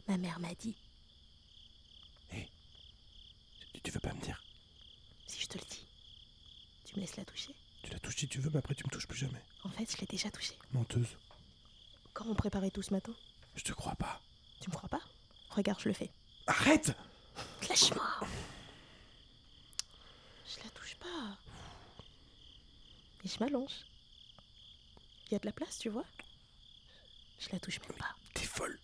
Ma 0.08 0.16
mère 0.16 0.38
m'a 0.40 0.54
dit. 0.54 0.76
Tu, 2.30 3.80
tu 3.82 3.90
veux 3.90 4.00
pas 4.00 4.14
me 4.14 4.20
dire? 4.20 4.42
Si 5.26 5.40
je 5.42 5.48
te 5.48 5.58
le 5.58 5.64
dis, 5.64 5.84
tu 6.84 6.94
me 6.96 7.00
laisses 7.00 7.16
la 7.16 7.24
toucher? 7.24 7.54
Tu 7.82 7.90
la 7.90 7.98
touches 7.98 8.16
si 8.16 8.28
tu 8.28 8.38
veux, 8.40 8.50
mais 8.50 8.58
après 8.58 8.74
tu 8.74 8.84
me 8.86 8.90
touches 8.90 9.08
plus 9.08 9.18
jamais. 9.18 9.42
En 9.64 9.68
fait, 9.70 9.90
je 9.90 9.96
l'ai 10.00 10.06
déjà 10.06 10.30
touchée. 10.30 10.54
Menteuse. 10.72 11.18
Quand 12.14 12.26
on 12.28 12.34
préparait 12.34 12.70
tout 12.70 12.82
ce 12.82 12.92
matin? 12.94 13.14
Je 13.54 13.62
te 13.62 13.72
crois 13.72 13.94
pas. 13.96 14.20
Tu 14.60 14.70
me 14.70 14.74
crois 14.74 14.88
pas? 14.88 15.00
Regarde, 15.50 15.80
je 15.80 15.88
le 15.88 15.94
fais. 15.94 16.10
Arrête 16.46 16.92
Lâche-moi 17.68 18.06
Je 20.46 20.62
la 20.62 20.70
touche 20.70 20.94
pas. 20.96 21.38
Et 23.24 23.28
je 23.28 23.38
m'allonge. 23.40 23.84
Il 25.26 25.32
y 25.32 25.36
a 25.36 25.38
de 25.38 25.46
la 25.46 25.52
place, 25.52 25.78
tu 25.78 25.88
vois? 25.88 26.04
Je 27.38 27.48
la 27.52 27.60
touche 27.60 27.80
même 27.80 27.96
pas. 27.98 28.14
T'es 28.34 28.44
folle. 28.44 28.78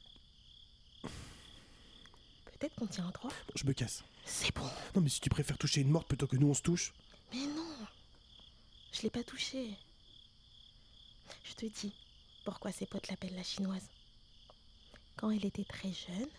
Peut-être 1.03 2.75
qu'on 2.75 2.87
tient 2.87 3.07
un 3.07 3.11
droit. 3.11 3.31
Je 3.55 3.65
me 3.65 3.73
casse. 3.73 4.03
C'est 4.25 4.55
bon. 4.55 4.69
Non, 4.95 5.01
mais 5.03 5.09
si 5.09 5.21
tu 5.21 5.31
préfères 5.31 5.59
toucher 5.59 5.81
une 5.81 5.91
morte 5.91 6.07
plutôt 6.09 6.27
que 6.27 6.37
nous 6.37 6.49
on 6.51 6.55
se 6.55 6.63
touche. 6.63 6.93
Mais 7.33 7.47
non 7.47 7.87
Je 8.93 9.03
l'ai 9.03 9.11
pas 9.11 9.23
touchée. 9.25 9.77
Je 11.45 11.55
te 11.55 11.67
dis 11.67 11.93
pourquoi 12.45 12.73
ses 12.73 12.87
potes 12.87 13.09
l'appellent 13.09 13.37
la 13.37 13.43
chinoise. 13.43 13.89
Quand 15.21 15.31
elle 15.31 15.45
était 15.45 15.65
très 15.65 15.93
jeune, 15.93 16.31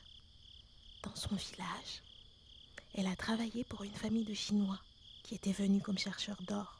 dans 1.04 1.15
son 1.15 1.36
village, 1.36 2.02
elle 2.96 3.06
a 3.06 3.15
travaillé 3.15 3.63
pour 3.63 3.84
une 3.84 3.94
famille 3.94 4.26
de 4.26 4.34
Chinois 4.34 4.80
qui 5.22 5.36
étaient 5.36 5.52
venus 5.52 5.84
comme 5.84 6.00
chercheurs 6.00 6.41
d'or. 6.41 6.80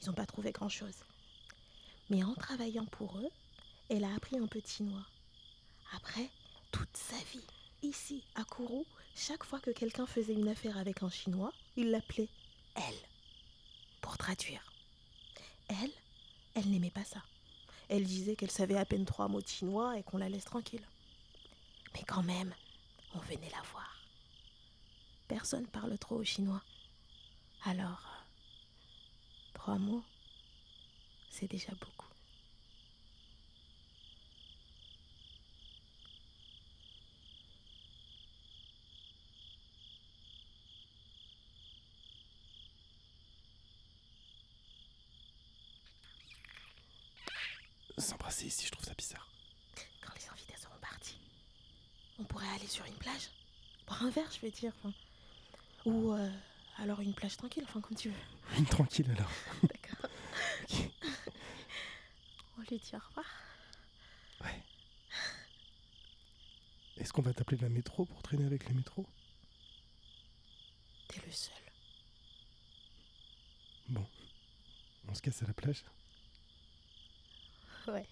Ils 0.00 0.06
n'ont 0.06 0.14
pas 0.14 0.24
trouvé 0.24 0.52
grand-chose. 0.52 1.04
Mais 2.08 2.24
en 2.24 2.32
travaillant 2.32 2.86
pour 2.86 3.18
eux, 3.18 3.28
elle 3.90 4.04
a 4.04 4.14
appris 4.14 4.38
un 4.38 4.46
peu 4.46 4.58
de 4.62 4.66
chinois. 4.66 5.04
Après, 5.94 6.30
toute 6.72 6.96
sa 6.96 7.18
vie, 7.30 7.44
ici, 7.82 8.24
à 8.34 8.44
Kourou, 8.44 8.86
chaque 9.14 9.44
fois 9.44 9.60
que 9.60 9.70
quelqu'un 9.70 10.06
faisait 10.06 10.32
une 10.32 10.48
affaire 10.48 10.78
avec 10.78 11.02
un 11.02 11.10
chinois, 11.10 11.52
il 11.76 11.90
l'appelait 11.90 12.30
elle. 12.74 13.08
Pour 14.00 14.16
traduire. 14.16 14.72
Elle, 15.68 15.92
elle 16.54 16.70
n'aimait 16.70 16.88
pas 16.88 17.04
ça. 17.04 17.22
Elle 17.88 18.04
disait 18.04 18.36
qu'elle 18.36 18.50
savait 18.50 18.76
à 18.76 18.84
peine 18.84 19.04
trois 19.04 19.28
mots 19.28 19.40
de 19.40 19.48
chinois 19.48 19.98
et 19.98 20.02
qu'on 20.02 20.18
la 20.18 20.28
laisse 20.28 20.44
tranquille. 20.44 20.86
Mais 21.94 22.02
quand 22.02 22.22
même, 22.22 22.54
on 23.14 23.18
venait 23.18 23.50
la 23.50 23.62
voir. 23.72 23.96
Personne 25.28 25.66
parle 25.66 25.96
trop 25.98 26.16
au 26.16 26.24
chinois. 26.24 26.62
Alors, 27.64 28.02
euh, 28.06 29.54
trois 29.54 29.78
mots, 29.78 30.02
c'est 31.30 31.50
déjà 31.50 31.72
beaucoup. 31.72 32.13
S'embrasser 47.98 48.46
ici, 48.46 48.66
je 48.66 48.72
trouve 48.72 48.84
ça 48.84 48.94
bizarre. 48.94 49.28
Quand 50.00 50.12
les 50.14 50.28
invités 50.28 50.56
seront 50.56 50.78
partis, 50.80 51.18
on 52.18 52.24
pourrait 52.24 52.48
aller 52.56 52.66
sur 52.66 52.84
une 52.86 52.94
plage. 52.94 53.28
Boire 53.86 54.02
un 54.02 54.10
verre, 54.10 54.30
je 54.32 54.40
veux 54.44 54.50
dire. 54.50 54.72
enfin. 54.78 54.92
Ou 55.84 56.12
euh, 56.12 56.30
alors 56.78 57.00
une 57.00 57.14
plage 57.14 57.36
tranquille, 57.36 57.64
enfin 57.66 57.80
comme 57.80 57.96
tu 57.96 58.08
veux. 58.08 58.14
Une 58.58 58.66
tranquille 58.66 59.10
alors. 59.10 59.30
D'accord. 59.62 60.10
On 62.58 62.62
lui 62.62 62.78
dit 62.78 62.90
au 62.94 62.98
revoir. 63.08 63.26
Est-ce 66.96 67.12
qu'on 67.12 67.22
va 67.22 67.34
t'appeler 67.34 67.60
la 67.60 67.68
métro 67.68 68.04
pour 68.04 68.22
traîner 68.22 68.46
avec 68.46 68.66
les 68.68 68.74
métros? 68.74 69.04
T'es 71.08 71.20
le 71.26 71.32
seul. 71.32 71.52
Bon. 73.88 74.06
On 75.08 75.14
se 75.14 75.20
casse 75.20 75.42
à 75.42 75.46
la 75.46 75.52
plage 75.52 75.84
Ouais. 77.86 78.08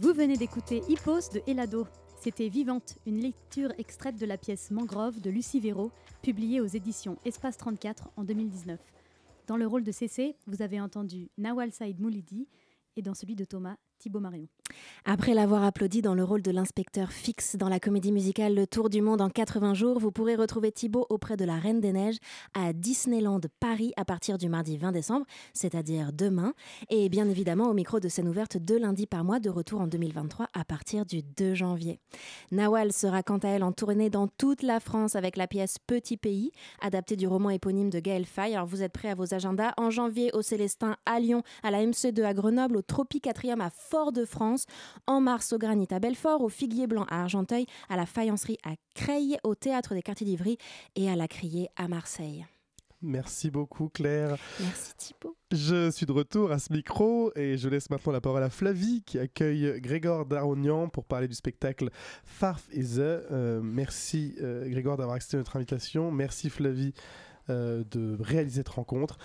Vous 0.00 0.14
venez 0.14 0.38
d'écouter 0.38 0.82
Hippos 0.88 1.28
de 1.34 1.42
Elado. 1.46 1.86
C'était 2.22 2.48
Vivante, 2.48 2.96
une 3.04 3.20
lecture 3.20 3.70
extraite 3.76 4.16
de 4.16 4.24
la 4.24 4.38
pièce 4.38 4.70
Mangrove 4.70 5.20
de 5.20 5.28
Lucie 5.28 5.60
Véraud, 5.60 5.92
publiée 6.22 6.62
aux 6.62 6.66
éditions 6.66 7.18
Espace 7.26 7.58
34 7.58 8.08
en 8.16 8.24
2019. 8.24 8.80
Dans 9.46 9.58
le 9.58 9.66
rôle 9.66 9.84
de 9.84 9.92
Cécé, 9.92 10.36
vous 10.46 10.62
avez 10.62 10.80
entendu 10.80 11.28
Nawal 11.36 11.70
Saïd 11.70 12.00
Moulidi 12.00 12.48
et 12.96 13.02
dans 13.02 13.14
celui 13.14 13.34
de 13.34 13.44
Thomas, 13.44 13.76
Thibaut 13.98 14.20
Marion. 14.20 14.48
Après 15.04 15.34
l'avoir 15.34 15.62
applaudi 15.62 16.02
dans 16.02 16.14
le 16.14 16.24
rôle 16.24 16.42
de 16.42 16.50
l'inspecteur 16.50 17.12
fixe 17.12 17.54
dans 17.54 17.68
la 17.68 17.78
comédie 17.78 18.10
musicale 18.10 18.54
Le 18.54 18.66
Tour 18.66 18.90
du 18.90 19.00
Monde 19.00 19.20
en 19.20 19.30
80 19.30 19.74
jours, 19.74 20.00
vous 20.00 20.10
pourrez 20.10 20.34
retrouver 20.34 20.72
Thibaut 20.72 21.06
auprès 21.10 21.36
de 21.36 21.44
la 21.44 21.56
Reine 21.56 21.80
des 21.80 21.92
Neiges 21.92 22.16
à 22.54 22.72
Disneyland 22.72 23.40
Paris 23.60 23.92
à 23.96 24.04
partir 24.04 24.36
du 24.36 24.48
mardi 24.48 24.76
20 24.76 24.90
décembre, 24.90 25.26
c'est-à-dire 25.52 26.12
demain, 26.12 26.54
et 26.90 27.08
bien 27.08 27.28
évidemment 27.28 27.68
au 27.68 27.74
micro 27.74 28.00
de 28.00 28.08
scène 28.08 28.26
ouverte 28.26 28.56
deux 28.56 28.78
lundis 28.78 29.06
par 29.06 29.22
mois 29.22 29.38
de 29.38 29.48
retour 29.50 29.80
en 29.80 29.86
2023 29.86 30.48
à 30.52 30.64
partir 30.64 31.06
du 31.06 31.22
2 31.22 31.54
janvier. 31.54 32.00
Nawal 32.50 32.92
sera 32.92 33.22
quant 33.22 33.38
à 33.38 33.48
elle 33.48 33.62
en 33.62 33.72
tournée 33.72 34.10
dans 34.10 34.26
toute 34.26 34.62
la 34.62 34.80
France 34.80 35.14
avec 35.14 35.36
la 35.36 35.46
pièce 35.46 35.76
Petit 35.78 36.16
Pays, 36.16 36.50
adaptée 36.80 37.14
du 37.16 37.28
roman 37.28 37.50
éponyme 37.50 37.90
de 37.90 38.00
Gaël 38.00 38.26
Faye. 38.26 38.54
Alors 38.54 38.66
vous 38.66 38.82
êtes 38.82 38.92
prêts 38.92 39.10
à 39.10 39.14
vos 39.14 39.34
agendas? 39.34 39.72
En 39.76 39.90
janvier 39.90 40.30
au 40.32 40.42
Célestin 40.42 40.96
à 41.06 41.20
Lyon, 41.20 41.42
à 41.62 41.70
la 41.70 41.84
MC2 41.84 42.24
à 42.24 42.34
Grenoble, 42.34 42.78
au 42.78 42.82
Tropicatrium 42.82 43.60
à 43.60 43.70
Fort-de-France, 43.70 44.55
en 45.06 45.20
mars 45.20 45.52
au 45.52 45.58
Granit 45.58 45.88
à 45.90 45.98
Belfort, 45.98 46.42
au 46.42 46.48
Figuier 46.48 46.86
Blanc 46.86 47.04
à 47.08 47.22
Argenteuil, 47.22 47.66
à 47.88 47.96
la 47.96 48.06
Faïencerie 48.06 48.58
à 48.64 48.74
Creil, 48.94 49.38
au 49.44 49.54
Théâtre 49.54 49.94
des 49.94 50.02
Quartiers 50.02 50.26
d'Ivry 50.26 50.58
et 50.94 51.10
à 51.10 51.16
la 51.16 51.28
Criée 51.28 51.68
à 51.76 51.88
Marseille. 51.88 52.46
Merci 53.02 53.50
beaucoup 53.50 53.88
Claire. 53.88 54.36
Merci 54.60 54.94
Thibaut. 54.96 55.36
Je 55.52 55.90
suis 55.90 56.06
de 56.06 56.12
retour 56.12 56.50
à 56.50 56.58
ce 56.58 56.72
micro 56.72 57.30
et 57.36 57.56
je 57.56 57.68
laisse 57.68 57.90
maintenant 57.90 58.12
la 58.12 58.20
parole 58.20 58.42
à 58.42 58.50
Flavie 58.50 59.02
qui 59.04 59.18
accueille 59.18 59.80
Grégor 59.80 60.26
Darognan 60.26 60.88
pour 60.88 61.04
parler 61.04 61.28
du 61.28 61.34
spectacle 61.34 61.90
Farf 62.24 62.68
is 62.72 62.96
the. 62.96 63.00
Euh, 63.00 63.60
merci 63.62 64.34
euh, 64.40 64.68
Grégor 64.68 64.96
d'avoir 64.96 65.16
accepté 65.16 65.36
notre 65.36 65.56
invitation. 65.56 66.10
Merci 66.10 66.50
Flavie 66.50 66.94
euh, 67.50 67.84
de 67.90 68.16
réaliser 68.20 68.56
cette 68.56 68.70
rencontre. 68.70 69.18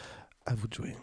À 0.45 0.55
vous 0.55 0.67
de 0.67 0.73
jouer. 0.73 0.95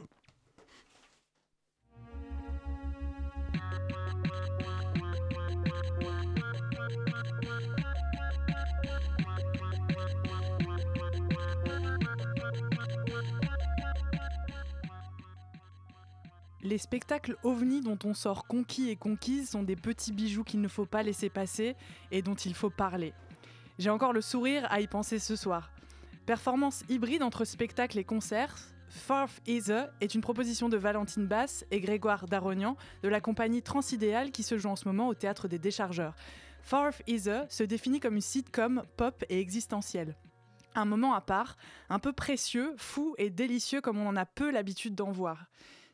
Les 16.68 16.76
spectacles 16.76 17.34
ovnis 17.44 17.80
dont 17.80 17.98
on 18.04 18.12
sort 18.12 18.46
conquis 18.46 18.90
et 18.90 18.96
conquises 18.96 19.48
sont 19.48 19.62
des 19.62 19.74
petits 19.74 20.12
bijoux 20.12 20.44
qu'il 20.44 20.60
ne 20.60 20.68
faut 20.68 20.84
pas 20.84 21.02
laisser 21.02 21.30
passer 21.30 21.76
et 22.10 22.20
dont 22.20 22.34
il 22.34 22.52
faut 22.52 22.68
parler. 22.68 23.14
J'ai 23.78 23.88
encore 23.88 24.12
le 24.12 24.20
sourire 24.20 24.66
à 24.68 24.82
y 24.82 24.86
penser 24.86 25.18
ce 25.18 25.34
soir. 25.34 25.70
Performance 26.26 26.84
hybride 26.90 27.22
entre 27.22 27.46
spectacle 27.46 27.98
et 27.98 28.04
concert, 28.04 28.54
Farf 28.90 29.40
Either 29.46 29.84
est 30.02 30.14
une 30.14 30.20
proposition 30.20 30.68
de 30.68 30.76
Valentine 30.76 31.26
Basse 31.26 31.64
et 31.70 31.80
Grégoire 31.80 32.26
Darognan 32.26 32.76
de 33.02 33.08
la 33.08 33.22
compagnie 33.22 33.62
Transidéal 33.62 34.30
qui 34.30 34.42
se 34.42 34.58
joue 34.58 34.68
en 34.68 34.76
ce 34.76 34.86
moment 34.86 35.08
au 35.08 35.14
Théâtre 35.14 35.48
des 35.48 35.58
Déchargeurs. 35.58 36.16
Farf 36.60 37.00
Either 37.06 37.44
se 37.48 37.64
définit 37.64 37.98
comme 37.98 38.16
une 38.16 38.20
sitcom 38.20 38.82
pop 38.98 39.24
et 39.30 39.40
existentielle. 39.40 40.16
Un 40.74 40.84
moment 40.84 41.14
à 41.14 41.22
part, 41.22 41.56
un 41.88 41.98
peu 41.98 42.12
précieux, 42.12 42.74
fou 42.76 43.14
et 43.16 43.30
délicieux 43.30 43.80
comme 43.80 43.96
on 43.96 44.06
en 44.06 44.16
a 44.16 44.26
peu 44.26 44.50
l'habitude 44.50 44.94
d'en 44.94 45.10
voir. 45.10 45.46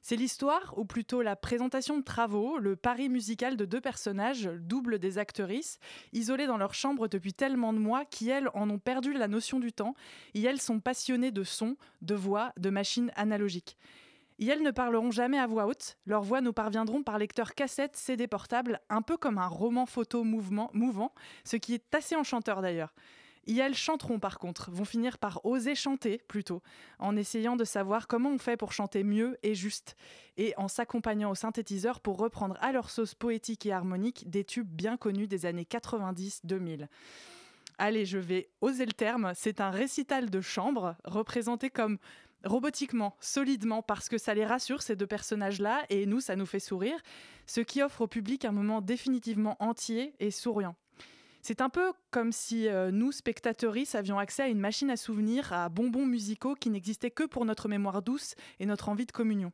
C'est 0.07 0.17
l'histoire, 0.17 0.75
ou 0.77 0.85
plutôt 0.85 1.23
la 1.23 1.35
présentation 1.35 1.97
de 1.97 2.05
travaux, 2.05 2.59
le 2.59 2.77
pari 2.77 3.09
musical 3.09 3.57
de 3.57 3.65
deux 3.65 3.81
personnages, 3.81 4.51
double 4.61 4.99
des 4.99 5.17
actrices, 5.17 5.79
isolés 6.13 6.47
dans 6.47 6.59
leur 6.59 6.75
chambre 6.75 7.09
depuis 7.09 7.33
tellement 7.33 7.73
de 7.73 7.79
mois, 7.79 8.05
qui 8.05 8.29
elles 8.29 8.51
en 8.53 8.69
ont 8.69 8.79
perdu 8.79 9.15
la 9.15 9.29
notion 9.29 9.59
du 9.59 9.73
temps, 9.73 9.95
et 10.35 10.43
elles 10.43 10.61
sont 10.61 10.79
passionnées 10.79 11.31
de 11.31 11.43
sons, 11.43 11.79
de 12.03 12.15
voix, 12.15 12.53
de 12.59 12.69
machines 12.69 13.13
analogiques. 13.17 13.79
Et 14.39 14.47
elles 14.47 14.63
ne 14.63 14.73
parleront 14.73 15.11
jamais 15.11 15.39
à 15.39 15.47
voix 15.47 15.65
haute, 15.65 15.97
leurs 16.05 16.23
voix 16.23 16.43
nous 16.43 16.53
parviendront 16.53 17.03
par 17.03 17.17
lecteur 17.17 17.55
cassette, 17.55 17.97
CD 17.97 18.27
portable, 18.27 18.81
un 18.91 19.01
peu 19.01 19.17
comme 19.17 19.39
un 19.39 19.49
roman 19.49 19.87
photo 19.87 20.23
mouvement, 20.23 20.71
mouvant, 20.75 21.15
ce 21.45 21.57
qui 21.57 21.73
est 21.73 21.95
assez 21.95 22.15
enchanteur 22.15 22.61
d'ailleurs. 22.61 22.93
Elles 23.47 23.75
chanteront 23.75 24.19
par 24.19 24.39
contre, 24.39 24.71
vont 24.71 24.85
finir 24.85 25.19
par 25.19 25.45
oser 25.45 25.75
chanter 25.75 26.19
plutôt, 26.29 26.63
en 26.99 27.17
essayant 27.17 27.57
de 27.57 27.65
savoir 27.65 28.07
comment 28.07 28.31
on 28.31 28.39
fait 28.39 28.57
pour 28.57 28.73
chanter 28.73 29.05
mieux 29.05 29.39
et 29.43 29.55
juste, 29.55 29.97
et 30.37 30.55
en 30.57 30.69
s'accompagnant 30.69 31.31
au 31.31 31.35
synthétiseur 31.35 32.01
pour 32.01 32.19
reprendre 32.19 32.57
à 32.61 32.73
leur 32.73 32.91
sauce 32.91 33.15
poétique 33.15 33.67
et 33.67 33.73
harmonique 33.73 34.29
des 34.29 34.45
tubes 34.45 34.69
bien 34.69 34.97
connus 34.97 35.29
des 35.29 35.47
années 35.47 35.67
90-2000. 35.71 36.89
Allez, 37.79 38.05
je 38.05 38.19
vais 38.19 38.51
oser 38.61 38.87
le 38.87 38.93
terme, 38.93 39.33
c'est 39.35 39.61
un 39.61 39.71
récital 39.71 40.31
de 40.31 40.41
chambre 40.41 40.97
représenté 41.05 41.71
comme 41.71 41.99
robotiquement, 42.45 43.17
solidement, 43.21 43.83
parce 43.83 44.09
que 44.09 44.19
ça 44.19 44.35
les 44.35 44.45
rassure, 44.45 44.83
ces 44.83 44.97
deux 44.97 45.07
personnages-là, 45.07 45.85
et 45.89 46.07
nous, 46.07 46.21
ça 46.21 46.37
nous 46.37 46.47
fait 46.47 46.61
sourire, 46.61 47.01
ce 47.47 47.61
qui 47.61 47.83
offre 47.83 48.03
au 48.03 48.07
public 48.07 48.45
un 48.45 48.53
moment 48.53 48.81
définitivement 48.81 49.57
entier 49.61 50.15
et 50.21 50.31
souriant. 50.31 50.77
C'est 51.47 51.61
un 51.61 51.69
peu 51.69 51.93
comme 52.11 52.33
si 52.33 52.69
euh, 52.69 52.91
nous, 52.91 53.13
spectateuristes, 53.13 53.95
avions 53.95 54.19
accès 54.19 54.45
à 54.45 54.49
une 54.49 54.59
machine 54.59 54.89
à 54.89 54.97
souvenirs, 54.97 55.53
à 55.53 55.69
bonbons 55.69 56.07
musicaux 56.07 56.55
qui 56.55 56.71
n'existaient 56.71 57.11
que 57.11 57.25
pour 57.25 57.45
notre 57.45 57.69
mémoire 57.69 58.01
douce 58.01 58.35
et 58.61 58.65
notre 58.65 58.89
envie 58.89 59.05
de 59.05 59.13
communion. 59.13 59.53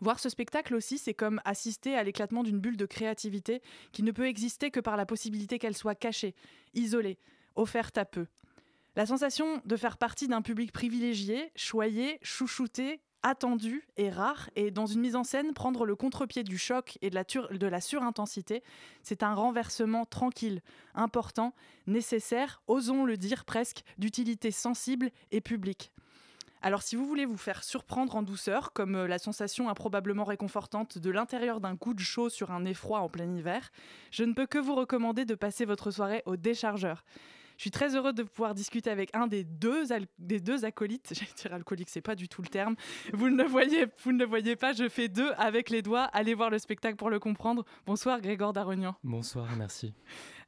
Voir 0.00 0.20
ce 0.20 0.28
spectacle 0.28 0.74
aussi, 0.74 0.98
c'est 0.98 1.14
comme 1.14 1.40
assister 1.46 1.96
à 1.96 2.02
l'éclatement 2.02 2.42
d'une 2.42 2.60
bulle 2.60 2.76
de 2.76 2.84
créativité 2.84 3.62
qui 3.90 4.02
ne 4.02 4.12
peut 4.12 4.26
exister 4.26 4.70
que 4.70 4.80
par 4.80 4.98
la 4.98 5.06
possibilité 5.06 5.58
qu'elle 5.58 5.74
soit 5.74 5.94
cachée, 5.94 6.34
isolée, 6.74 7.16
offerte 7.56 7.96
à 7.96 8.04
peu. 8.04 8.26
La 8.94 9.06
sensation 9.06 9.62
de 9.64 9.76
faire 9.76 9.96
partie 9.96 10.28
d'un 10.28 10.42
public 10.42 10.72
privilégié, 10.72 11.52
choyé, 11.56 12.18
chouchouté, 12.20 13.00
attendu 13.22 13.86
et 13.96 14.10
rare, 14.10 14.50
et 14.56 14.70
dans 14.70 14.86
une 14.86 15.00
mise 15.00 15.16
en 15.16 15.24
scène, 15.24 15.52
prendre 15.52 15.84
le 15.84 15.96
contre-pied 15.96 16.44
du 16.44 16.58
choc 16.58 16.98
et 17.02 17.10
de 17.10 17.66
la, 17.66 17.80
surintensité, 17.80 18.62
c'est 19.02 19.22
un 19.22 19.34
renversement 19.34 20.04
tranquille, 20.06 20.62
important, 20.94 21.54
nécessaire, 21.86 22.62
osons 22.68 23.04
le 23.04 23.16
dire 23.16 23.44
presque, 23.44 23.82
d'utilité 23.98 24.50
sensible 24.50 25.10
et 25.30 25.40
publique. 25.40 25.92
Alors 26.60 26.82
si 26.82 26.96
vous 26.96 27.06
voulez 27.06 27.24
vous 27.24 27.36
faire 27.36 27.62
surprendre 27.62 28.16
en 28.16 28.22
douceur, 28.22 28.72
comme 28.72 28.96
euh, 28.96 29.06
la 29.06 29.18
sensation 29.18 29.68
improbablement 29.68 30.24
réconfortante 30.24 30.98
de 30.98 31.10
l'intérieur 31.10 31.60
d'un 31.60 31.76
coup 31.76 31.94
de 31.94 32.00
chaud 32.00 32.28
sur 32.28 32.50
un 32.50 32.60
nez 32.60 32.74
froid 32.74 32.98
en 32.98 33.08
plein 33.08 33.32
hiver, 33.32 33.70
je 34.10 34.24
ne 34.24 34.32
peux 34.32 34.46
que 34.46 34.58
vous 34.58 34.74
recommander 34.74 35.24
de 35.24 35.36
passer 35.36 35.64
votre 35.64 35.92
soirée 35.92 36.22
au 36.26 36.36
déchargeur. 36.36 37.04
Je 37.58 37.62
suis 37.62 37.72
très 37.72 37.96
heureux 37.96 38.12
de 38.12 38.22
pouvoir 38.22 38.54
discuter 38.54 38.88
avec 38.88 39.10
un 39.16 39.26
des 39.26 39.42
deux, 39.42 39.82
des 40.20 40.38
deux 40.38 40.64
acolytes. 40.64 41.08
J'allais 41.12 41.32
dire 41.36 41.52
alcoolique, 41.52 41.90
c'est 41.90 42.00
pas 42.00 42.14
du 42.14 42.28
tout 42.28 42.40
le 42.40 42.46
terme. 42.46 42.76
Vous 43.12 43.30
ne, 43.30 43.42
le 43.42 43.48
voyez, 43.48 43.86
vous 44.04 44.12
ne 44.12 44.20
le 44.20 44.26
voyez 44.26 44.54
pas, 44.54 44.72
je 44.72 44.88
fais 44.88 45.08
deux 45.08 45.32
avec 45.38 45.68
les 45.68 45.82
doigts. 45.82 46.04
Allez 46.12 46.34
voir 46.34 46.50
le 46.50 46.58
spectacle 46.60 46.94
pour 46.94 47.10
le 47.10 47.18
comprendre. 47.18 47.64
Bonsoir 47.84 48.20
Grégoire 48.20 48.52
Darognan. 48.52 48.94
Bonsoir, 49.02 49.48
merci. 49.56 49.92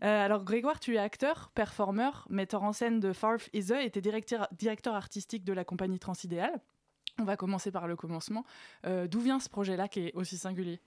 Euh, 0.05 0.25
alors 0.25 0.45
Grégoire, 0.45 0.79
tu 0.79 0.95
es 0.95 0.99
acteur, 0.99 1.51
performeur, 1.53 2.29
metteur 2.31 2.63
en 2.63 2.73
scène 2.73 3.01
de 3.01 3.13
Farf 3.13 3.51
Is 3.53 3.73
et 3.73 3.91
t'es 3.91 4.01
directeur, 4.01 4.47
directeur 4.53 4.95
artistique 4.95 5.43
de 5.43 5.53
la 5.53 5.65
compagnie 5.65 5.99
Transidéal. 5.99 6.61
On 7.19 7.25
va 7.25 7.37
commencer 7.37 7.73
par 7.73 7.89
le 7.89 7.97
commencement. 7.97 8.45
Euh, 8.87 9.09
D'où 9.09 9.19
vient 9.19 9.41
ce 9.41 9.49
projet-là 9.49 9.89
qui 9.89 10.07
est 10.07 10.15
aussi 10.15 10.39
singulier? 10.39 10.79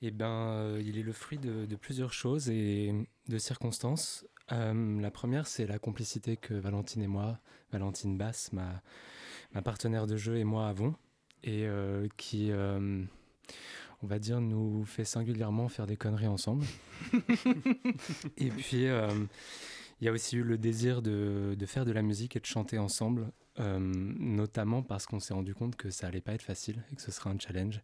Eh 0.00 0.10
ben, 0.10 0.26
euh, 0.26 0.82
il 0.82 0.98
est 0.98 1.02
le 1.02 1.12
fruit 1.12 1.38
de, 1.38 1.66
de 1.66 1.76
plusieurs 1.76 2.14
choses 2.14 2.48
et 2.48 3.06
de 3.28 3.38
circonstances. 3.38 4.26
Euh, 4.52 5.00
la 5.00 5.10
première, 5.10 5.46
c'est 5.46 5.66
la 5.66 5.78
complicité 5.78 6.36
que 6.36 6.54
Valentine 6.54 7.02
et 7.02 7.06
moi, 7.06 7.38
Valentine 7.72 8.16
Basse, 8.16 8.52
ma, 8.52 8.82
ma 9.52 9.62
partenaire 9.62 10.06
de 10.06 10.16
jeu 10.16 10.36
et 10.36 10.44
moi 10.44 10.68
avons, 10.68 10.94
et 11.42 11.66
euh, 11.66 12.08
qui, 12.16 12.50
euh, 12.50 13.02
on 14.02 14.06
va 14.06 14.18
dire, 14.18 14.40
nous 14.40 14.84
fait 14.84 15.04
singulièrement 15.04 15.68
faire 15.68 15.86
des 15.86 15.96
conneries 15.96 16.26
ensemble. 16.26 16.66
et 18.36 18.50
puis, 18.50 18.84
il 18.84 20.04
y 20.04 20.08
a 20.08 20.12
aussi 20.12 20.36
eu 20.36 20.42
le 20.42 20.58
désir 20.58 21.00
de, 21.00 21.54
de 21.58 21.66
faire 21.66 21.84
de 21.84 21.92
la 21.92 22.02
musique 22.02 22.36
et 22.36 22.40
de 22.40 22.46
chanter 22.46 22.78
ensemble, 22.78 23.32
notamment 23.58 24.82
parce 24.82 25.06
qu'on 25.06 25.20
s'est 25.20 25.34
rendu 25.34 25.54
compte 25.54 25.76
que 25.76 25.90
ça 25.90 26.08
allait 26.08 26.20
pas 26.20 26.34
être 26.34 26.42
facile 26.42 26.84
et 26.92 26.96
que 26.96 27.02
ce 27.02 27.12
serait 27.12 27.30
un 27.30 27.38
challenge 27.38 27.80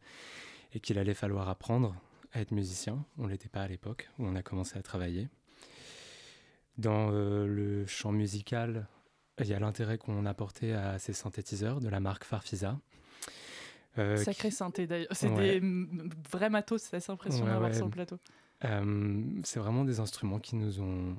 et 0.72 0.80
qu'il 0.80 0.98
allait 0.98 1.14
falloir 1.14 1.48
apprendre 1.48 1.96
à 2.32 2.40
être 2.40 2.52
musicien. 2.52 3.04
On 3.18 3.26
l'était 3.26 3.48
pas 3.48 3.62
à 3.62 3.68
l'époque 3.68 4.10
où 4.18 4.26
on 4.26 4.34
a 4.34 4.42
commencé 4.42 4.78
à 4.78 4.82
travailler. 4.82 5.28
Dans 6.78 7.10
euh, 7.12 7.46
le 7.46 7.86
champ 7.86 8.12
musical, 8.12 8.86
il 9.38 9.46
y 9.46 9.54
a 9.54 9.58
l'intérêt 9.58 9.98
qu'on 9.98 10.24
apportait 10.26 10.72
à 10.72 10.98
ces 10.98 11.12
synthétiseurs 11.12 11.80
de 11.80 11.88
la 11.88 12.00
marque 12.00 12.24
Farfisa. 12.24 12.78
Euh, 13.98 14.16
Sacré 14.16 14.50
qui- 14.50 14.54
synthé 14.54 14.86
d'ailleurs. 14.86 15.08
C'est 15.12 15.28
Ouais. 15.28 15.54
des 15.54 15.60
mm, 15.60 16.10
vrais 16.30 16.48
matos, 16.50 16.82
c'est 16.82 16.96
assez 16.96 17.10
impressionnant 17.12 17.46
Ouais, 17.46 17.52
d'avoir 17.52 17.70
ouais. 17.70 17.76
sur 17.76 17.86
le 17.86 17.90
plateau. 17.90 18.18
Euh, 18.64 19.22
c'est 19.44 19.58
vraiment 19.58 19.84
des 19.84 20.00
instruments 20.00 20.38
qui 20.38 20.56
nous 20.56 20.80
ont 20.80 21.16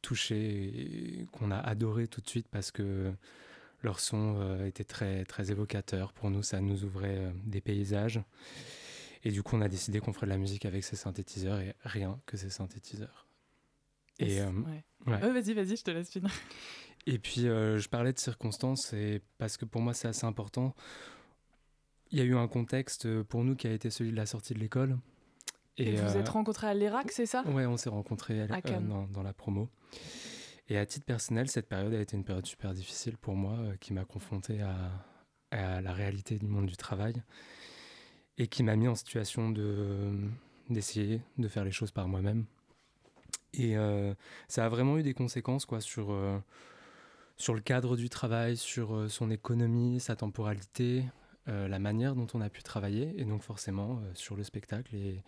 touchés 0.00 1.20
et 1.20 1.26
qu'on 1.32 1.50
a 1.50 1.58
adoré 1.58 2.08
tout 2.08 2.20
de 2.20 2.28
suite 2.28 2.48
parce 2.48 2.70
que 2.70 3.12
leur 3.82 4.00
son 4.00 4.36
euh, 4.40 4.66
était 4.66 4.84
très, 4.84 5.24
très 5.24 5.50
évocateur. 5.50 6.12
Pour 6.12 6.30
nous, 6.30 6.42
ça 6.42 6.60
nous 6.60 6.84
ouvrait 6.84 7.32
des 7.44 7.60
paysages. 7.60 8.20
Et 9.24 9.30
du 9.30 9.42
coup, 9.42 9.56
on 9.56 9.60
a 9.60 9.68
décidé 9.68 10.00
qu'on 10.00 10.12
ferait 10.12 10.26
de 10.26 10.32
la 10.32 10.38
musique 10.38 10.64
avec 10.66 10.82
ces 10.84 10.96
synthétiseurs 10.96 11.60
et 11.60 11.74
rien 11.84 12.18
que 12.26 12.36
ces 12.36 12.50
synthétiseurs. 12.50 13.26
Et 14.22 14.36
Et, 14.36 14.40
euh, 14.40 14.50
ouais. 14.50 14.84
ouais. 15.06 15.22
Ouais, 15.22 15.32
vas-y, 15.40 15.54
vas-y, 15.54 15.76
je 15.76 15.82
te 15.84 15.90
laisse 15.90 16.10
finir. 16.10 16.30
Et 17.06 17.18
puis, 17.18 17.48
euh, 17.48 17.78
je 17.78 17.88
parlais 17.88 18.12
de 18.12 18.18
circonstances, 18.20 18.92
et 18.92 19.22
parce 19.36 19.56
que 19.56 19.64
pour 19.64 19.80
moi, 19.80 19.92
c'est 19.92 20.06
assez 20.06 20.24
important. 20.24 20.72
Il 22.12 22.18
y 22.18 22.20
a 22.20 22.24
eu 22.24 22.36
un 22.36 22.46
contexte 22.46 23.06
euh, 23.06 23.24
pour 23.24 23.42
nous 23.42 23.56
qui 23.56 23.66
a 23.66 23.72
été 23.72 23.90
celui 23.90 24.12
de 24.12 24.16
la 24.16 24.26
sortie 24.26 24.54
de 24.54 24.60
l'école. 24.60 24.98
Et 25.78 25.96
vous 25.96 26.16
euh, 26.16 26.20
êtes 26.20 26.28
rencontrés 26.28 26.68
à 26.68 26.74
l'ERAC, 26.74 27.10
c'est 27.10 27.26
ça? 27.26 27.42
Ouais, 27.44 27.66
on 27.66 27.76
s'est 27.76 27.88
rencontrés 27.90 28.42
à- 28.42 28.54
À 28.54 28.60
dans, 28.80 29.08
dans 29.08 29.22
la 29.24 29.32
promo. 29.32 29.68
Et 30.68 30.78
à 30.78 30.86
titre 30.86 31.04
personnel, 31.04 31.48
cette 31.48 31.68
période 31.68 31.92
a 31.92 32.00
été 32.00 32.16
une 32.16 32.24
période 32.24 32.46
super 32.46 32.72
difficile 32.72 33.16
pour 33.16 33.34
moi, 33.34 33.58
qui 33.80 33.92
m'a 33.92 34.04
confronté 34.04 34.60
à, 34.60 34.92
à 35.50 35.80
la 35.80 35.92
réalité 35.92 36.38
du 36.38 36.46
monde 36.46 36.66
du 36.66 36.76
travail 36.76 37.14
et 38.38 38.46
qui 38.46 38.62
m'a 38.62 38.76
mis 38.76 38.86
en 38.88 38.94
situation 38.94 39.50
de 39.50 40.12
d'essayer 40.70 41.20
de 41.38 41.48
faire 41.48 41.64
les 41.64 41.72
choses 41.72 41.90
par 41.90 42.06
moi-même. 42.08 42.46
Et 43.54 43.76
euh, 43.76 44.14
ça 44.48 44.64
a 44.64 44.68
vraiment 44.68 44.98
eu 44.98 45.02
des 45.02 45.14
conséquences 45.14 45.66
quoi 45.66 45.80
sur 45.80 46.10
euh, 46.10 46.38
sur 47.36 47.54
le 47.54 47.60
cadre 47.60 47.96
du 47.96 48.08
travail, 48.08 48.56
sur 48.56 48.94
euh, 48.94 49.08
son 49.08 49.30
économie, 49.30 50.00
sa 50.00 50.16
temporalité, 50.16 51.04
la 51.46 51.80
manière 51.80 52.14
dont 52.14 52.28
on 52.34 52.40
a 52.40 52.48
pu 52.48 52.62
travailler, 52.62 53.14
et 53.16 53.24
donc 53.24 53.42
forcément 53.42 54.00
sur 54.14 54.36
le 54.36 54.44
spectacle 54.44 54.94
et, 54.94 55.24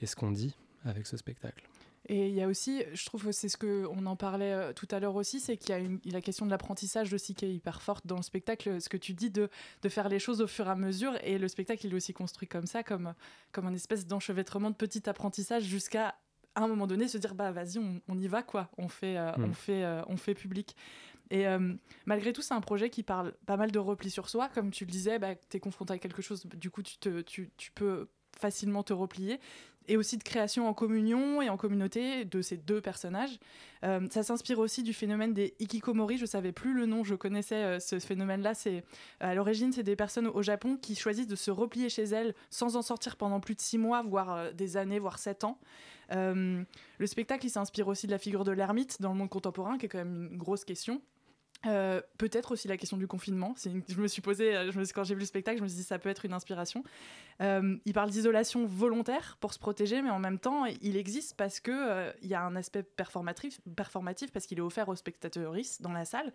et 0.00 0.06
ce 0.06 0.16
qu'on 0.16 0.32
dit 0.32 0.56
avec 0.84 1.06
ce 1.06 1.16
spectacle. 1.16 1.68
Et 2.06 2.28
il 2.28 2.34
y 2.34 2.42
a 2.42 2.48
aussi, 2.48 2.82
je 2.92 3.06
trouve 3.06 3.26
que 3.26 3.30
c'est 3.30 3.48
ce 3.48 3.56
qu'on 3.56 4.06
en 4.06 4.16
parlait 4.16 4.74
tout 4.74 4.88
à 4.90 4.98
l'heure 4.98 5.14
aussi, 5.14 5.38
c'est 5.38 5.56
qu'il 5.56 6.00
y 6.04 6.10
a 6.10 6.12
la 6.12 6.20
question 6.20 6.44
de 6.44 6.50
l'apprentissage 6.50 7.12
aussi 7.12 7.36
qui 7.36 7.44
est 7.44 7.54
hyper 7.54 7.82
forte 7.82 8.04
dans 8.04 8.16
le 8.16 8.22
spectacle. 8.22 8.80
Ce 8.80 8.88
que 8.88 8.96
tu 8.96 9.12
dis 9.12 9.30
de, 9.30 9.48
de 9.82 9.88
faire 9.88 10.08
les 10.08 10.18
choses 10.18 10.40
au 10.40 10.48
fur 10.48 10.66
et 10.66 10.70
à 10.70 10.74
mesure. 10.74 11.12
Et 11.22 11.38
le 11.38 11.46
spectacle, 11.46 11.86
il 11.86 11.92
est 11.92 11.96
aussi 11.96 12.12
construit 12.12 12.48
comme 12.48 12.66
ça, 12.66 12.82
comme, 12.82 13.14
comme 13.52 13.66
un 13.68 13.74
espèce 13.74 14.06
d'enchevêtrement 14.06 14.70
de 14.70 14.76
petit 14.76 15.08
apprentissage 15.08 15.62
jusqu'à 15.62 16.16
à 16.58 16.64
un 16.64 16.68
moment 16.68 16.86
donné 16.86 17.06
se 17.08 17.18
dire 17.18 17.34
bah 17.34 17.52
vas-y, 17.52 17.78
on, 17.78 18.00
on 18.08 18.18
y 18.18 18.26
va 18.28 18.42
quoi, 18.42 18.68
on 18.78 18.88
fait, 18.88 19.16
euh, 19.16 19.32
Mm. 19.38 19.44
on 19.44 19.52
fait, 19.52 19.84
euh, 19.84 20.02
on 20.08 20.16
fait 20.16 20.34
public. 20.34 20.76
Et 21.30 21.46
euh, 21.46 21.74
malgré 22.06 22.32
tout, 22.32 22.42
c'est 22.42 22.54
un 22.54 22.60
projet 22.60 22.90
qui 22.90 23.02
parle 23.02 23.32
pas 23.46 23.56
mal 23.56 23.70
de 23.70 23.78
repli 23.78 24.10
sur 24.10 24.28
soi. 24.28 24.48
Comme 24.48 24.70
tu 24.70 24.84
le 24.84 24.90
disais, 24.90 25.18
bah, 25.18 25.34
tu 25.34 25.56
es 25.56 25.60
confronté 25.60 25.92
à 25.92 25.98
quelque 25.98 26.22
chose, 26.22 26.46
du 26.46 26.70
coup, 26.70 26.82
tu, 26.82 26.96
te, 26.98 27.20
tu, 27.20 27.50
tu 27.56 27.70
peux 27.72 28.08
facilement 28.36 28.82
te 28.82 28.92
replier. 28.92 29.38
Et 29.88 29.96
aussi 29.96 30.18
de 30.18 30.22
création 30.22 30.68
en 30.68 30.74
communion 30.74 31.42
et 31.42 31.48
en 31.48 31.56
communauté 31.56 32.24
de 32.24 32.42
ces 32.42 32.56
deux 32.56 32.80
personnages. 32.80 33.38
Euh, 33.84 34.06
ça 34.10 34.22
s'inspire 34.22 34.58
aussi 34.58 34.82
du 34.82 34.92
phénomène 34.92 35.32
des 35.32 35.54
ikikomori. 35.60 36.18
Je 36.18 36.26
savais 36.26 36.52
plus 36.52 36.74
le 36.74 36.86
nom, 36.86 37.04
je 37.04 37.14
connaissais 37.14 37.56
euh, 37.56 37.80
ce 37.80 37.98
phénomène-là. 37.98 38.54
C'est 38.54 38.84
à 39.20 39.34
l'origine, 39.34 39.72
c'est 39.72 39.82
des 39.82 39.96
personnes 39.96 40.26
au 40.26 40.42
Japon 40.42 40.76
qui 40.76 40.94
choisissent 40.94 41.26
de 41.26 41.36
se 41.36 41.50
replier 41.50 41.88
chez 41.88 42.04
elles 42.04 42.34
sans 42.50 42.76
en 42.76 42.82
sortir 42.82 43.16
pendant 43.16 43.40
plus 43.40 43.54
de 43.54 43.60
six 43.60 43.78
mois, 43.78 44.02
voire 44.02 44.34
euh, 44.34 44.52
des 44.52 44.76
années, 44.76 44.98
voire 44.98 45.18
sept 45.18 45.44
ans. 45.44 45.58
Euh, 46.12 46.62
le 46.98 47.06
spectacle, 47.06 47.46
il 47.46 47.50
s'inspire 47.50 47.88
aussi 47.88 48.06
de 48.06 48.12
la 48.12 48.18
figure 48.18 48.44
de 48.44 48.52
l'ermite 48.52 49.00
dans 49.00 49.12
le 49.12 49.18
monde 49.18 49.30
contemporain, 49.30 49.78
qui 49.78 49.86
est 49.86 49.88
quand 49.88 49.98
même 49.98 50.28
une 50.32 50.38
grosse 50.38 50.64
question. 50.64 51.02
Euh, 51.66 52.00
peut-être 52.18 52.52
aussi 52.52 52.68
la 52.68 52.76
question 52.76 52.96
du 52.96 53.08
confinement. 53.08 53.52
Je 53.88 54.00
me 54.00 54.06
suis 54.06 54.22
posé, 54.22 54.54
euh, 54.56 54.70
quand 54.94 55.02
j'ai 55.02 55.14
vu 55.14 55.20
le 55.20 55.26
spectacle, 55.26 55.58
je 55.58 55.62
me 55.64 55.68
suis 55.68 55.78
dit 55.78 55.82
ça 55.82 55.98
peut 55.98 56.08
être 56.08 56.24
une 56.24 56.32
inspiration. 56.32 56.84
Euh, 57.40 57.76
il 57.84 57.92
parle 57.92 58.10
d'isolation 58.10 58.64
volontaire 58.64 59.36
pour 59.40 59.52
se 59.52 59.58
protéger, 59.58 60.00
mais 60.00 60.10
en 60.10 60.20
même 60.20 60.38
temps, 60.38 60.66
il 60.66 60.96
existe 60.96 61.36
parce 61.36 61.58
que 61.58 61.72
euh, 61.72 62.12
il 62.22 62.28
y 62.28 62.34
a 62.34 62.42
un 62.42 62.54
aspect 62.54 62.84
performatif, 62.84 63.60
parce 64.32 64.46
qu'il 64.46 64.58
est 64.58 64.62
offert 64.62 64.88
aux 64.88 64.94
spectateurs 64.94 65.52
dans 65.80 65.92
la 65.92 66.04
salle. 66.04 66.32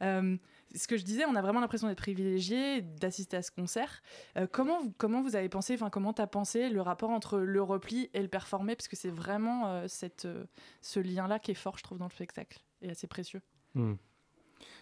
Ce 0.00 0.88
que 0.88 0.96
je 0.96 1.04
disais, 1.04 1.24
on 1.24 1.36
a 1.36 1.40
vraiment 1.42 1.60
l'impression 1.60 1.86
d'être 1.86 1.98
privilégié, 1.98 2.82
d'assister 2.82 3.36
à 3.36 3.42
ce 3.42 3.52
concert. 3.52 4.02
Comment, 4.50 4.82
vous- 4.82 4.92
comment 4.98 5.24
avez 5.24 5.48
pensé, 5.48 5.74
enfin 5.74 5.88
comment 5.88 6.12
tu 6.12 6.20
as 6.20 6.26
pensé 6.26 6.68
le 6.68 6.80
rapport 6.82 7.10
entre 7.10 7.38
le 7.38 7.62
repli 7.62 8.10
et 8.12 8.20
le 8.20 8.28
performer, 8.28 8.74
parce 8.74 8.88
que 8.88 8.96
c'est 8.96 9.08
vraiment 9.08 9.86
ce 9.88 11.00
lien-là 11.00 11.38
qui 11.38 11.52
est 11.52 11.54
fort, 11.54 11.78
je 11.78 11.84
trouve, 11.84 11.98
dans 11.98 12.06
le 12.06 12.10
spectacle 12.10 12.58
et 12.82 12.90
assez 12.90 13.06
précieux. 13.06 13.40
Hmm. 13.74 13.94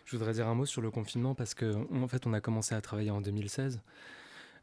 Je 0.04 0.16
voudrais 0.16 0.34
dire 0.34 0.48
un 0.48 0.54
mot 0.54 0.66
sur 0.66 0.82
le 0.82 0.90
confinement 0.90 1.34
parce 1.34 1.54
que 1.54 1.74
en 1.94 2.08
fait 2.08 2.26
on 2.26 2.32
a 2.32 2.40
commencé 2.40 2.74
à 2.74 2.80
travailler 2.80 3.10
en 3.10 3.20
2016 3.20 3.80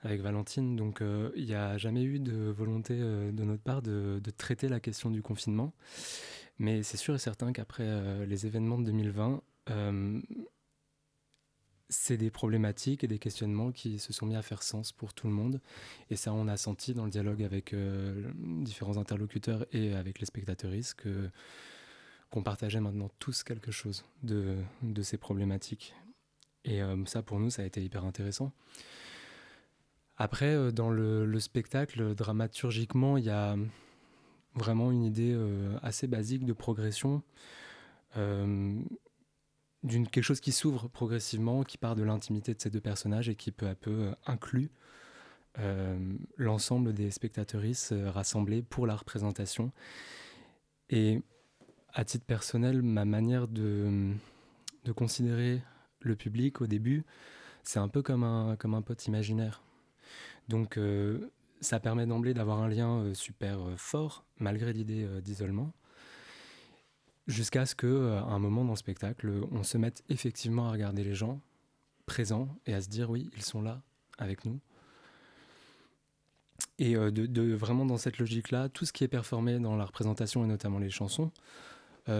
avec 0.01 0.21
Valentine, 0.21 0.75
donc 0.75 1.01
euh, 1.01 1.31
il 1.35 1.45
n'y 1.45 1.55
a 1.55 1.77
jamais 1.77 2.03
eu 2.03 2.19
de 2.19 2.49
volonté 2.49 2.97
euh, 2.99 3.31
de 3.31 3.43
notre 3.43 3.63
part 3.63 3.81
de, 3.81 4.21
traiter 4.37 4.69
la 4.69 4.79
question 4.79 5.09
du 5.11 5.21
confinement. 5.21 5.73
Mais 6.57 6.83
c'est 6.83 6.97
sûr 6.97 7.15
et 7.15 7.19
certain 7.19 7.51
qu'après 7.51 7.83
euh, 7.85 8.25
les 8.25 8.45
événements 8.45 8.77
de 8.77 8.85
2020, 8.85 9.41
euh, 9.69 10.21
c'est 11.89 12.17
des 12.17 12.29
problématiques 12.29 13.03
et 13.03 13.07
des 13.07 13.19
questionnements 13.19 13.71
qui 13.71 13.99
se 13.99 14.13
sont 14.13 14.25
mis 14.25 14.35
à 14.35 14.41
faire 14.41 14.63
sens 14.63 14.91
pour 14.91 15.13
tout 15.13 15.27
le 15.27 15.33
monde. 15.33 15.59
Et 16.09 16.15
ça, 16.15 16.33
on 16.33 16.47
a 16.47 16.55
senti 16.55 16.93
dans 16.93 17.05
le 17.05 17.11
dialogue 17.11 17.41
avec 17.41 17.75
différents 18.35 18.97
interlocuteurs 18.97 19.65
et 19.71 19.95
avec 19.95 20.19
les 20.19 20.27
spectateurs 20.27 20.71
que 20.95 21.31
qu'on 22.29 22.43
partageait 22.43 22.79
maintenant 22.79 23.09
tous 23.19 23.43
quelque 23.43 23.71
chose 23.71 24.05
de, 24.23 24.57
ces 25.01 25.17
problématiques. 25.17 25.95
Et 26.65 26.81
euh, 26.81 27.03
ça, 27.05 27.23
pour 27.23 27.39
nous, 27.39 27.49
ça 27.49 27.63
a 27.63 27.65
été 27.65 27.83
hyper 27.83 28.05
intéressant. 28.05 28.51
Après, 30.17 30.53
euh, 30.53 30.71
dans 30.71 30.89
le, 30.89 31.25
le 31.25 31.39
spectacle, 31.39 32.13
dramaturgiquement, 32.13 33.17
il 33.17 33.25
y 33.25 33.29
a 33.29 33.55
vraiment 34.55 34.91
une 34.91 35.03
idée 35.03 35.33
euh, 35.33 35.77
assez 35.81 36.07
basique 36.07 36.45
de 36.45 36.53
progression, 36.53 37.23
d'une 38.15 38.87
quelque 39.83 40.23
chose 40.23 40.41
qui 40.41 40.51
s'ouvre 40.51 40.89
progressivement, 40.89 41.63
qui 41.63 41.77
part 41.77 41.95
de 41.95 42.03
l'intimité 42.03 42.53
de 42.53 42.59
ces 42.59 42.69
deux 42.69 42.81
personnages 42.81 43.29
et 43.29 43.35
qui 43.35 43.51
peu 43.51 43.67
à 43.67 43.75
peu 43.75 44.13
inclut 44.25 44.71
l'ensemble 46.37 46.93
des 46.93 47.11
spectateuristes 47.11 47.91
euh, 47.91 48.09
rassemblés 48.09 48.61
pour 48.61 48.87
la 48.87 48.95
représentation. 48.95 49.71
Et 50.89 51.21
à 51.93 52.05
titre 52.05 52.25
personnel, 52.25 52.81
ma 52.81 53.05
manière 53.05 53.47
de, 53.47 54.13
considérer 54.95 55.61
le 56.01 56.15
public 56.15 56.61
au 56.61 56.67
début, 56.67 57.03
c'est 57.63 57.79
un 57.79 57.87
peu 57.87 58.01
comme 58.01 58.23
un, 58.23 58.55
comme 58.55 58.81
pote 58.83 59.05
imaginaire. 59.05 59.61
Donc 60.47 60.77
euh, 60.77 61.29
ça 61.61 61.79
permet 61.79 62.07
d'emblée 62.07 62.33
d'avoir 62.33 62.59
un 62.59 62.67
lien 62.67 62.99
euh, 62.99 63.13
super 63.13 63.59
euh, 63.59 63.75
fort, 63.77 64.25
malgré 64.39 64.73
l'idée 64.73 65.07
d'isolement, 65.21 65.71
jusqu'à 67.27 67.65
ce 67.65 67.75
qu'à 67.75 67.87
un 67.87 68.39
moment 68.39 68.63
dans 68.63 68.71
le 68.71 68.77
spectacle, 68.77 69.31
on 69.51 69.63
se 69.63 69.77
mette 69.77 70.03
effectivement 70.09 70.69
à 70.69 70.71
regarder 70.71 71.03
les 71.03 71.13
gens 71.13 71.39
présents 72.07 72.49
et 72.65 72.73
à 72.73 72.81
se 72.81 72.89
dire 72.89 73.09
oui, 73.09 73.29
ils 73.35 73.43
sont 73.43 73.61
là 73.61 73.81
avec 74.17 74.45
nous. 74.45 74.59
Et 76.79 76.95
de, 76.95 77.53
vraiment 77.53 77.85
dans 77.85 77.97
cette 77.97 78.19
logique-là, 78.19 78.69
tout 78.69 78.85
ce 78.85 78.93
qui 78.93 79.03
est 79.03 79.09
performé 79.09 79.59
dans 79.59 79.75
la 79.75 79.85
représentation 79.85 80.45
et 80.45 80.47
notamment 80.47 80.79
les 80.79 80.89
chansons, 80.89 81.31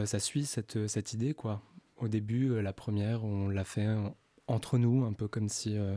ça 0.05 0.19
suit 0.19 0.45
cette, 0.45 0.87
cette 0.87 1.13
idée 1.13 1.33
quoi. 1.33 1.61
Au 1.97 2.07
début, 2.07 2.49
euh, 2.51 2.61
la 2.61 2.73
première, 2.73 3.23
on 3.25 3.49
l'a 3.49 3.63
fait 3.65 3.87
en- 3.87 4.15
entre 4.47 4.77
nous, 4.77 5.03
un 5.05 5.13
peu 5.13 5.27
comme 5.27 5.49
si, 5.49 5.77
euh, 5.77 5.95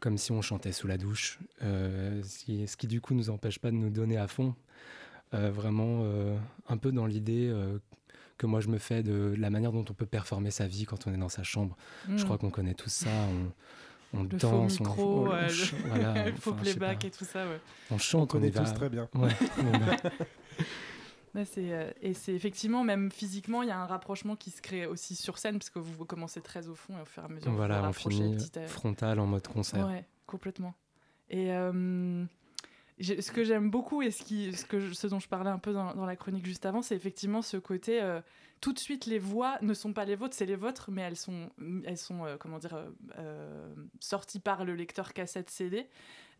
comme 0.00 0.18
si 0.18 0.32
on 0.32 0.42
chantait 0.42 0.72
sous 0.72 0.86
la 0.88 0.98
douche, 0.98 1.38
euh, 1.62 2.22
ce, 2.22 2.38
qui, 2.44 2.66
ce 2.68 2.76
qui 2.76 2.86
du 2.86 3.00
coup 3.00 3.14
nous 3.14 3.30
empêche 3.30 3.58
pas 3.58 3.70
de 3.70 3.76
nous 3.76 3.90
donner 3.90 4.16
à 4.18 4.26
fond, 4.28 4.54
Euh, 5.34 5.50
vraiment 5.50 6.02
euh, 6.04 6.36
un 6.68 6.76
peu 6.76 6.92
dans 6.92 7.04
l'idée 7.06 7.48
euh, 7.50 7.78
que 8.38 8.46
moi 8.46 8.60
je 8.60 8.68
me 8.68 8.78
fais 8.78 9.02
de 9.02 9.34
la 9.36 9.50
manière 9.50 9.72
dont 9.72 9.84
on 9.90 9.92
peut 9.92 10.06
performer 10.06 10.52
sa 10.52 10.68
vie 10.68 10.84
quand 10.84 11.08
on 11.08 11.12
est 11.12 11.16
dans 11.18 11.28
sa 11.28 11.42
chambre. 11.42 11.76
Mm. 12.08 12.16
Je 12.18 12.24
crois 12.24 12.38
qu'on 12.38 12.50
connaît 12.50 12.74
tous 12.74 12.90
ça. 12.92 13.10
On, 14.14 14.18
on 14.20 14.22
Le 14.22 14.28
danse, 14.28 14.40
faux 14.78 14.84
on- 14.84 14.88
micro, 14.88 15.02
on- 15.02 15.28
on 15.28 15.32
euh, 15.32 15.48
le- 15.48 15.88
voilà, 15.88 16.26
le 16.30 16.36
faux 16.36 16.52
enfin, 16.52 16.62
playback 16.62 17.04
et 17.06 17.10
tout 17.10 17.24
ça, 17.24 17.44
ouais. 17.48 17.60
On 17.90 17.98
chante, 17.98 18.22
On 18.22 18.26
connaît 18.38 18.48
y 18.48 18.50
va. 18.52 18.62
tous 18.62 18.72
très 18.74 18.88
bien. 18.88 19.08
Ouais, 19.16 19.30
et 21.40 22.14
c'est 22.14 22.32
effectivement, 22.34 22.84
même 22.84 23.10
physiquement, 23.10 23.62
il 23.62 23.68
y 23.68 23.72
a 23.72 23.78
un 23.78 23.86
rapprochement 23.86 24.36
qui 24.36 24.50
se 24.50 24.62
crée 24.62 24.86
aussi 24.86 25.14
sur 25.14 25.38
scène, 25.38 25.58
parce 25.58 25.70
que 25.70 25.78
vous, 25.78 26.04
commencez 26.04 26.40
très 26.40 26.68
au 26.68 26.74
fond 26.74 26.96
et 26.98 27.02
au 27.02 27.04
fur 27.04 27.22
et 27.22 27.26
à 27.26 27.28
mesure, 27.28 27.50
vous 27.50 27.56
Voilà, 27.56 27.80
vous 27.82 27.88
on 27.88 27.92
finit 27.92 28.36
petit 28.36 28.58
à- 28.58 28.66
frontal 28.66 29.20
en 29.20 29.26
mode 29.26 29.46
concert. 29.46 29.86
Ouais, 29.86 30.04
complètement. 30.26 30.74
Et 31.28 31.52
euh, 31.52 32.24
ce 33.00 33.30
que 33.30 33.44
j'aime 33.44 33.70
beaucoup 33.70 34.02
et 34.02 34.10
ce, 34.10 35.06
dont 35.06 35.20
je 35.20 35.28
parlais 35.28 35.50
un 35.50 35.58
peu 35.58 35.72
dans, 35.72 36.06
la 36.06 36.16
chronique 36.16 36.46
juste 36.46 36.64
avant, 36.66 36.82
c'est 36.82 36.96
effectivement 36.96 37.42
ce 37.42 37.56
côté. 37.56 38.02
euh, 38.02 38.20
tout 38.62 38.72
de 38.72 38.78
suite, 38.78 39.04
les 39.04 39.18
voix 39.18 39.58
ne 39.60 39.74
sont 39.74 39.92
pas 39.92 40.06
les 40.06 40.16
vôtres, 40.16 40.34
c'est 40.34 40.46
les 40.46 40.56
vôtres, 40.56 40.90
mais 40.90 41.02
elles 41.02 41.16
sont, 41.16 41.50
elles 41.84 41.98
sont 41.98 42.24
euh, 42.24 42.36
comment 42.38 42.58
dire, 42.58 42.86
euh, 43.18 43.74
sorties 44.00 44.40
par 44.40 44.64
le 44.64 44.74
lecteur 44.74 45.12
cassette 45.12 45.50
CD. 45.50 45.88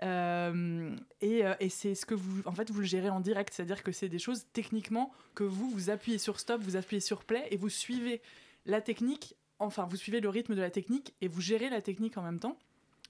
Et 0.00 1.42
et 1.60 1.68
c'est 1.68 1.94
ce 1.94 2.06
que 2.06 2.14
vous, 2.14 2.42
en 2.46 2.52
fait, 2.52 2.70
vous 2.70 2.80
le 2.80 2.86
gérez 2.86 3.10
en 3.10 3.20
direct, 3.20 3.52
c'est-à-dire 3.52 3.82
que 3.82 3.92
c'est 3.92 4.08
des 4.08 4.18
choses 4.18 4.46
techniquement 4.54 5.12
que 5.34 5.44
vous, 5.44 5.68
vous 5.68 5.90
appuyez 5.90 6.18
sur 6.18 6.40
stop, 6.40 6.62
vous 6.62 6.76
appuyez 6.76 7.00
sur 7.00 7.24
play 7.24 7.46
et 7.50 7.56
vous 7.58 7.68
suivez 7.68 8.22
la 8.64 8.80
technique, 8.80 9.36
enfin, 9.58 9.86
vous 9.88 9.96
suivez 9.96 10.20
le 10.20 10.30
rythme 10.30 10.54
de 10.54 10.60
la 10.60 10.70
technique 10.70 11.14
et 11.20 11.28
vous 11.28 11.42
gérez 11.42 11.68
la 11.68 11.82
technique 11.82 12.16
en 12.16 12.22
même 12.22 12.40
temps. 12.40 12.56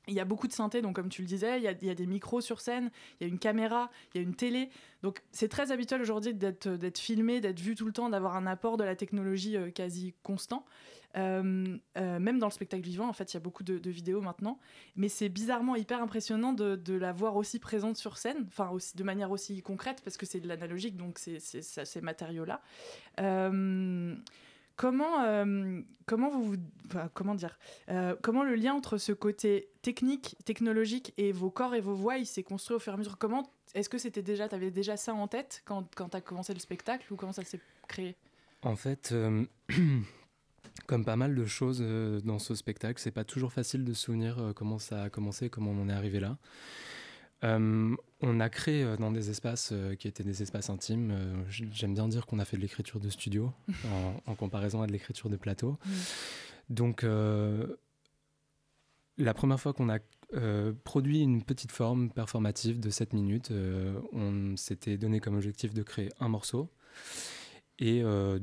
Il 0.08 0.14
y 0.14 0.20
a 0.20 0.24
beaucoup 0.24 0.46
de 0.46 0.52
synthé, 0.52 0.82
donc 0.82 0.94
comme 0.94 1.08
tu 1.08 1.22
le 1.22 1.26
disais, 1.26 1.58
il 1.58 1.64
y, 1.64 1.68
a, 1.68 1.94
des 1.94 2.06
micros 2.06 2.40
sur 2.40 2.60
scène, 2.60 2.90
il 3.20 3.26
y 3.26 3.26
a 3.26 3.28
une 3.28 3.38
caméra, 3.38 3.90
il 4.14 4.18
y 4.18 4.20
a 4.20 4.22
une 4.22 4.34
télé. 4.34 4.70
Donc 5.02 5.22
c'est 5.32 5.48
très 5.48 5.72
habituel 5.72 6.00
aujourd'hui 6.00 6.32
d'être 6.32 6.98
filmé, 6.98 7.40
d'être 7.40 7.60
vu 7.60 7.74
tout 7.74 7.86
le 7.86 7.92
temps, 7.92 8.08
d'avoir 8.08 8.36
un 8.36 8.46
apport 8.46 8.76
de 8.76 8.84
la 8.84 8.94
technologie 8.94 9.56
euh, 9.56 9.70
quasi 9.70 10.14
constant. 10.22 10.64
Euh, 11.16 11.78
euh, 11.96 12.18
même 12.18 12.38
dans 12.38 12.46
le 12.46 12.52
spectacle 12.52 12.82
vivant, 12.82 13.08
en 13.08 13.12
fait, 13.12 13.32
il 13.32 13.36
y 13.36 13.38
a 13.38 13.40
beaucoup 13.40 13.64
de, 13.64 13.90
vidéos 13.90 14.20
maintenant. 14.20 14.58
Mais 14.96 15.08
c'est 15.08 15.28
bizarrement 15.28 15.74
hyper 15.74 16.02
impressionnant 16.02 16.52
de, 16.52 16.92
la 16.92 17.12
voir 17.12 17.36
aussi 17.36 17.58
présente 17.58 17.96
sur 17.96 18.18
scène, 18.18 18.44
enfin 18.48 18.70
aussi 18.70 18.96
de 18.96 19.02
manière 19.02 19.30
aussi 19.30 19.62
concrète, 19.62 20.02
parce 20.04 20.16
que 20.16 20.26
c'est 20.26 20.40
de 20.40 20.48
l'analogique, 20.48 20.96
donc 20.96 21.18
ces 21.18 22.00
matériaux-là. 22.00 22.60
Comment, 24.76 25.22
euh, 25.24 25.80
comment 26.04 26.28
vous, 26.30 26.44
vous- 26.52 26.98
comment 27.14 27.34
dire, 27.34 27.58
euh, 27.88 28.14
comment 28.22 28.44
le 28.44 28.54
lien 28.54 28.74
entre 28.74 28.98
ce 28.98 29.12
côté 29.12 29.70
technique, 29.82 30.36
technologique 30.44 31.14
et 31.16 31.32
vos 31.32 31.50
corps 31.50 31.74
et 31.74 31.80
vos 31.80 31.94
voix, 31.94 32.18
il 32.18 32.26
s'est 32.26 32.42
construit 32.42 32.76
au 32.76 32.78
fur 32.78 32.92
et 32.92 32.94
à 32.94 32.98
mesure? 32.98 33.16
Comment, 33.18 33.50
est-ce 33.74 33.88
que 33.88 33.98
c'était 33.98 34.22
déjà, 34.22 34.48
t'avais 34.48 34.70
déjà 34.70 34.96
ça 34.96 35.14
en 35.14 35.28
tête 35.28 35.62
quand, 35.64 35.88
quand 35.94 36.10
t'as 36.10 36.20
commencé 36.20 36.52
le 36.52 36.60
spectacle 36.60 37.10
ou 37.12 37.16
comment 37.16 37.32
ça 37.32 37.42
s'est 37.44 37.60
créé? 37.88 38.16
En 38.62 38.76
fait, 38.76 39.10
euh, 39.12 39.44
comme 40.86 41.04
pas 41.04 41.16
mal 41.16 41.34
de 41.34 41.44
choses 41.46 41.80
dans 42.24 42.38
ce 42.38 42.54
spectacle, 42.54 43.00
c'est 43.00 43.10
pas 43.10 43.24
toujours 43.24 43.52
facile 43.52 43.84
de 43.84 43.94
se 43.94 44.02
souvenir 44.02 44.52
comment 44.54 44.78
ça 44.78 45.04
a 45.04 45.10
commencé, 45.10 45.48
comment 45.48 45.70
on 45.70 45.82
en 45.82 45.88
est 45.88 45.92
arrivé 45.94 46.20
là. 46.20 46.36
Euh, 47.44 47.94
on 48.22 48.40
a 48.40 48.48
créé 48.48 48.82
euh, 48.82 48.96
dans 48.96 49.12
des 49.12 49.28
espaces 49.30 49.70
euh, 49.72 49.94
qui 49.94 50.08
étaient 50.08 50.24
des 50.24 50.42
espaces 50.42 50.70
intimes. 50.70 51.44
J'aime 51.50 51.92
bien 51.94 52.08
dire 52.08 52.26
qu'on 52.26 52.38
a 52.38 52.44
fait 52.44 52.56
de 52.56 52.62
l'écriture 52.62 52.98
de 52.98 53.10
studio 53.10 53.52
en, 53.92 54.30
en 54.30 54.34
comparaison 54.34 54.80
à 54.82 54.86
de 54.86 54.92
l'écriture 54.92 55.28
de 55.28 55.36
plateau. 55.36 55.78
Donc, 56.70 57.04
euh, 57.04 57.76
la 59.18 59.34
première 59.34 59.60
fois 59.60 59.72
qu'on 59.74 59.88
a 59.90 59.98
euh, 60.34 60.72
produit 60.84 61.20
une 61.20 61.42
petite 61.42 61.72
forme 61.72 62.10
performative 62.10 62.80
de 62.80 62.90
7 62.90 63.12
minutes, 63.12 63.50
euh, 63.50 64.00
on 64.12 64.56
s'était 64.56 64.96
donné 64.98 65.20
comme 65.20 65.36
objectif 65.36 65.72
de 65.74 65.82
créer 65.82 66.08
un 66.20 66.28
morceau 66.28 66.70
et 67.78 68.00
un- 68.00 68.40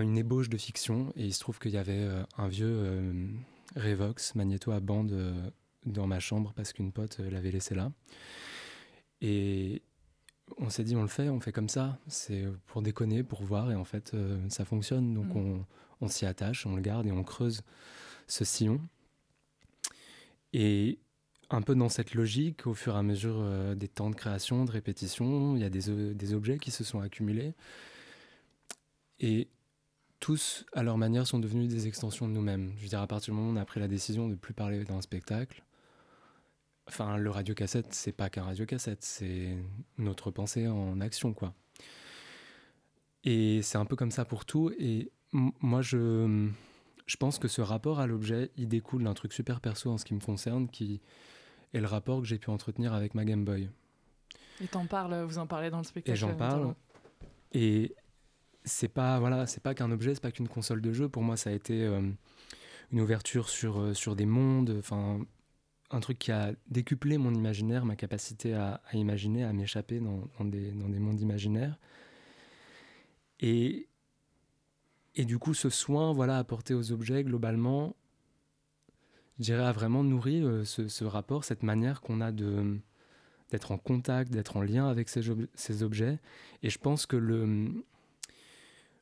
une 0.00 0.16
ébauche 0.16 0.48
de 0.48 0.56
fiction. 0.56 1.12
Et 1.16 1.24
il 1.26 1.34
se 1.34 1.40
trouve 1.40 1.58
qu'il 1.58 1.72
y 1.72 1.76
avait 1.76 2.08
un 2.38 2.48
vieux 2.48 3.34
Revox 3.76 4.34
magnéto 4.34 4.70
à 4.72 4.80
bande 4.80 5.12
dans 5.86 6.06
ma 6.06 6.20
chambre 6.20 6.52
parce 6.54 6.72
qu'une 6.72 6.92
pote 6.92 7.18
euh, 7.20 7.30
l'avait 7.30 7.50
laissé 7.50 7.74
là. 7.74 7.92
Et 9.20 9.82
on 10.58 10.68
s'est 10.70 10.84
dit, 10.84 10.96
on 10.96 11.02
le 11.02 11.08
fait, 11.08 11.28
on 11.28 11.40
fait 11.40 11.52
comme 11.52 11.68
ça. 11.68 11.98
C'est 12.08 12.44
pour 12.66 12.82
déconner, 12.82 13.22
pour 13.22 13.42
voir. 13.42 13.70
Et 13.70 13.74
en 13.74 13.84
fait, 13.84 14.12
euh, 14.14 14.38
ça 14.48 14.64
fonctionne. 14.64 15.14
Donc 15.14 15.34
Mm. 15.34 15.38
on, 15.38 15.66
on 16.00 16.08
s'y 16.08 16.26
attache, 16.26 16.66
on 16.66 16.76
le 16.76 16.82
garde 16.82 17.06
et 17.06 17.12
on 17.12 17.22
creuse 17.22 17.62
ce 18.26 18.44
sillon. 18.44 18.80
Et 20.52 20.98
un 21.50 21.62
peu 21.62 21.74
dans 21.74 21.88
cette 21.88 22.14
logique, 22.14 22.66
au 22.66 22.74
fur 22.74 22.94
et 22.94 22.98
à 22.98 23.02
mesure 23.02 23.36
euh, 23.38 23.74
des 23.74 23.88
temps 23.88 24.10
de 24.10 24.14
création, 24.14 24.64
de 24.64 24.70
répétition, 24.70 25.56
il 25.56 25.62
y 25.62 25.64
a 25.64 25.70
des, 25.70 26.14
des 26.14 26.34
objets 26.34 26.58
qui 26.58 26.70
se 26.70 26.84
sont 26.84 27.00
accumulés. 27.00 27.54
Et 29.20 29.48
tous, 30.20 30.64
à 30.72 30.82
leur 30.82 30.96
manière, 30.96 31.26
sont 31.26 31.38
devenus 31.38 31.68
des 31.68 31.86
extensions 31.86 32.26
de 32.28 32.32
nous-mêmes. 32.32 32.72
Je 32.76 32.82
veux 32.82 32.88
dire, 32.88 33.00
à 33.00 33.06
partir 33.06 33.32
du 33.32 33.38
moment 33.38 33.52
où 33.52 33.54
on 33.54 33.60
a 33.60 33.64
pris 33.64 33.80
la 33.80 33.88
décision 33.88 34.26
de 34.26 34.32
ne 34.32 34.36
plus 34.36 34.54
parler 34.54 34.84
d'un 34.84 35.00
spectacle, 35.02 35.62
enfin, 36.88 37.16
le 37.16 37.30
radiocassette, 37.30 37.92
c'est 37.92 38.12
pas 38.12 38.30
qu'un 38.30 38.44
radiocassette, 38.44 39.02
c'est 39.02 39.56
notre 39.98 40.30
pensée 40.30 40.66
en 40.66 41.00
action, 41.00 41.32
quoi. 41.32 41.54
Et 43.24 43.62
c'est 43.62 43.78
un 43.78 43.86
peu 43.86 43.96
comme 43.96 44.10
ça 44.10 44.24
pour 44.24 44.44
tout. 44.44 44.70
Et 44.78 45.10
moi, 45.32 45.80
je, 45.82 46.48
je 47.06 47.16
pense 47.16 47.38
que 47.38 47.48
ce 47.48 47.60
rapport 47.60 48.00
à 48.00 48.06
l'objet, 48.06 48.50
il 48.56 48.68
découle 48.68 49.04
d'un 49.04 49.14
truc 49.14 49.32
super 49.32 49.60
perso 49.60 49.90
en 49.90 49.98
ce 49.98 50.04
qui 50.04 50.14
me 50.14 50.20
concerne, 50.20 50.68
qui 50.68 51.00
est 51.72 51.80
le 51.80 51.86
rapport 51.86 52.20
que 52.20 52.26
j'ai 52.26 52.38
pu 52.38 52.50
entretenir 52.50 52.92
avec 52.92 53.14
ma 53.14 53.24
Game 53.24 53.44
Boy. 53.44 53.70
Et 54.62 54.66
t'en 54.66 54.86
parles, 54.86 55.22
vous 55.24 55.38
en 55.38 55.46
parlez 55.46 55.70
dans 55.70 55.78
le 55.78 55.84
spectacle 55.84 56.12
Et 56.12 56.16
j'en 56.16 56.34
parle. 56.34 56.74
Et 57.52 57.94
c'est 58.64 58.88
pas 58.88 59.18
voilà, 59.18 59.46
c'est 59.46 59.62
pas 59.62 59.74
qu'un 59.74 59.90
objet, 59.90 60.14
c'est 60.14 60.22
pas 60.22 60.30
qu'une 60.30 60.48
console 60.48 60.80
de 60.80 60.92
jeu. 60.92 61.08
Pour 61.08 61.22
moi, 61.22 61.36
ça 61.36 61.50
a 61.50 61.52
été 61.52 61.82
euh, 61.82 62.00
une 62.92 63.00
ouverture 63.00 63.48
sur 63.48 63.80
euh, 63.80 63.94
sur 63.94 64.16
des 64.16 64.26
mondes. 64.26 64.76
Enfin, 64.78 65.20
un 65.90 66.00
truc 66.00 66.18
qui 66.18 66.32
a 66.32 66.52
décuplé 66.68 67.18
mon 67.18 67.32
imaginaire, 67.34 67.84
ma 67.84 67.96
capacité 67.96 68.54
à, 68.54 68.80
à 68.90 68.96
imaginer, 68.96 69.44
à 69.44 69.52
m'échapper 69.52 70.00
dans, 70.00 70.28
dans 70.38 70.44
des 70.44 70.72
dans 70.72 70.88
des 70.88 70.98
mondes 70.98 71.20
imaginaires. 71.20 71.78
Et 73.40 73.88
et 75.16 75.24
du 75.24 75.38
coup, 75.38 75.54
ce 75.54 75.70
soin, 75.70 76.12
voilà, 76.12 76.38
apporté 76.38 76.74
aux 76.74 76.90
objets 76.90 77.22
globalement, 77.22 77.94
je 79.38 79.44
dirais, 79.44 79.62
a 79.64 79.70
vraiment 79.72 80.02
nourri 80.02 80.42
euh, 80.42 80.64
ce, 80.64 80.88
ce 80.88 81.04
rapport, 81.04 81.44
cette 81.44 81.62
manière 81.62 82.00
qu'on 82.00 82.20
a 82.20 82.32
de 82.32 82.78
d'être 83.50 83.70
en 83.70 83.78
contact, 83.78 84.32
d'être 84.32 84.56
en 84.56 84.62
lien 84.62 84.88
avec 84.88 85.08
ces, 85.08 85.28
ob- 85.30 85.46
ces 85.54 85.82
objets. 85.84 86.18
Et 86.64 86.70
je 86.70 86.78
pense 86.78 87.06
que 87.06 87.16
le, 87.16 87.68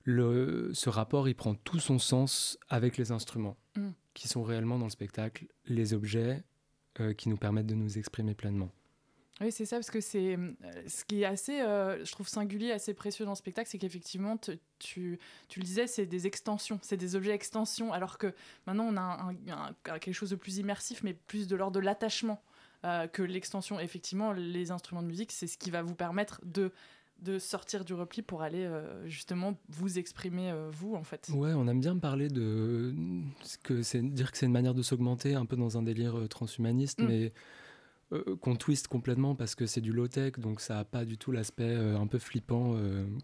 le, 0.04 0.70
ce 0.74 0.90
rapport, 0.90 1.28
il 1.28 1.34
prend 1.34 1.54
tout 1.54 1.78
son 1.78 1.98
sens 1.98 2.58
avec 2.68 2.96
les 2.96 3.12
instruments 3.12 3.56
Mm. 3.74 3.92
qui 4.12 4.28
sont 4.28 4.42
réellement 4.42 4.78
dans 4.78 4.84
le 4.84 4.90
spectacle, 4.90 5.46
les 5.64 5.94
objets 5.94 6.42
euh, 7.00 7.14
qui 7.14 7.28
nous 7.28 7.36
permettent 7.36 7.66
de 7.66 7.74
nous 7.74 7.98
exprimer 7.98 8.34
pleinement. 8.34 8.70
Oui, 9.40 9.50
c'est 9.50 9.64
ça, 9.64 9.76
parce 9.76 9.90
que 9.90 10.00
c'est 10.00 10.36
euh, 10.36 10.52
ce 10.86 11.04
qui 11.04 11.22
est 11.22 11.24
assez, 11.24 11.60
euh, 11.60 12.04
je 12.04 12.12
trouve 12.12 12.28
singulier, 12.28 12.70
assez 12.70 12.92
précieux 12.92 13.24
dans 13.24 13.32
le 13.32 13.36
spectacle, 13.36 13.68
c'est 13.70 13.78
qu'effectivement, 13.78 14.36
tu, 14.78 15.18
tu 15.48 15.60
le 15.60 15.64
disais, 15.64 15.86
c'est 15.86 16.06
des 16.06 16.26
extensions, 16.26 16.78
c'est 16.82 16.98
des 16.98 17.16
objets 17.16 17.32
extensions, 17.32 17.92
alors 17.92 18.18
que 18.18 18.34
maintenant 18.66 18.88
on 18.92 18.96
a 18.98 19.98
quelque 20.00 20.12
chose 20.12 20.30
de 20.30 20.36
plus 20.36 20.58
immersif, 20.58 21.02
mais 21.02 21.14
plus 21.14 21.48
de 21.48 21.56
l'ordre 21.56 21.74
de 21.76 21.80
l'attachement 21.80 22.42
que 23.12 23.22
l'extension. 23.22 23.78
Effectivement, 23.78 24.32
les 24.32 24.72
instruments 24.72 25.02
de 25.02 25.06
musique, 25.06 25.30
c'est 25.30 25.46
ce 25.46 25.56
qui 25.56 25.70
va 25.70 25.82
vous 25.82 25.94
permettre 25.94 26.40
de 26.44 26.72
de 27.22 27.38
sortir 27.38 27.84
du 27.84 27.94
repli 27.94 28.20
pour 28.22 28.42
aller 28.42 28.64
euh, 28.64 29.06
justement 29.08 29.54
vous 29.68 29.98
exprimer 29.98 30.50
euh, 30.50 30.68
vous 30.72 30.94
en 30.94 31.04
fait. 31.04 31.30
Ouais, 31.34 31.52
on 31.54 31.66
aime 31.68 31.80
bien 31.80 31.96
parler 31.96 32.28
de 32.28 32.94
que 33.62 33.82
c'est 33.82 34.02
dire 34.02 34.30
que 34.32 34.36
c'est 34.38 34.46
une 34.46 34.52
manière 34.52 34.74
de 34.74 34.82
s'augmenter, 34.82 35.34
un 35.34 35.46
peu 35.46 35.56
dans 35.56 35.78
un 35.78 35.82
délire 35.82 36.18
euh, 36.18 36.26
transhumaniste, 36.28 37.00
Mm. 37.00 37.06
mais 37.06 37.32
euh, 38.12 38.36
qu'on 38.42 38.56
twiste 38.56 38.88
complètement 38.88 39.34
parce 39.34 39.54
que 39.54 39.66
c'est 39.66 39.80
du 39.80 39.92
low 39.92 40.08
tech, 40.08 40.32
donc 40.38 40.60
ça 40.60 40.78
a 40.78 40.84
pas 40.84 41.04
du 41.04 41.16
tout 41.16 41.32
l'aspect 41.32 41.74
un 41.74 42.06
peu 42.06 42.18
flippant 42.18 42.74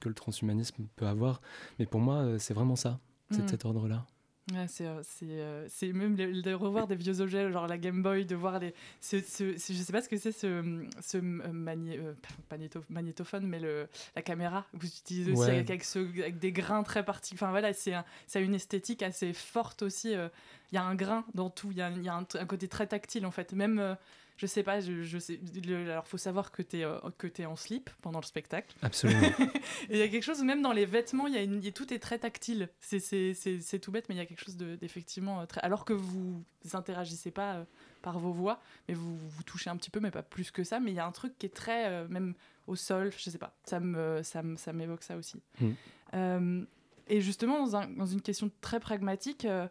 que 0.01 0.09
le 0.09 0.15
transhumanisme 0.15 0.87
peut 0.97 1.07
avoir. 1.07 1.43
Mais 1.79 1.85
pour 1.87 2.01
moi, 2.01 2.39
c'est 2.39 2.55
vraiment 2.55 2.77
ça, 2.77 2.99
c'est 3.31 3.41
de 3.41 3.43
Mm. 3.45 3.49
cet 3.49 3.65
ordre-là. 3.67 4.07
Ouais, 4.55 4.67
c'est, 4.67 4.87
euh, 4.87 5.03
c'est, 5.03 5.27
euh, 5.29 5.67
c'est 5.69 5.93
même 5.93 6.15
de 6.17 6.53
revoir 6.55 6.87
des 6.87 6.95
vieux 6.97 7.21
objets, 7.21 7.53
genre 7.53 7.67
la 7.67 7.77
Game 7.77 8.03
Boy, 8.03 8.25
de 8.25 8.35
voir 8.35 8.59
les. 8.59 8.73
Ce, 9.01 9.21
ce- 9.21 9.59
ce- 9.59 9.73
je 9.75 9.79
sais 9.79 9.93
pas 9.93 10.01
ce 10.01 10.09
que 10.09 10.17
c'est 10.17 10.33
ce, 10.33 10.87
ce 11.03 11.19
euh, 11.19 11.21
magné- 11.53 11.99
euh, 11.99 12.15
pas 12.49 12.57
magnéto- 12.57 12.83
magnétophone, 12.89 13.47
mais 13.47 13.61
le, 13.61 13.89
la 14.17 14.23
caméra 14.23 14.65
que 14.73 14.79
vous 14.79 14.87
utilisez 14.87 15.33
aussi 15.33 15.41
Ouais. 15.43 15.51
avec, 15.51 15.69
avec, 15.69 15.85
ce- 15.85 15.99
avec 15.99 16.39
des 16.39 16.51
grains 16.53 16.83
très 16.83 17.05
particuliers. 17.05 17.39
Enfin 17.43 17.51
voilà, 17.51 17.75
c'est 17.75 17.93
un- 17.93 18.07
ça 18.27 18.39
a 18.39 18.43
une 18.43 18.55
esthétique 18.55 19.03
assez 19.03 19.35
forte 19.35 19.83
aussi. 19.83 20.15
euh, 20.15 20.29
Il 20.73 20.77
y 20.77 20.79
a 20.79 20.83
un 20.85 20.95
grain 20.95 21.25
dans 21.35 21.51
tout, 21.51 21.71
il 21.71 21.77
y 21.79 21.83
a, 21.83 21.91
y 21.91 22.09
a 22.09 22.15
un, 22.15 22.27
un 22.35 22.47
côté 22.47 22.69
très 22.69 22.87
tactile 22.87 23.27
en 23.27 23.31
fait. 23.31 23.53
Même, 23.53 23.79
euh, 23.79 23.95
je 24.39 24.47
sais 24.47 24.63
pas, 24.63 24.81
je, 24.81 25.03
je 25.03 25.19
sais. 25.19 25.39
le- 25.67 25.91
alors 25.91 26.07
faut 26.07 26.17
savoir 26.17 26.51
que 26.53 26.63
tu 26.63 26.79
es, 26.81 27.45
en 27.47 27.57
slip 27.57 27.91
pendant 28.01 28.21
le 28.21 28.25
spectacle. 28.25 28.75
Absolument. 28.81 29.21
Il 29.91 29.99
y 29.99 30.03
a 30.03 30.09
quelque 30.09 30.23
chose, 30.23 30.43
même 30.43 30.63
dans 30.63 30.73
les 30.73 30.87
vêtements, 30.87 31.27
il 31.27 31.35
y 31.35 31.37
a 31.39 31.43
une, 31.43 31.57
il 31.59 31.65
y 31.65 31.69
a- 31.69 31.73
tout 31.73 31.93
est 31.93 31.99
très 31.99 32.19
tactile. 32.19 32.71
C'est- 32.81 33.79
tout 33.81 33.93
bête, 33.93 34.09
mais 34.09 34.15
il 34.15 34.19
y 34.19 34.21
a 34.23 34.27
quelque 34.27 34.43
chose 34.45 34.57
de- 34.57 34.77
d'effectivement 34.77 35.41
euh, 35.43 35.47
très. 35.47 35.61
Alors 35.61 35.85
que 35.85 35.93
vous 35.93 36.43
interagissez 36.73 37.31
pas 37.31 37.55
euh, 37.57 37.65
par 38.01 38.19
vos 38.19 38.33
voix, 38.33 38.61
mais 38.89 38.95
vous 38.95 39.17
vous 39.19 39.43
touchez 39.43 39.69
un 39.71 39.77
petit 39.77 39.91
peu, 39.91 40.01
mais 40.01 40.11
pas 40.11 40.23
plus 40.23 40.51
que 40.51 40.65
ça. 40.65 40.81
Mais 40.81 40.93
il 40.93 40.95
y 40.95 41.01
a 41.01 41.07
un 41.07 41.13
truc 41.13 41.37
qui 41.39 41.47
est 41.47 41.55
très, 41.55 41.89
euh, 41.89 42.09
même 42.09 42.35
au 42.67 42.77
sol, 42.77 43.11
je 43.17 43.31
sais 43.31 43.39
pas, 43.39 43.55
ça 43.65 43.81
me 43.81 44.23
ça 44.23 44.43
ça 44.57 44.73
m'évoque 44.73 45.03
ça 45.03 45.17
aussi. 45.17 45.41
Mm. 45.61 46.65
Et 47.09 47.21
justement, 47.21 47.65
dans, 47.65 47.77
un- 47.77 47.89
dans 47.89 48.07
une 48.07 48.21
question 48.21 48.51
très 48.61 48.81
pragmatique, 48.81 49.45
euh, 49.45 49.67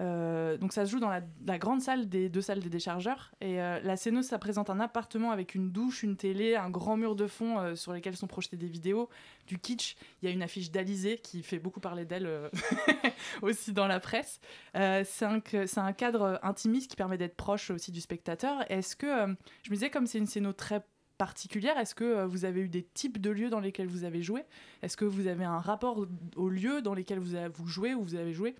euh, 0.00 0.56
donc 0.56 0.72
ça 0.72 0.86
se 0.86 0.90
joue 0.90 1.00
dans 1.00 1.10
la, 1.10 1.58
grande 1.58 1.82
salle 1.82 2.08
des 2.08 2.28
deux 2.28 2.40
salles 2.40 2.60
des 2.60 2.70
déchargeurs. 2.70 3.32
Et 3.40 3.60
euh, 3.60 3.78
la 3.82 3.96
scénose, 3.96 4.26
ça 4.26 4.38
présente 4.38 4.70
un 4.70 4.80
appartement 4.80 5.30
avec 5.30 5.54
une 5.54 5.70
douche, 5.70 6.02
une 6.02 6.16
télé, 6.16 6.56
un 6.56 6.70
grand 6.70 6.96
mur 6.96 7.14
de 7.14 7.26
fond 7.26 7.76
sur 7.76 7.92
lesquels 7.92 8.16
sont 8.16 8.26
projetées 8.26 8.56
des 8.56 8.68
vidéos, 8.68 9.08
du 9.46 9.58
kitsch. 9.58 9.96
Il 10.22 10.28
y 10.28 10.32
a 10.32 10.34
une 10.34 10.42
affiche 10.42 10.70
d'Alizée 10.70 11.18
qui 11.18 11.42
fait 11.42 11.58
beaucoup 11.58 11.80
parler 11.80 12.04
d'elle 12.04 12.50
aussi 13.42 13.72
dans 13.72 13.86
la 13.86 14.00
presse. 14.00 14.40
C'est 14.74 15.24
un, 15.24 15.92
cadre 15.92 16.40
intimiste 16.42 16.90
qui 16.90 16.96
permet 16.96 17.18
d'être 17.18 17.36
proche 17.36 17.70
aussi 17.70 17.92
du 17.92 18.00
spectateur. 18.00 18.64
Est-ce 18.70 18.96
que, 18.96 19.36
je 19.62 19.70
me 19.70 19.74
disais, 19.74 19.90
comme 19.90 20.06
c'est 20.06 20.18
une 20.18 20.26
scéno 20.26 20.52
très 20.52 20.82
particulière, 21.22 21.78
est-ce 21.78 21.94
que 21.94 22.02
euh, 22.02 22.26
vous 22.26 22.44
avez 22.44 22.62
eu 22.62 22.68
des 22.68 22.82
types 22.82 23.20
de 23.20 23.30
lieux 23.30 23.48
dans 23.48 23.60
lesquels 23.60 23.86
vous 23.86 24.02
avez 24.02 24.24
joué? 24.24 24.42
Est-ce 24.82 24.96
que 24.96 25.04
vous 25.04 25.28
avez 25.28 25.44
un 25.44 25.60
rapport 25.60 26.04
aux 26.34 26.48
lieux 26.48 26.82
dans 26.82 26.94
lesquels 26.94 27.20
vous, 27.20 27.68
jouez 27.68 27.94
ou 27.94 28.02
vous 28.02 28.16
avez 28.16 28.32
joué? 28.32 28.56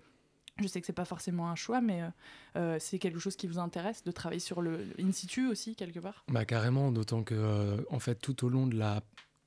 Je 0.61 0.67
sais 0.67 0.79
que 0.79 0.87
c'est 0.87 0.93
pas 0.93 1.03
forcément 1.03 1.49
un 1.49 1.55
choix, 1.55 1.81
mais 1.81 2.03
euh, 2.03 2.07
euh, 2.55 2.77
c'est 2.79 2.99
quelque 2.99 3.19
chose 3.19 3.35
qui 3.35 3.47
vous 3.47 3.59
intéresse 3.59 4.01
de 4.05 4.11
travailler 4.11 4.39
sur 4.39 4.61
le, 4.61 4.77
le 4.77 5.05
in 5.05 5.11
situ 5.11 5.45
aussi 5.45 5.75
quelque 5.75 5.99
part? 5.99 6.23
Bah 6.29 6.45
carrément, 6.45 6.93
d'autant 6.93 7.23
que 7.23 7.85
en 7.89 7.99
fait 7.99 8.15
tout 8.15 8.45
au 8.45 8.49
long 8.49 8.65
de 8.65 8.77
la 8.77 9.01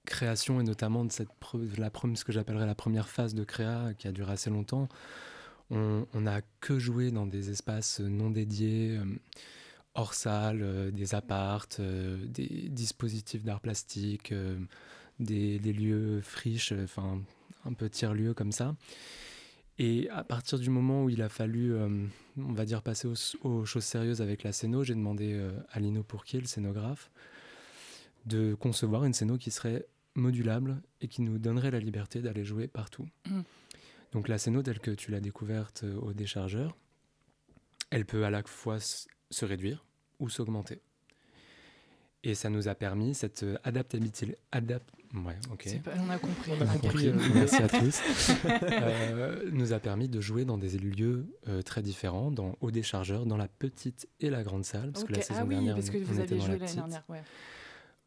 création 0.04 0.60
et 0.60 0.64
notamment 0.64 1.06
de 1.06 1.10
cette 1.10 1.30
la 1.78 1.90
ce 2.14 2.24
que 2.24 2.32
j'appellerais 2.32 2.66
la 2.66 2.74
première 2.74 3.08
phase 3.08 3.34
de 3.34 3.44
créa 3.44 3.94
qui 3.96 4.08
a 4.08 4.12
duré 4.12 4.32
assez 4.32 4.50
longtemps, 4.50 4.88
on 5.70 6.20
n'a 6.20 6.42
que 6.60 6.78
joué 6.78 7.10
dans 7.12 7.26
des 7.26 7.48
espaces 7.48 8.00
non 8.00 8.28
dédiés. 8.28 9.00
Hors 9.96 10.14
salle, 10.14 10.60
euh, 10.62 10.90
des 10.90 11.14
appartes, 11.14 11.78
euh, 11.80 12.24
des 12.26 12.68
dispositifs 12.68 13.42
d'art 13.42 13.60
plastique, 13.60 14.32
euh, 14.32 14.58
des, 15.18 15.58
des 15.58 15.72
lieux 15.72 16.20
friches, 16.20 16.72
enfin 16.72 17.20
un 17.64 17.72
peu 17.72 17.90
tiers-lieux 17.90 18.34
comme 18.34 18.52
ça. 18.52 18.76
Et 19.78 20.08
à 20.10 20.24
partir 20.24 20.58
du 20.58 20.70
moment 20.70 21.04
où 21.04 21.10
il 21.10 21.20
a 21.20 21.28
fallu, 21.28 21.74
euh, 21.74 22.06
on 22.38 22.52
va 22.52 22.64
dire, 22.64 22.82
passer 22.82 23.08
aux, 23.08 23.46
aux 23.46 23.64
choses 23.66 23.84
sérieuses 23.84 24.22
avec 24.22 24.42
la 24.42 24.52
scéno, 24.52 24.82
j'ai 24.84 24.94
demandé 24.94 25.32
euh, 25.34 25.52
à 25.70 25.80
Lino 25.80 26.02
Pourquier, 26.02 26.40
le 26.40 26.46
scénographe, 26.46 27.10
de 28.24 28.54
concevoir 28.54 29.04
une 29.04 29.12
scéno 29.12 29.36
qui 29.36 29.50
serait 29.50 29.86
modulable 30.14 30.80
et 31.02 31.08
qui 31.08 31.20
nous 31.20 31.38
donnerait 31.38 31.70
la 31.70 31.78
liberté 31.78 32.22
d'aller 32.22 32.44
jouer 32.44 32.68
partout. 32.68 33.06
Mm. 33.28 33.42
Donc 34.12 34.28
la 34.28 34.38
scéno 34.38 34.62
telle 34.62 34.78
que 34.78 34.92
tu 34.92 35.10
l'as 35.10 35.20
découverte 35.20 35.84
au 36.00 36.14
déchargeur, 36.14 36.74
elle 37.90 38.06
peut 38.06 38.24
à 38.24 38.30
la 38.30 38.42
fois 38.44 38.78
se 39.30 39.44
réduire 39.44 39.84
ou 40.18 40.28
s'augmenter. 40.28 40.80
Et 42.22 42.34
ça 42.34 42.50
nous 42.50 42.66
a 42.66 42.74
permis 42.74 43.14
cette 43.14 43.44
euh, 43.44 43.56
adaptabilité. 43.62 44.36
Adapt... 44.50 44.88
Ouais, 45.14 45.36
ok. 45.52 45.62
C'est 45.66 45.80
pas- 45.80 45.92
on 46.04 46.10
a 46.10 46.18
compris. 46.18 46.52
On 46.58 46.60
a 46.60 46.66
compris, 46.66 47.12
merci 47.34 47.62
à 47.62 47.68
tous. 47.68 48.00
Euh, 48.46 49.48
nous 49.52 49.72
a 49.72 49.78
permis 49.78 50.08
de 50.08 50.20
jouer 50.20 50.44
dans 50.44 50.58
des 50.58 50.76
lieux 50.78 51.26
euh, 51.48 51.62
très 51.62 51.82
différents, 51.82 52.30
dans, 52.32 52.56
au 52.60 52.70
déchargeur, 52.72 53.26
dans 53.26 53.36
la 53.36 53.46
petite 53.48 54.08
et 54.20 54.28
la 54.30 54.42
grande 54.42 54.64
salle. 54.64 54.90
Parce 54.92 55.04
que 55.04 55.12
la 55.12 55.22
saison 55.22 55.40
ah 55.42 55.44
oui, 55.44 55.54
dernière, 55.54 55.74
parce 55.76 55.90
que 55.90 55.98
on 55.98 56.02
vous 56.02 56.20
aviez 56.20 56.36
dans 56.36 56.44
joué 56.44 56.52
la 56.54 56.58
l'année 56.58 56.64
petite. 56.66 56.76
dernière, 56.76 57.04
ouais. 57.08 57.22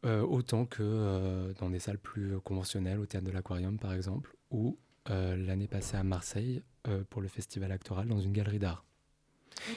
Euh, 0.04 0.22
autant 0.22 0.66
que 0.66 1.52
dans 1.58 1.70
des 1.70 1.78
salles 1.78 1.98
plus 1.98 2.38
conventionnelles, 2.40 2.98
au 2.98 3.06
théâtre 3.06 3.26
de 3.26 3.32
l'Aquarium 3.32 3.78
par 3.78 3.92
exemple, 3.94 4.34
ou 4.50 4.78
l'année 5.06 5.66
passée 5.68 5.96
à 5.96 6.02
Marseille 6.04 6.62
pour 7.08 7.20
le 7.22 7.28
festival 7.28 7.72
actoral 7.72 8.06
dans 8.08 8.20
une 8.20 8.32
galerie 8.32 8.58
d'art. 8.58 8.84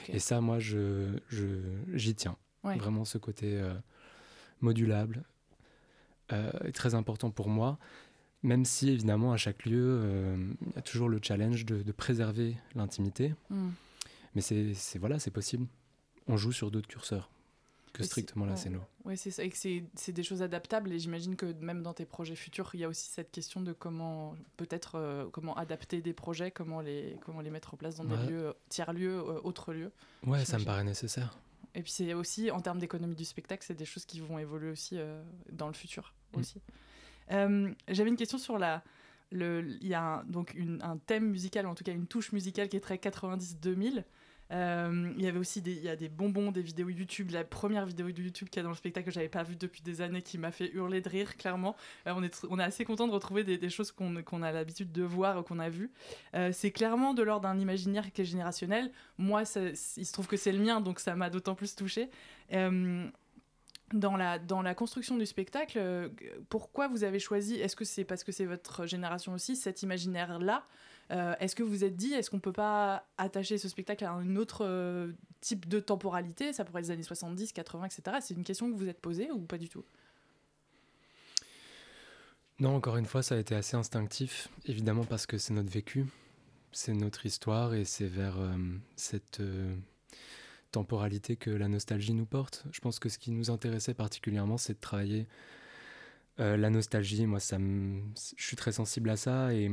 Et 0.08 0.18
ça, 0.18 0.40
moi, 0.40 0.58
je, 0.58 1.18
j'y 1.92 2.14
tiens. 2.14 2.36
Ouais. 2.62 2.76
Vraiment 2.76 3.04
ce 3.04 3.18
côté 3.18 3.58
euh, 3.58 3.74
modulable 4.60 5.24
euh, 6.32 6.50
est 6.64 6.72
très 6.72 6.94
important 6.94 7.30
pour 7.30 7.48
moi, 7.48 7.78
même 8.42 8.64
si 8.64 8.88
évidemment 8.90 9.32
à 9.32 9.36
chaque 9.36 9.64
lieu, 9.66 10.00
euh, 10.02 10.36
il 10.68 10.74
y 10.74 10.78
a 10.78 10.82
toujours 10.82 11.08
le 11.08 11.18
challenge 11.22 11.64
de, 11.66 11.82
de 11.82 11.92
préserver 11.92 12.56
l'intimité. 12.74 13.34
Mm. 13.50 13.68
Mais 14.34 14.40
c'est, 14.40 14.74
c'est- 14.74 14.98
voilà, 14.98 15.18
c'est 15.18 15.30
possible. 15.30 15.66
On 16.26 16.36
joue 16.36 16.52
sur 16.52 16.70
d'autres 16.70 16.88
curseurs 16.88 17.28
que 17.94 18.02
strictement 18.04 18.44
la 18.44 18.56
scéno. 18.56 18.80
Ouais, 19.04 19.16
c'est 19.16 19.30
ça, 19.30 19.42
et 19.44 19.48
que 19.50 19.56
c'est 19.56 20.12
des 20.12 20.22
choses 20.22 20.42
adaptables. 20.42 20.92
Et 20.92 20.98
j'imagine 20.98 21.36
que 21.36 21.46
même 21.60 21.82
dans 21.82 21.94
tes 21.94 22.04
projets 22.04 22.34
futurs, 22.34 22.70
il 22.74 22.80
y 22.80 22.84
a 22.84 22.88
aussi 22.88 23.08
cette 23.10 23.30
question 23.30 23.60
de 23.62 23.72
comment 23.72 24.34
peut-être 24.56 24.96
euh, 24.96 25.26
comment 25.32 25.54
adapter 25.56 26.02
des 26.02 26.12
projets, 26.12 26.50
comment 26.50 26.80
les 26.80 27.16
comment 27.24 27.40
les 27.40 27.50
mettre 27.50 27.72
en 27.72 27.76
place 27.76 27.94
dans 27.96 28.04
Ouais. 28.04 28.16
des 28.26 28.32
lieux 28.32 28.54
tiers 28.68 28.92
lieux, 28.92 29.18
euh, 29.18 29.40
autres 29.44 29.72
lieux. 29.72 29.92
Ouais, 30.26 30.44
ça 30.44 30.58
me 30.58 30.64
paraît 30.64 30.84
nécessaire. 30.84 31.38
Et 31.76 31.82
puis 31.82 31.90
c'est 31.92 32.14
aussi 32.14 32.50
en 32.50 32.60
termes 32.60 32.78
d'économie 32.78 33.16
du 33.16 33.24
spectacle, 33.24 33.64
c'est 33.66 33.74
des 33.74 33.84
choses 33.84 34.04
qui 34.04 34.20
vont 34.20 34.38
évoluer 34.38 34.70
aussi 34.70 34.96
euh, 34.98 35.22
dans 35.50 35.66
le 35.68 35.74
futur 35.74 36.12
Mm. 36.34 36.40
aussi. 36.40 36.60
Euh, 37.32 37.72
J'avais 37.88 38.10
une 38.10 38.16
question 38.16 38.38
sur 38.38 38.58
la. 38.58 38.82
Le, 39.32 39.66
il 39.80 39.88
y 39.88 39.94
a 39.94 40.02
un, 40.02 40.24
donc 40.24 40.52
une- 40.54 40.80
un 40.82 40.96
thème 40.98 41.30
musical, 41.30 41.66
ou 41.66 41.68
en 41.70 41.74
tout 41.74 41.82
cas 41.84 41.92
une 41.92 42.06
touche 42.06 42.30
musicale 42.32 42.68
qui 42.68 42.76
est 42.76 42.80
très 42.80 42.98
90-2000. 42.98 44.04
Euh, 44.54 45.12
il 45.16 45.24
y 45.24 45.26
avait 45.26 45.38
aussi 45.38 45.60
des, 45.60 45.72
il 45.72 45.82
y 45.82 45.88
a 45.88 45.96
des 45.96 46.08
bonbons, 46.08 46.52
des 46.52 46.62
vidéos 46.62 46.88
YouTube. 46.88 47.30
La 47.32 47.44
première 47.44 47.86
vidéo 47.86 48.08
YouTube 48.08 48.48
qu'il 48.48 48.58
y 48.58 48.60
a 48.60 48.62
dans 48.62 48.70
le 48.70 48.76
spectacle 48.76 49.06
que 49.06 49.12
j'avais 49.12 49.28
pas 49.28 49.42
vue 49.42 49.56
depuis 49.56 49.82
des 49.82 50.00
années 50.00 50.22
qui 50.22 50.38
m'a 50.38 50.52
fait 50.52 50.70
hurler 50.72 51.00
de 51.00 51.08
rire, 51.08 51.36
clairement. 51.36 51.74
Euh, 52.06 52.12
on, 52.14 52.22
est, 52.22 52.46
on 52.48 52.58
est 52.58 52.62
assez 52.62 52.84
content 52.84 53.08
de 53.08 53.12
retrouver 53.12 53.42
des, 53.42 53.70
choses 53.70 53.90
qu'on 53.90 54.22
qu'on 54.22 54.42
a 54.42 54.52
l'habitude 54.52 54.92
de 54.92 55.02
voir, 55.02 55.42
qu'on 55.44 55.58
a 55.58 55.68
vues. 55.68 55.90
Euh, 56.34 56.50
c'est 56.52 56.70
clairement 56.70 57.14
de 57.14 57.22
l'ordre 57.22 57.48
d'un 57.48 57.58
imaginaire 57.58 58.12
qui 58.12 58.22
est 58.22 58.24
générationnel. 58.24 58.92
Moi, 59.18 59.42
il 59.42 59.76
se 60.06 60.12
trouve 60.12 60.28
que 60.28 60.36
c'est 60.36 60.52
le 60.52 60.60
mien, 60.60 60.80
donc 60.80 61.00
ça 61.00 61.16
m'a 61.16 61.30
d'autant 61.30 61.54
plus 61.54 61.74
touché. 61.74 62.08
Euh, 62.52 63.08
dans 63.92 64.16
la, 64.16 64.38
dans 64.38 64.62
la 64.62 64.74
construction 64.74 65.16
du 65.16 65.26
spectacle, 65.26 66.10
pourquoi 66.48 66.88
vous 66.88 67.04
avez 67.04 67.18
choisi 67.18 67.56
Est-ce 67.56 67.76
que 67.76 67.84
c'est 67.84 68.04
parce 68.04 68.24
que 68.24 68.32
c'est 68.32 68.46
votre 68.46 68.86
génération 68.86 69.32
aussi, 69.32 69.56
cet 69.56 69.82
imaginaire-là? 69.82 70.64
Euh, 71.10 71.34
Est-ce 71.38 71.54
que 71.54 71.62
vous 71.62 71.84
êtes 71.84 71.96
dit, 71.96 72.12
est-ce 72.14 72.30
qu'on 72.30 72.40
peut 72.40 72.52
pas 72.52 73.06
attacher 73.18 73.58
ce 73.58 73.68
spectacle 73.68 74.04
à 74.04 74.12
un 74.12 74.36
autre 74.36 74.64
euh, 74.64 75.12
type 75.40 75.68
de 75.68 75.80
temporalité? 75.80 76.52
Ça 76.52 76.64
pourrait 76.64 76.80
être 76.80 76.86
les 76.86 76.92
années 76.92 77.02
70, 77.02 77.52
80, 77.52 77.84
etc. 77.84 78.16
C'est 78.20 78.34
une 78.34 78.44
question 78.44 78.66
que 78.66 78.72
vous 78.72 78.78
vous 78.78 78.88
êtes 78.88 79.00
posée 79.00 79.30
ou 79.30 79.40
pas 79.40 79.58
du 79.58 79.68
tout? 79.68 79.84
Non, 82.60 82.76
encore 82.76 82.96
une 82.96 83.06
fois, 83.06 83.22
ça 83.22 83.34
a 83.34 83.38
été 83.38 83.54
assez 83.54 83.76
instinctif, 83.76 84.48
évidemment 84.64 85.04
parce 85.04 85.26
que 85.26 85.38
c'est 85.38 85.52
notre 85.52 85.70
vécu, 85.70 86.06
c'est 86.70 86.94
notre 86.94 87.26
histoire 87.26 87.74
et 87.74 87.84
c'est 87.84 88.06
vers 88.06 88.38
euh, 88.38 88.56
cette 88.96 89.42
temporalité 90.70 91.36
que 91.36 91.50
la 91.50 91.68
nostalgie 91.68 92.14
nous 92.14 92.26
porte. 92.26 92.64
Je 92.72 92.80
pense 92.80 92.98
que 92.98 93.08
ce 93.08 93.18
qui 93.18 93.30
nous 93.30 93.50
intéressait 93.50 93.94
particulièrement, 93.94 94.56
c'est 94.56 94.74
de 94.74 94.80
travailler 94.80 95.26
la 96.38 96.68
nostalgie. 96.68 97.26
Moi, 97.26 97.38
ça 97.38 97.58
je 97.58 98.44
suis 98.44 98.56
très 98.56 98.72
sensible 98.72 99.08
à 99.10 99.16
ça 99.16 99.54
et, 99.54 99.70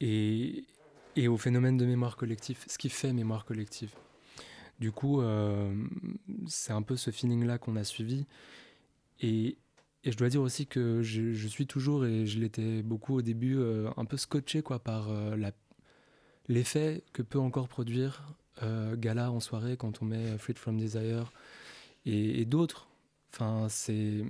et, 0.00 0.64
et 1.16 1.28
au 1.28 1.36
phénomène 1.36 1.76
de 1.76 1.86
mémoire 1.86 2.16
collective, 2.16 2.64
ce 2.66 2.78
qui 2.78 2.88
fait 2.88 3.12
mémoire 3.12 3.44
collective. 3.44 3.92
Du 4.78 4.92
coup, 4.92 5.20
euh, 5.20 5.74
c'est 6.46 6.72
un 6.72 6.82
peu 6.82 6.96
ce 6.96 7.10
feeling-là 7.10 7.58
qu'on 7.58 7.76
a 7.76 7.84
suivi. 7.84 8.26
Et, 9.20 9.58
et 10.04 10.12
je 10.12 10.16
dois 10.16 10.30
dire 10.30 10.40
aussi 10.40 10.66
que 10.66 11.02
je, 11.02 11.34
je 11.34 11.48
suis 11.48 11.66
toujours, 11.66 12.06
et 12.06 12.26
je 12.26 12.38
l'étais 12.38 12.82
beaucoup 12.82 13.16
au 13.16 13.22
début, 13.22 13.58
euh, 13.58 13.90
un 13.98 14.06
peu 14.06 14.16
scotché 14.16 14.62
quoi, 14.62 14.78
par 14.78 15.10
euh, 15.10 15.36
l'effet 16.48 17.04
que 17.12 17.20
peut 17.20 17.38
encore 17.38 17.68
produire 17.68 18.34
euh, 18.62 18.96
Gala 18.96 19.30
en 19.30 19.40
soirée 19.40 19.76
quand 19.76 20.00
on 20.02 20.06
met 20.06 20.38
Freed 20.38 20.58
from 20.58 20.78
Desire 20.78 21.30
et, 22.06 22.40
et 22.40 22.44
d'autres. 22.46 22.88
Enfin, 23.32 23.68
c'est. 23.68 24.24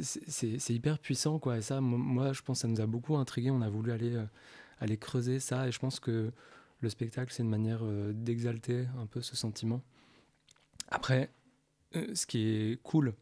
C'est- 0.00 0.70
hyper 0.74 0.98
puissant, 0.98 1.38
quoi. 1.38 1.58
Et 1.58 1.62
ça, 1.62 1.80
mo- 1.80 1.96
moi, 1.98 2.32
je 2.32 2.42
pense 2.42 2.58
que 2.58 2.62
ça 2.62 2.68
nous 2.68 2.80
a 2.80 2.86
beaucoup 2.86 3.16
intrigué. 3.16 3.50
On 3.50 3.62
a 3.62 3.68
voulu 3.68 3.92
aller, 3.92 4.14
euh, 4.14 4.24
aller 4.78 4.96
creuser 4.96 5.40
ça. 5.40 5.68
Et 5.68 5.72
je 5.72 5.78
pense 5.78 6.00
que 6.00 6.32
le 6.80 6.88
spectacle, 6.88 7.32
c'est 7.32 7.42
une 7.42 7.48
manière 7.50 7.80
euh, 7.82 8.12
d'exalter 8.12 8.86
un 8.98 9.06
peu 9.06 9.20
ce 9.22 9.36
sentiment. 9.36 9.82
Après, 10.88 11.30
euh, 11.96 12.14
ce 12.14 12.26
qui 12.26 12.46
est 12.48 12.82
cool, 12.82 13.14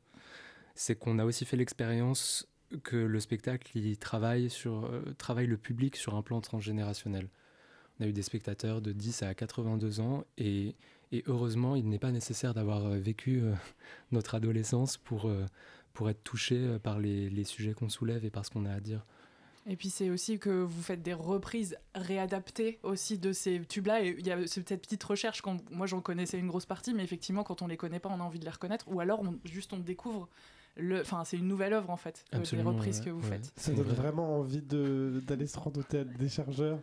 c'est 0.74 0.96
qu'on 0.98 1.18
a 1.18 1.24
aussi 1.24 1.44
fait 1.44 1.56
l'expérience 1.56 2.46
que 2.82 2.96
le 2.96 3.20
spectacle 3.20 3.70
il 3.78 3.96
travaille, 3.98 4.48
le 4.48 5.56
public 5.56 5.96
sur 5.96 6.14
un 6.16 6.22
plan 6.22 6.40
transgénérationnel. 6.40 7.28
On 8.00 8.04
a 8.04 8.08
eu 8.08 8.12
des 8.12 8.22
spectateurs 8.22 8.80
de 8.80 8.90
10 8.90 9.22
à 9.22 9.34
82 9.34 10.00
ans 10.00 10.24
et, 10.36 10.74
et 11.12 11.22
heureusement, 11.26 11.76
il 11.76 11.88
n'est 11.88 12.00
pas 12.00 12.10
nécessaire 12.10 12.52
d'avoir 12.54 12.88
vécu 12.90 13.42
notre 14.10 14.34
adolescence 14.34 14.96
pour, 14.96 15.30
pour 15.94 16.10
être 16.10 16.22
touché 16.22 16.56
euh, 16.56 16.78
par 16.78 16.98
les, 16.98 17.30
les 17.30 17.44
sujets 17.44 17.72
qu'on 17.72 17.88
soulève 17.88 18.24
et 18.24 18.30
par 18.30 18.44
ce 18.44 18.50
qu'on 18.50 18.66
a 18.66 18.72
à 18.72 18.80
dire. 18.80 19.04
Et 19.66 19.76
puis 19.76 19.88
c'est 19.88 20.10
aussi 20.10 20.38
que 20.38 20.50
vous 20.50 20.82
faites 20.82 21.02
des 21.02 21.14
reprises 21.14 21.78
réadaptées 21.94 22.78
aussi 22.82 23.16
de 23.16 23.32
ces 23.32 23.60
tubes-là. 23.60 24.04
Et 24.04 24.14
il 24.18 24.26
y 24.26 24.30
a 24.30 24.46
cette 24.46 24.68
petite 24.82 25.02
recherche, 25.02 25.42
moi 25.70 25.86
j'en 25.86 26.02
connaissais 26.02 26.38
une 26.38 26.48
grosse 26.48 26.66
partie, 26.66 26.92
mais 26.92 27.02
effectivement 27.02 27.44
quand 27.44 27.62
on 27.62 27.66
les 27.66 27.78
connaît 27.78 28.00
pas, 28.00 28.10
on 28.10 28.20
a 28.20 28.24
envie 28.24 28.38
de 28.38 28.44
les 28.44 28.50
reconnaître. 28.50 28.86
Ou 28.88 29.00
alors 29.00 29.22
juste 29.44 29.72
on 29.72 29.78
découvre. 29.78 30.28
Enfin 31.00 31.24
c'est 31.24 31.36
une 31.36 31.48
nouvelle 31.48 31.72
œuvre 31.72 31.90
en 31.90 31.96
fait, 31.96 32.24
euh, 32.32 32.36
des 32.36 32.40
Absolument, 32.42 32.72
reprises 32.72 32.98
ouais, 33.00 33.04
que 33.06 33.10
vous 33.10 33.20
ouais. 33.22 33.28
faites. 33.36 33.52
Ça 33.56 33.72
donne 33.72 33.86
vraiment 33.86 34.38
envie 34.38 34.62
de- 34.62 35.22
d'aller 35.26 35.46
se 35.46 35.58
rendre 35.58 35.80
au 35.80 35.82
théâtre 35.82 36.10
des 36.18 36.28
chargeurs. 36.28 36.78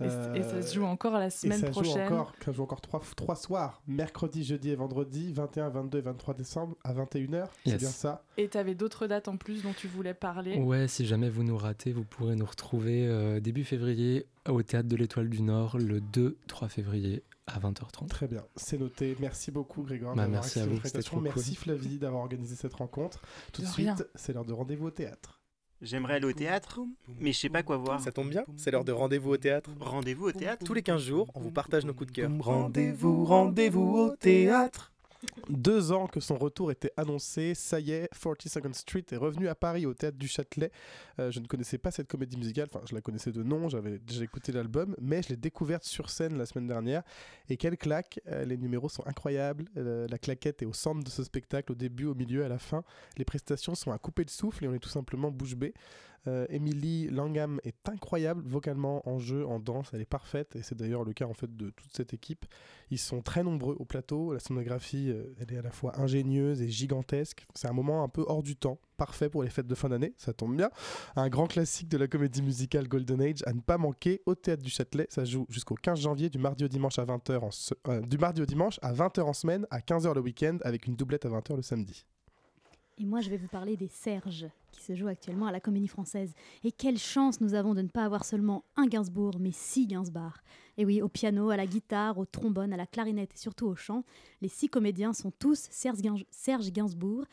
Et 0.00 0.42
ça 0.42 0.62
se 0.62 0.74
joue 0.74 0.84
encore 0.84 1.12
la 1.12 1.30
semaine 1.30 1.58
et 1.58 1.60
ça 1.60 1.68
prochaine. 1.70 2.08
Joue 2.08 2.14
encore, 2.14 2.32
ça 2.44 2.50
joue 2.52 2.62
encore 2.64 2.80
trois, 2.80 3.00
trois 3.14 3.36
soirs, 3.36 3.82
mercredi, 3.86 4.42
jeudi 4.42 4.70
et 4.70 4.74
vendredi, 4.74 5.32
21, 5.32 5.68
22 5.68 5.98
et 5.98 6.00
23 6.00 6.34
décembre 6.34 6.76
à 6.82 6.92
21h. 6.92 7.46
C'est 7.64 7.70
Yes. 7.72 7.80
bien 7.80 7.88
ça. 7.90 8.24
Et 8.36 8.48
tu 8.48 8.58
avais 8.58 8.74
d'autres 8.74 9.06
dates 9.06 9.28
en 9.28 9.36
plus 9.36 9.62
dont 9.62 9.72
tu 9.76 9.86
voulais 9.86 10.14
parler? 10.14 10.56
Ouais, 10.58 10.88
si 10.88 11.06
jamais 11.06 11.28
vous 11.30 11.44
nous 11.44 11.56
ratez, 11.56 11.92
vous 11.92 12.04
pourrez 12.04 12.34
nous 12.34 12.46
retrouver 12.46 13.06
euh, 13.06 13.38
début 13.38 13.62
février 13.64 14.26
au 14.48 14.62
Théâtre 14.64 14.88
de 14.88 14.96
l'Étoile 14.96 15.28
du 15.28 15.42
Nord 15.42 15.78
le 15.78 16.00
2-3 16.00 16.68
février 16.68 17.22
à 17.46 17.58
20h30. 17.58 18.08
Très 18.08 18.28
bien, 18.28 18.44
c'est 18.56 18.78
noté. 18.78 19.16
Merci 19.20 19.50
beaucoup 19.50 19.82
Grégoire 19.82 20.14
Bah, 20.14 20.22
d'avoir 20.22 20.42
merci 20.42 20.60
à 20.60 20.66
vous, 20.66 20.78
cool. 21.10 21.22
Merci 21.22 21.54
Flavie 21.54 21.98
d'avoir 21.98 22.22
organisé 22.22 22.54
cette 22.56 22.74
rencontre. 22.74 23.20
Tout 23.52 23.62
de, 23.62 23.66
De 23.66 23.72
suite, 23.72 24.08
c'est 24.14 24.32
l'heure 24.32 24.44
de 24.44 24.52
rendez-vous 24.52 24.86
au 24.86 24.90
théâtre. 24.90 25.40
J'aimerais 25.80 26.14
aller 26.14 26.26
au 26.26 26.32
théâtre, 26.32 26.78
mais 27.18 27.32
je 27.32 27.38
sais 27.40 27.48
pas 27.48 27.64
quoi 27.64 27.76
voir. 27.76 28.00
Ça 28.00 28.12
tombe 28.12 28.28
bien, 28.30 28.44
c'est 28.56 28.70
l'heure 28.70 28.84
de 28.84 28.92
rendez-vous 28.92 29.30
au 29.30 29.36
théâtre. 29.36 29.70
Rendez-vous 29.80 30.26
au 30.26 30.32
théâtre 30.32 30.64
Tous 30.64 30.74
les 30.74 30.82
15 30.82 31.02
jours, 31.02 31.28
on 31.34 31.40
vous 31.40 31.50
partage 31.50 31.84
nos 31.84 31.92
coups 31.92 32.12
de 32.12 32.14
cœur. 32.14 32.30
Rendez-vous, 32.38 33.24
rendez-vous 33.24 33.96
au 33.96 34.16
théâtre. 34.16 34.91
Deux 35.48 35.92
ans 35.92 36.06
que 36.06 36.20
son 36.20 36.36
retour 36.36 36.70
était 36.70 36.92
annoncé, 36.96 37.54
ça 37.54 37.80
y 37.80 37.92
est, 37.92 38.12
42nd 38.12 38.72
Street 38.72 39.04
est 39.10 39.16
revenu 39.16 39.48
à 39.48 39.54
Paris 39.54 39.86
au 39.86 39.94
théâtre 39.94 40.18
du 40.18 40.28
Châtelet. 40.28 40.70
Euh, 41.18 41.30
je 41.30 41.40
ne 41.40 41.46
connaissais 41.46 41.78
pas 41.78 41.90
cette 41.90 42.08
comédie 42.08 42.36
musicale, 42.36 42.68
enfin 42.72 42.84
je 42.88 42.94
la 42.94 43.00
connaissais 43.00 43.32
de 43.32 43.42
nom, 43.42 43.68
j'avais 43.68 43.98
déjà 43.98 44.24
écouté 44.24 44.52
l'album, 44.52 44.96
mais 45.00 45.22
je 45.22 45.30
l'ai 45.30 45.36
découverte 45.36 45.84
sur 45.84 46.10
scène 46.10 46.36
la 46.36 46.46
semaine 46.46 46.66
dernière. 46.66 47.02
Et 47.48 47.56
quelle 47.56 47.76
claque, 47.76 48.20
euh, 48.28 48.44
les 48.44 48.56
numéros 48.56 48.88
sont 48.88 49.06
incroyables, 49.06 49.68
euh, 49.76 50.06
la 50.08 50.18
claquette 50.18 50.62
est 50.62 50.66
au 50.66 50.72
centre 50.72 51.04
de 51.04 51.10
ce 51.10 51.24
spectacle, 51.24 51.72
au 51.72 51.76
début, 51.76 52.06
au 52.06 52.14
milieu, 52.14 52.44
à 52.44 52.48
la 52.48 52.58
fin. 52.58 52.84
Les 53.16 53.24
prestations 53.24 53.74
sont 53.74 53.92
à 53.92 53.98
couper 53.98 54.24
le 54.24 54.30
souffle 54.30 54.64
et 54.64 54.68
on 54.68 54.74
est 54.74 54.80
tout 54.80 54.88
simplement 54.88 55.30
bouche 55.30 55.54
bée. 55.54 55.74
Euh, 56.28 56.46
Emily 56.50 57.08
Langham 57.08 57.60
est 57.64 57.88
incroyable 57.88 58.42
vocalement 58.46 59.06
en 59.08 59.18
jeu, 59.18 59.46
en 59.46 59.58
danse, 59.58 59.90
elle 59.92 60.00
est 60.00 60.04
parfaite 60.04 60.54
et 60.56 60.62
c'est 60.62 60.76
d'ailleurs 60.76 61.04
le 61.04 61.12
cas 61.12 61.26
en 61.26 61.34
fait 61.34 61.54
de 61.56 61.70
toute 61.70 61.94
cette 61.94 62.14
équipe. 62.14 62.46
Ils 62.90 62.98
sont 62.98 63.22
très 63.22 63.42
nombreux 63.42 63.74
au 63.78 63.84
plateau, 63.84 64.32
la 64.32 64.38
sonographie 64.38 65.10
euh, 65.10 65.34
elle 65.40 65.52
est 65.52 65.58
à 65.58 65.62
la 65.62 65.70
fois 65.70 65.98
ingénieuse 66.00 66.62
et 66.62 66.68
gigantesque. 66.68 67.46
C'est 67.54 67.68
un 67.68 67.72
moment 67.72 68.04
un 68.04 68.08
peu 68.08 68.24
hors 68.28 68.42
du 68.42 68.54
temps, 68.54 68.78
parfait 68.96 69.28
pour 69.28 69.42
les 69.42 69.50
fêtes 69.50 69.66
de 69.66 69.74
fin 69.74 69.88
d'année, 69.88 70.14
ça 70.16 70.32
tombe 70.32 70.56
bien. 70.56 70.70
Un 71.16 71.28
grand 71.28 71.46
classique 71.46 71.88
de 71.88 71.98
la 71.98 72.06
comédie 72.06 72.42
musicale 72.42 72.86
Golden 72.86 73.20
Age 73.20 73.42
à 73.46 73.52
ne 73.52 73.60
pas 73.60 73.78
manquer 73.78 74.20
au 74.26 74.34
théâtre 74.34 74.62
du 74.62 74.70
Châtelet. 74.70 75.06
Ça 75.10 75.24
joue 75.24 75.46
jusqu'au 75.48 75.74
15 75.74 76.00
janvier 76.00 76.30
du 76.30 76.38
mardi 76.38 76.64
au 76.64 76.68
dimanche 76.68 76.98
à 76.98 77.04
20h 77.04 77.38
en 77.38 77.50
euh, 77.90 78.00
du 78.00 78.18
mardi 78.18 78.42
au 78.42 78.46
dimanche 78.46 78.78
à 78.82 78.92
20h 78.92 79.22
en 79.22 79.32
semaine, 79.32 79.66
à 79.70 79.80
15h 79.80 80.14
le 80.14 80.20
week-end 80.20 80.58
avec 80.62 80.86
une 80.86 80.94
doublette 80.94 81.26
à 81.26 81.30
20h 81.30 81.56
le 81.56 81.62
samedi. 81.62 82.04
Et 82.98 83.06
moi, 83.06 83.20
je 83.20 83.30
vais 83.30 83.38
vous 83.38 83.48
parler 83.48 83.76
des 83.76 83.88
Serges, 83.88 84.46
qui 84.70 84.82
se 84.82 84.94
jouent 84.94 85.08
actuellement 85.08 85.46
à 85.46 85.52
la 85.52 85.60
Comédie 85.60 85.88
Française. 85.88 86.34
Et 86.62 86.72
quelle 86.72 86.98
chance 86.98 87.40
nous 87.40 87.54
avons 87.54 87.74
de 87.74 87.82
ne 87.82 87.88
pas 87.88 88.04
avoir 88.04 88.24
seulement 88.24 88.64
un 88.76 88.86
Gainsbourg, 88.86 89.38
mais 89.40 89.50
six 89.52 89.86
Gainsbars. 89.86 90.42
Et 90.76 90.84
oui, 90.84 91.00
au 91.00 91.08
piano, 91.08 91.50
à 91.50 91.56
la 91.56 91.66
guitare, 91.66 92.18
au 92.18 92.26
trombone, 92.26 92.72
à 92.72 92.76
la 92.76 92.86
clarinette 92.86 93.32
et 93.34 93.38
surtout 93.38 93.66
au 93.66 93.74
chant, 93.74 94.04
les 94.40 94.48
six 94.48 94.68
comédiens 94.68 95.12
sont 95.14 95.30
tous 95.30 95.68
Serge 95.70 96.72
Gainsbourg. 96.72 97.24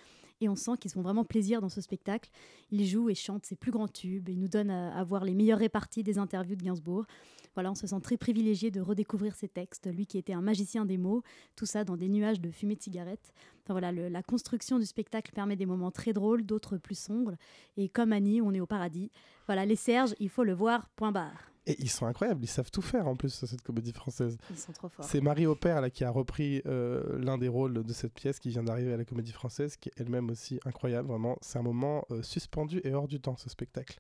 Et 0.42 0.50
on 0.50 0.56
sent 0.56 0.72
qu'ils 0.80 0.92
font 0.92 1.02
vraiment 1.02 1.26
plaisir 1.26 1.62
dans 1.62 1.70
ce 1.70 1.82
spectacle. 1.82 2.30
Ils 2.72 2.86
jouent 2.86 3.10
et 3.10 3.16
chantent 3.16 3.46
ses 3.46 3.56
plus 3.56 3.72
grands 3.72 3.88
tubes 3.88 4.30
et 4.30 4.36
nous 4.36 4.48
donnent 4.48 4.72
à, 4.72 5.04
voir 5.04 5.26
les 5.26 5.34
meilleures 5.34 5.60
réparties 5.60 6.04
des 6.04 6.18
interviews 6.18 6.56
de 6.56 6.64
Gainsbourg. 6.64 7.06
Voilà, 7.56 7.72
on 7.72 7.76
se 7.76 7.88
sent 7.88 8.00
très 8.02 8.16
privilégié 8.16 8.72
de 8.72 8.80
redécouvrir 8.80 9.36
ses 9.36 9.50
textes, 9.50 9.92
lui 9.94 10.06
qui 10.06 10.18
était 10.18 10.34
un 10.34 10.42
magicien 10.42 10.86
des 10.86 10.98
mots, 10.98 11.24
tout 11.56 11.66
ça 11.66 11.84
dans 11.84 11.98
des 11.98 12.08
nuages 12.08 12.40
de 12.40 12.52
fumée 12.52 12.76
de 12.76 12.82
cigarettes. 12.82 13.34
Enfin 13.64 13.74
voilà, 13.74 13.92
la 13.92 14.24
construction 14.24 14.80
du 14.80 14.86
spectacle 14.86 15.32
permet 15.34 15.56
des 15.56 15.66
moments 15.66 15.92
très 15.92 16.14
drôles, 16.14 16.46
d'autres 16.46 16.78
plus 16.78 16.98
sombres. 16.98 17.36
Et 17.76 17.90
comme 17.90 18.14
Annie, 18.14 18.42
on 18.42 18.54
est 18.54 18.60
au 18.60 18.66
paradis. 18.66 19.12
Voilà, 19.48 19.66
les 19.66 19.76
Serges, 19.76 20.16
il 20.20 20.30
faut 20.30 20.44
le 20.44 20.54
voir, 20.54 20.90
point 20.96 21.12
barre. 21.12 21.52
Et 21.70 21.76
ils 21.80 21.90
sont 21.90 22.08
incroyables, 22.08 22.44
ils 22.44 22.48
savent 22.48 22.72
tout 22.72 22.82
faire 22.82 23.08
en 23.08 23.16
plus 23.16 23.30
cette 23.30 23.62
comédie 23.62 23.94
française. 23.94 24.38
Ils 24.50 24.58
sont 24.58 24.72
trop 24.72 24.90
forts. 24.90 25.06
C'est 25.06 25.22
Marie 25.22 25.46
Aubert 25.46 25.82
là, 25.82 25.92
qui 25.92 26.04
a 26.04 26.10
repris 26.10 26.64
euh, 26.66 27.20
l'un 27.20 27.38
des 27.38 27.48
rôles 27.48 27.84
de 27.84 27.94
cette 27.94 28.14
pièce 28.14 28.40
qui 28.40 28.50
vient 28.50 28.64
d'arriver 28.64 28.94
à 28.94 28.98
la 28.98 29.06
comédie 29.06 29.32
française, 29.32 29.78
qui 29.78 29.90
est 29.90 30.02
elle-même 30.02 30.32
aussi 30.32 30.60
incroyable. 30.66 31.08
Vraiment, 31.10 31.38
c'est 31.42 31.60
un 31.60 31.62
moment 31.64 32.06
euh, 32.10 32.24
suspendu 32.24 32.82
et 32.84 32.92
hors 32.94 33.08
du 33.08 33.20
temps 33.22 33.38
ce 33.38 33.50
spectacle. 33.50 34.00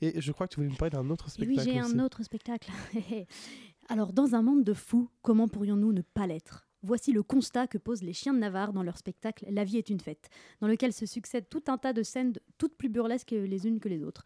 Et 0.00 0.20
je 0.22 0.32
crois 0.32 0.48
que 0.48 0.54
tu 0.54 0.60
voulais 0.60 0.72
me 0.72 0.76
parler 0.76 0.90
d'un 0.90 1.10
autre 1.10 1.26
Et 1.38 1.46
oui, 1.46 1.54
spectacle. 1.54 1.70
j'ai 1.70 1.78
un 1.78 2.02
autre 2.02 2.22
spectacle. 2.22 2.70
Alors, 3.88 4.14
dans 4.14 4.34
un 4.34 4.42
monde 4.42 4.64
de 4.64 4.72
fous, 4.72 5.10
comment 5.20 5.48
pourrions-nous 5.48 5.92
ne 5.92 6.00
pas 6.00 6.26
l'être? 6.26 6.66
Voici 6.82 7.12
le 7.12 7.22
constat 7.22 7.66
que 7.66 7.78
posent 7.78 8.02
les 8.02 8.12
chiens 8.14 8.32
de 8.32 8.38
Navarre 8.38 8.72
dans 8.72 8.82
leur 8.82 8.96
spectacle 8.96 9.44
La 9.50 9.64
vie 9.64 9.76
est 9.76 9.90
une 9.90 10.00
fête, 10.00 10.30
dans 10.60 10.66
lequel 10.66 10.92
se 10.92 11.06
succèdent 11.06 11.48
tout 11.48 11.62
un 11.68 11.78
tas 11.78 11.92
de 11.92 12.02
scènes 12.02 12.32
toutes 12.58 12.76
plus 12.76 12.88
burlesques 12.88 13.30
les 13.30 13.66
unes 13.68 13.78
que 13.80 13.88
les 13.88 14.02
autres. 14.02 14.24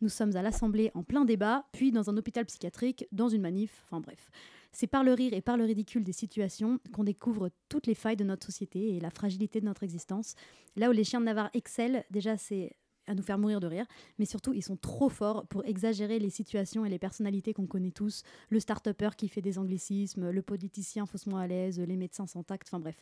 Nous 0.00 0.08
sommes 0.08 0.36
à 0.36 0.42
l'Assemblée 0.42 0.90
en 0.94 1.02
plein 1.02 1.24
débat, 1.24 1.64
puis 1.72 1.90
dans 1.90 2.10
un 2.10 2.16
hôpital 2.16 2.44
psychiatrique, 2.44 3.06
dans 3.12 3.28
une 3.28 3.40
manif, 3.40 3.82
enfin 3.84 4.00
bref. 4.00 4.30
C'est 4.72 4.86
par 4.86 5.04
le 5.04 5.14
rire 5.14 5.32
et 5.32 5.40
par 5.40 5.56
le 5.56 5.64
ridicule 5.64 6.04
des 6.04 6.12
situations 6.12 6.78
qu'on 6.92 7.04
découvre 7.04 7.50
toutes 7.70 7.86
les 7.86 7.94
failles 7.94 8.16
de 8.16 8.24
notre 8.24 8.46
société 8.46 8.94
et 8.94 9.00
la 9.00 9.10
fragilité 9.10 9.60
de 9.60 9.64
notre 9.64 9.84
existence. 9.84 10.34
Là 10.76 10.90
où 10.90 10.92
les 10.92 11.04
chiens 11.04 11.20
de 11.20 11.24
Navarre 11.24 11.48
excellent, 11.54 12.04
déjà 12.10 12.36
c'est 12.36 12.76
à 13.06 13.14
nous 13.14 13.22
faire 13.22 13.38
mourir 13.38 13.60
de 13.60 13.66
rire, 13.66 13.86
mais 14.18 14.24
surtout 14.24 14.52
ils 14.52 14.62
sont 14.62 14.76
trop 14.76 15.08
forts 15.08 15.46
pour 15.46 15.64
exagérer 15.64 16.18
les 16.18 16.30
situations 16.30 16.84
et 16.84 16.88
les 16.88 16.98
personnalités 16.98 17.52
qu'on 17.52 17.66
connaît 17.66 17.90
tous. 17.90 18.22
Le 18.50 18.60
start-upper 18.60 19.10
qui 19.16 19.28
fait 19.28 19.42
des 19.42 19.58
anglicismes, 19.58 20.30
le 20.30 20.42
politicien 20.42 21.06
faussement 21.06 21.38
à 21.38 21.46
l'aise, 21.46 21.80
les 21.80 21.96
médecins 21.96 22.26
sans 22.26 22.42
tact, 22.42 22.68
enfin 22.68 22.80
bref. 22.80 22.96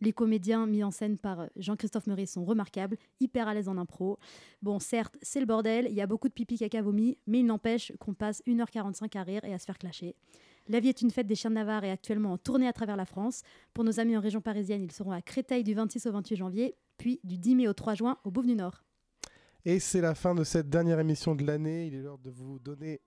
Les 0.00 0.12
comédiens 0.12 0.66
mis 0.66 0.82
en 0.82 0.90
scène 0.90 1.18
par 1.18 1.48
Jean-Christophe 1.56 2.06
Meuret 2.06 2.26
sont 2.26 2.44
remarquables, 2.44 2.96
hyper 3.20 3.48
à 3.48 3.54
l'aise 3.54 3.68
en 3.68 3.76
impro. 3.76 4.18
Bon, 4.62 4.78
certes, 4.78 5.16
c'est 5.22 5.40
le 5.40 5.46
bordel, 5.46 5.86
il 5.90 5.94
y 5.94 6.00
a 6.00 6.06
beaucoup 6.06 6.28
de 6.28 6.32
pipi 6.32 6.56
caca 6.56 6.82
vomi, 6.82 7.18
mais 7.26 7.40
il 7.40 7.46
n'empêche 7.46 7.92
qu'on 7.98 8.14
passe 8.14 8.42
1h45 8.46 9.16
à 9.18 9.22
rire 9.22 9.44
et 9.44 9.52
à 9.52 9.58
se 9.58 9.64
faire 9.64 9.78
clasher. 9.78 10.14
La 10.68 10.80
vie 10.80 10.88
est 10.88 11.02
une 11.02 11.10
fête 11.10 11.26
des 11.26 11.34
chiens 11.34 11.50
de 11.50 11.56
Navarre 11.56 11.84
actuellement 11.84 12.32
en 12.32 12.38
tournée 12.38 12.68
à 12.68 12.72
travers 12.72 12.96
la 12.96 13.04
France. 13.04 13.42
Pour 13.74 13.82
nos 13.82 13.98
amis 13.98 14.16
en 14.16 14.20
région 14.20 14.40
parisienne, 14.40 14.82
ils 14.82 14.92
seront 14.92 15.10
à 15.10 15.20
Créteil 15.20 15.64
du 15.64 15.74
26 15.74 16.06
au 16.06 16.12
28 16.12 16.36
janvier, 16.36 16.76
puis 16.96 17.18
du 17.24 17.38
10 17.38 17.56
mai 17.56 17.68
au 17.68 17.72
3 17.72 17.94
juin 17.94 18.18
au 18.24 18.30
Bouffe 18.30 18.46
du 18.46 18.54
Nord. 18.54 18.84
Et 19.66 19.78
c'est 19.78 20.00
la 20.00 20.14
fin 20.14 20.34
de 20.34 20.42
cette 20.42 20.70
dernière 20.70 20.98
émission 21.00 21.34
de 21.34 21.44
l'année. 21.44 21.86
Il 21.86 21.94
est 21.94 22.02
l'heure 22.02 22.18
de 22.18 22.30
vous 22.30 22.58
donner. 22.58 23.00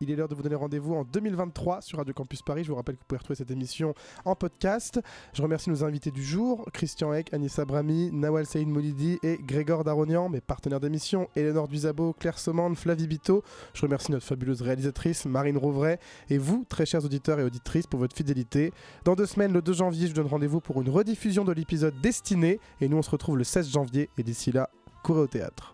Il 0.00 0.10
est 0.10 0.16
l'heure 0.16 0.28
de 0.28 0.34
vous 0.34 0.42
donner 0.42 0.56
rendez-vous 0.56 0.92
en 0.92 1.04
2023 1.04 1.80
sur 1.80 1.96
Radio 1.96 2.12
Campus 2.12 2.42
Paris. 2.42 2.62
Je 2.62 2.68
vous 2.68 2.74
rappelle 2.74 2.96
que 2.96 3.00
vous 3.00 3.06
pouvez 3.06 3.18
retrouver 3.18 3.36
cette 3.36 3.50
émission 3.50 3.94
en 4.26 4.34
podcast. 4.34 5.00
Je 5.32 5.40
remercie 5.40 5.70
nos 5.70 5.82
invités 5.82 6.10
du 6.10 6.22
jour 6.22 6.68
Christian 6.74 7.14
Eck, 7.14 7.32
Anissa 7.32 7.64
Brami, 7.64 8.10
Nawal 8.12 8.44
Saïd 8.44 8.68
Moulidi 8.68 9.18
et 9.22 9.38
Grégor 9.40 9.82
Daronian, 9.82 10.28
mes 10.28 10.42
partenaires 10.42 10.80
d'émission 10.80 11.28
Eleonore 11.36 11.68
Duzabo, 11.68 12.12
Claire 12.12 12.38
Somande, 12.38 12.76
Flavie 12.76 13.06
Bito. 13.06 13.42
Je 13.72 13.80
remercie 13.80 14.12
notre 14.12 14.26
fabuleuse 14.26 14.60
réalisatrice 14.60 15.24
Marine 15.24 15.56
Rouvray 15.56 15.98
et 16.28 16.36
vous, 16.36 16.66
très 16.68 16.84
chers 16.84 17.04
auditeurs 17.04 17.40
et 17.40 17.44
auditrices, 17.44 17.86
pour 17.86 18.00
votre 18.00 18.16
fidélité. 18.16 18.72
Dans 19.04 19.14
deux 19.14 19.26
semaines, 19.26 19.54
le 19.54 19.62
2 19.62 19.72
janvier, 19.72 20.08
je 20.08 20.12
vous 20.12 20.16
donne 20.16 20.26
rendez-vous 20.26 20.60
pour 20.60 20.82
une 20.82 20.90
rediffusion 20.90 21.44
de 21.44 21.52
l'épisode 21.52 21.94
Destiné. 22.02 22.60
Et 22.82 22.88
nous, 22.88 22.98
on 22.98 23.02
se 23.02 23.10
retrouve 23.10 23.38
le 23.38 23.44
16 23.44 23.70
janvier. 23.70 24.10
Et 24.18 24.22
d'ici 24.22 24.52
là, 24.52 24.68
courez 25.02 25.20
au 25.20 25.26
théâtre. 25.28 25.73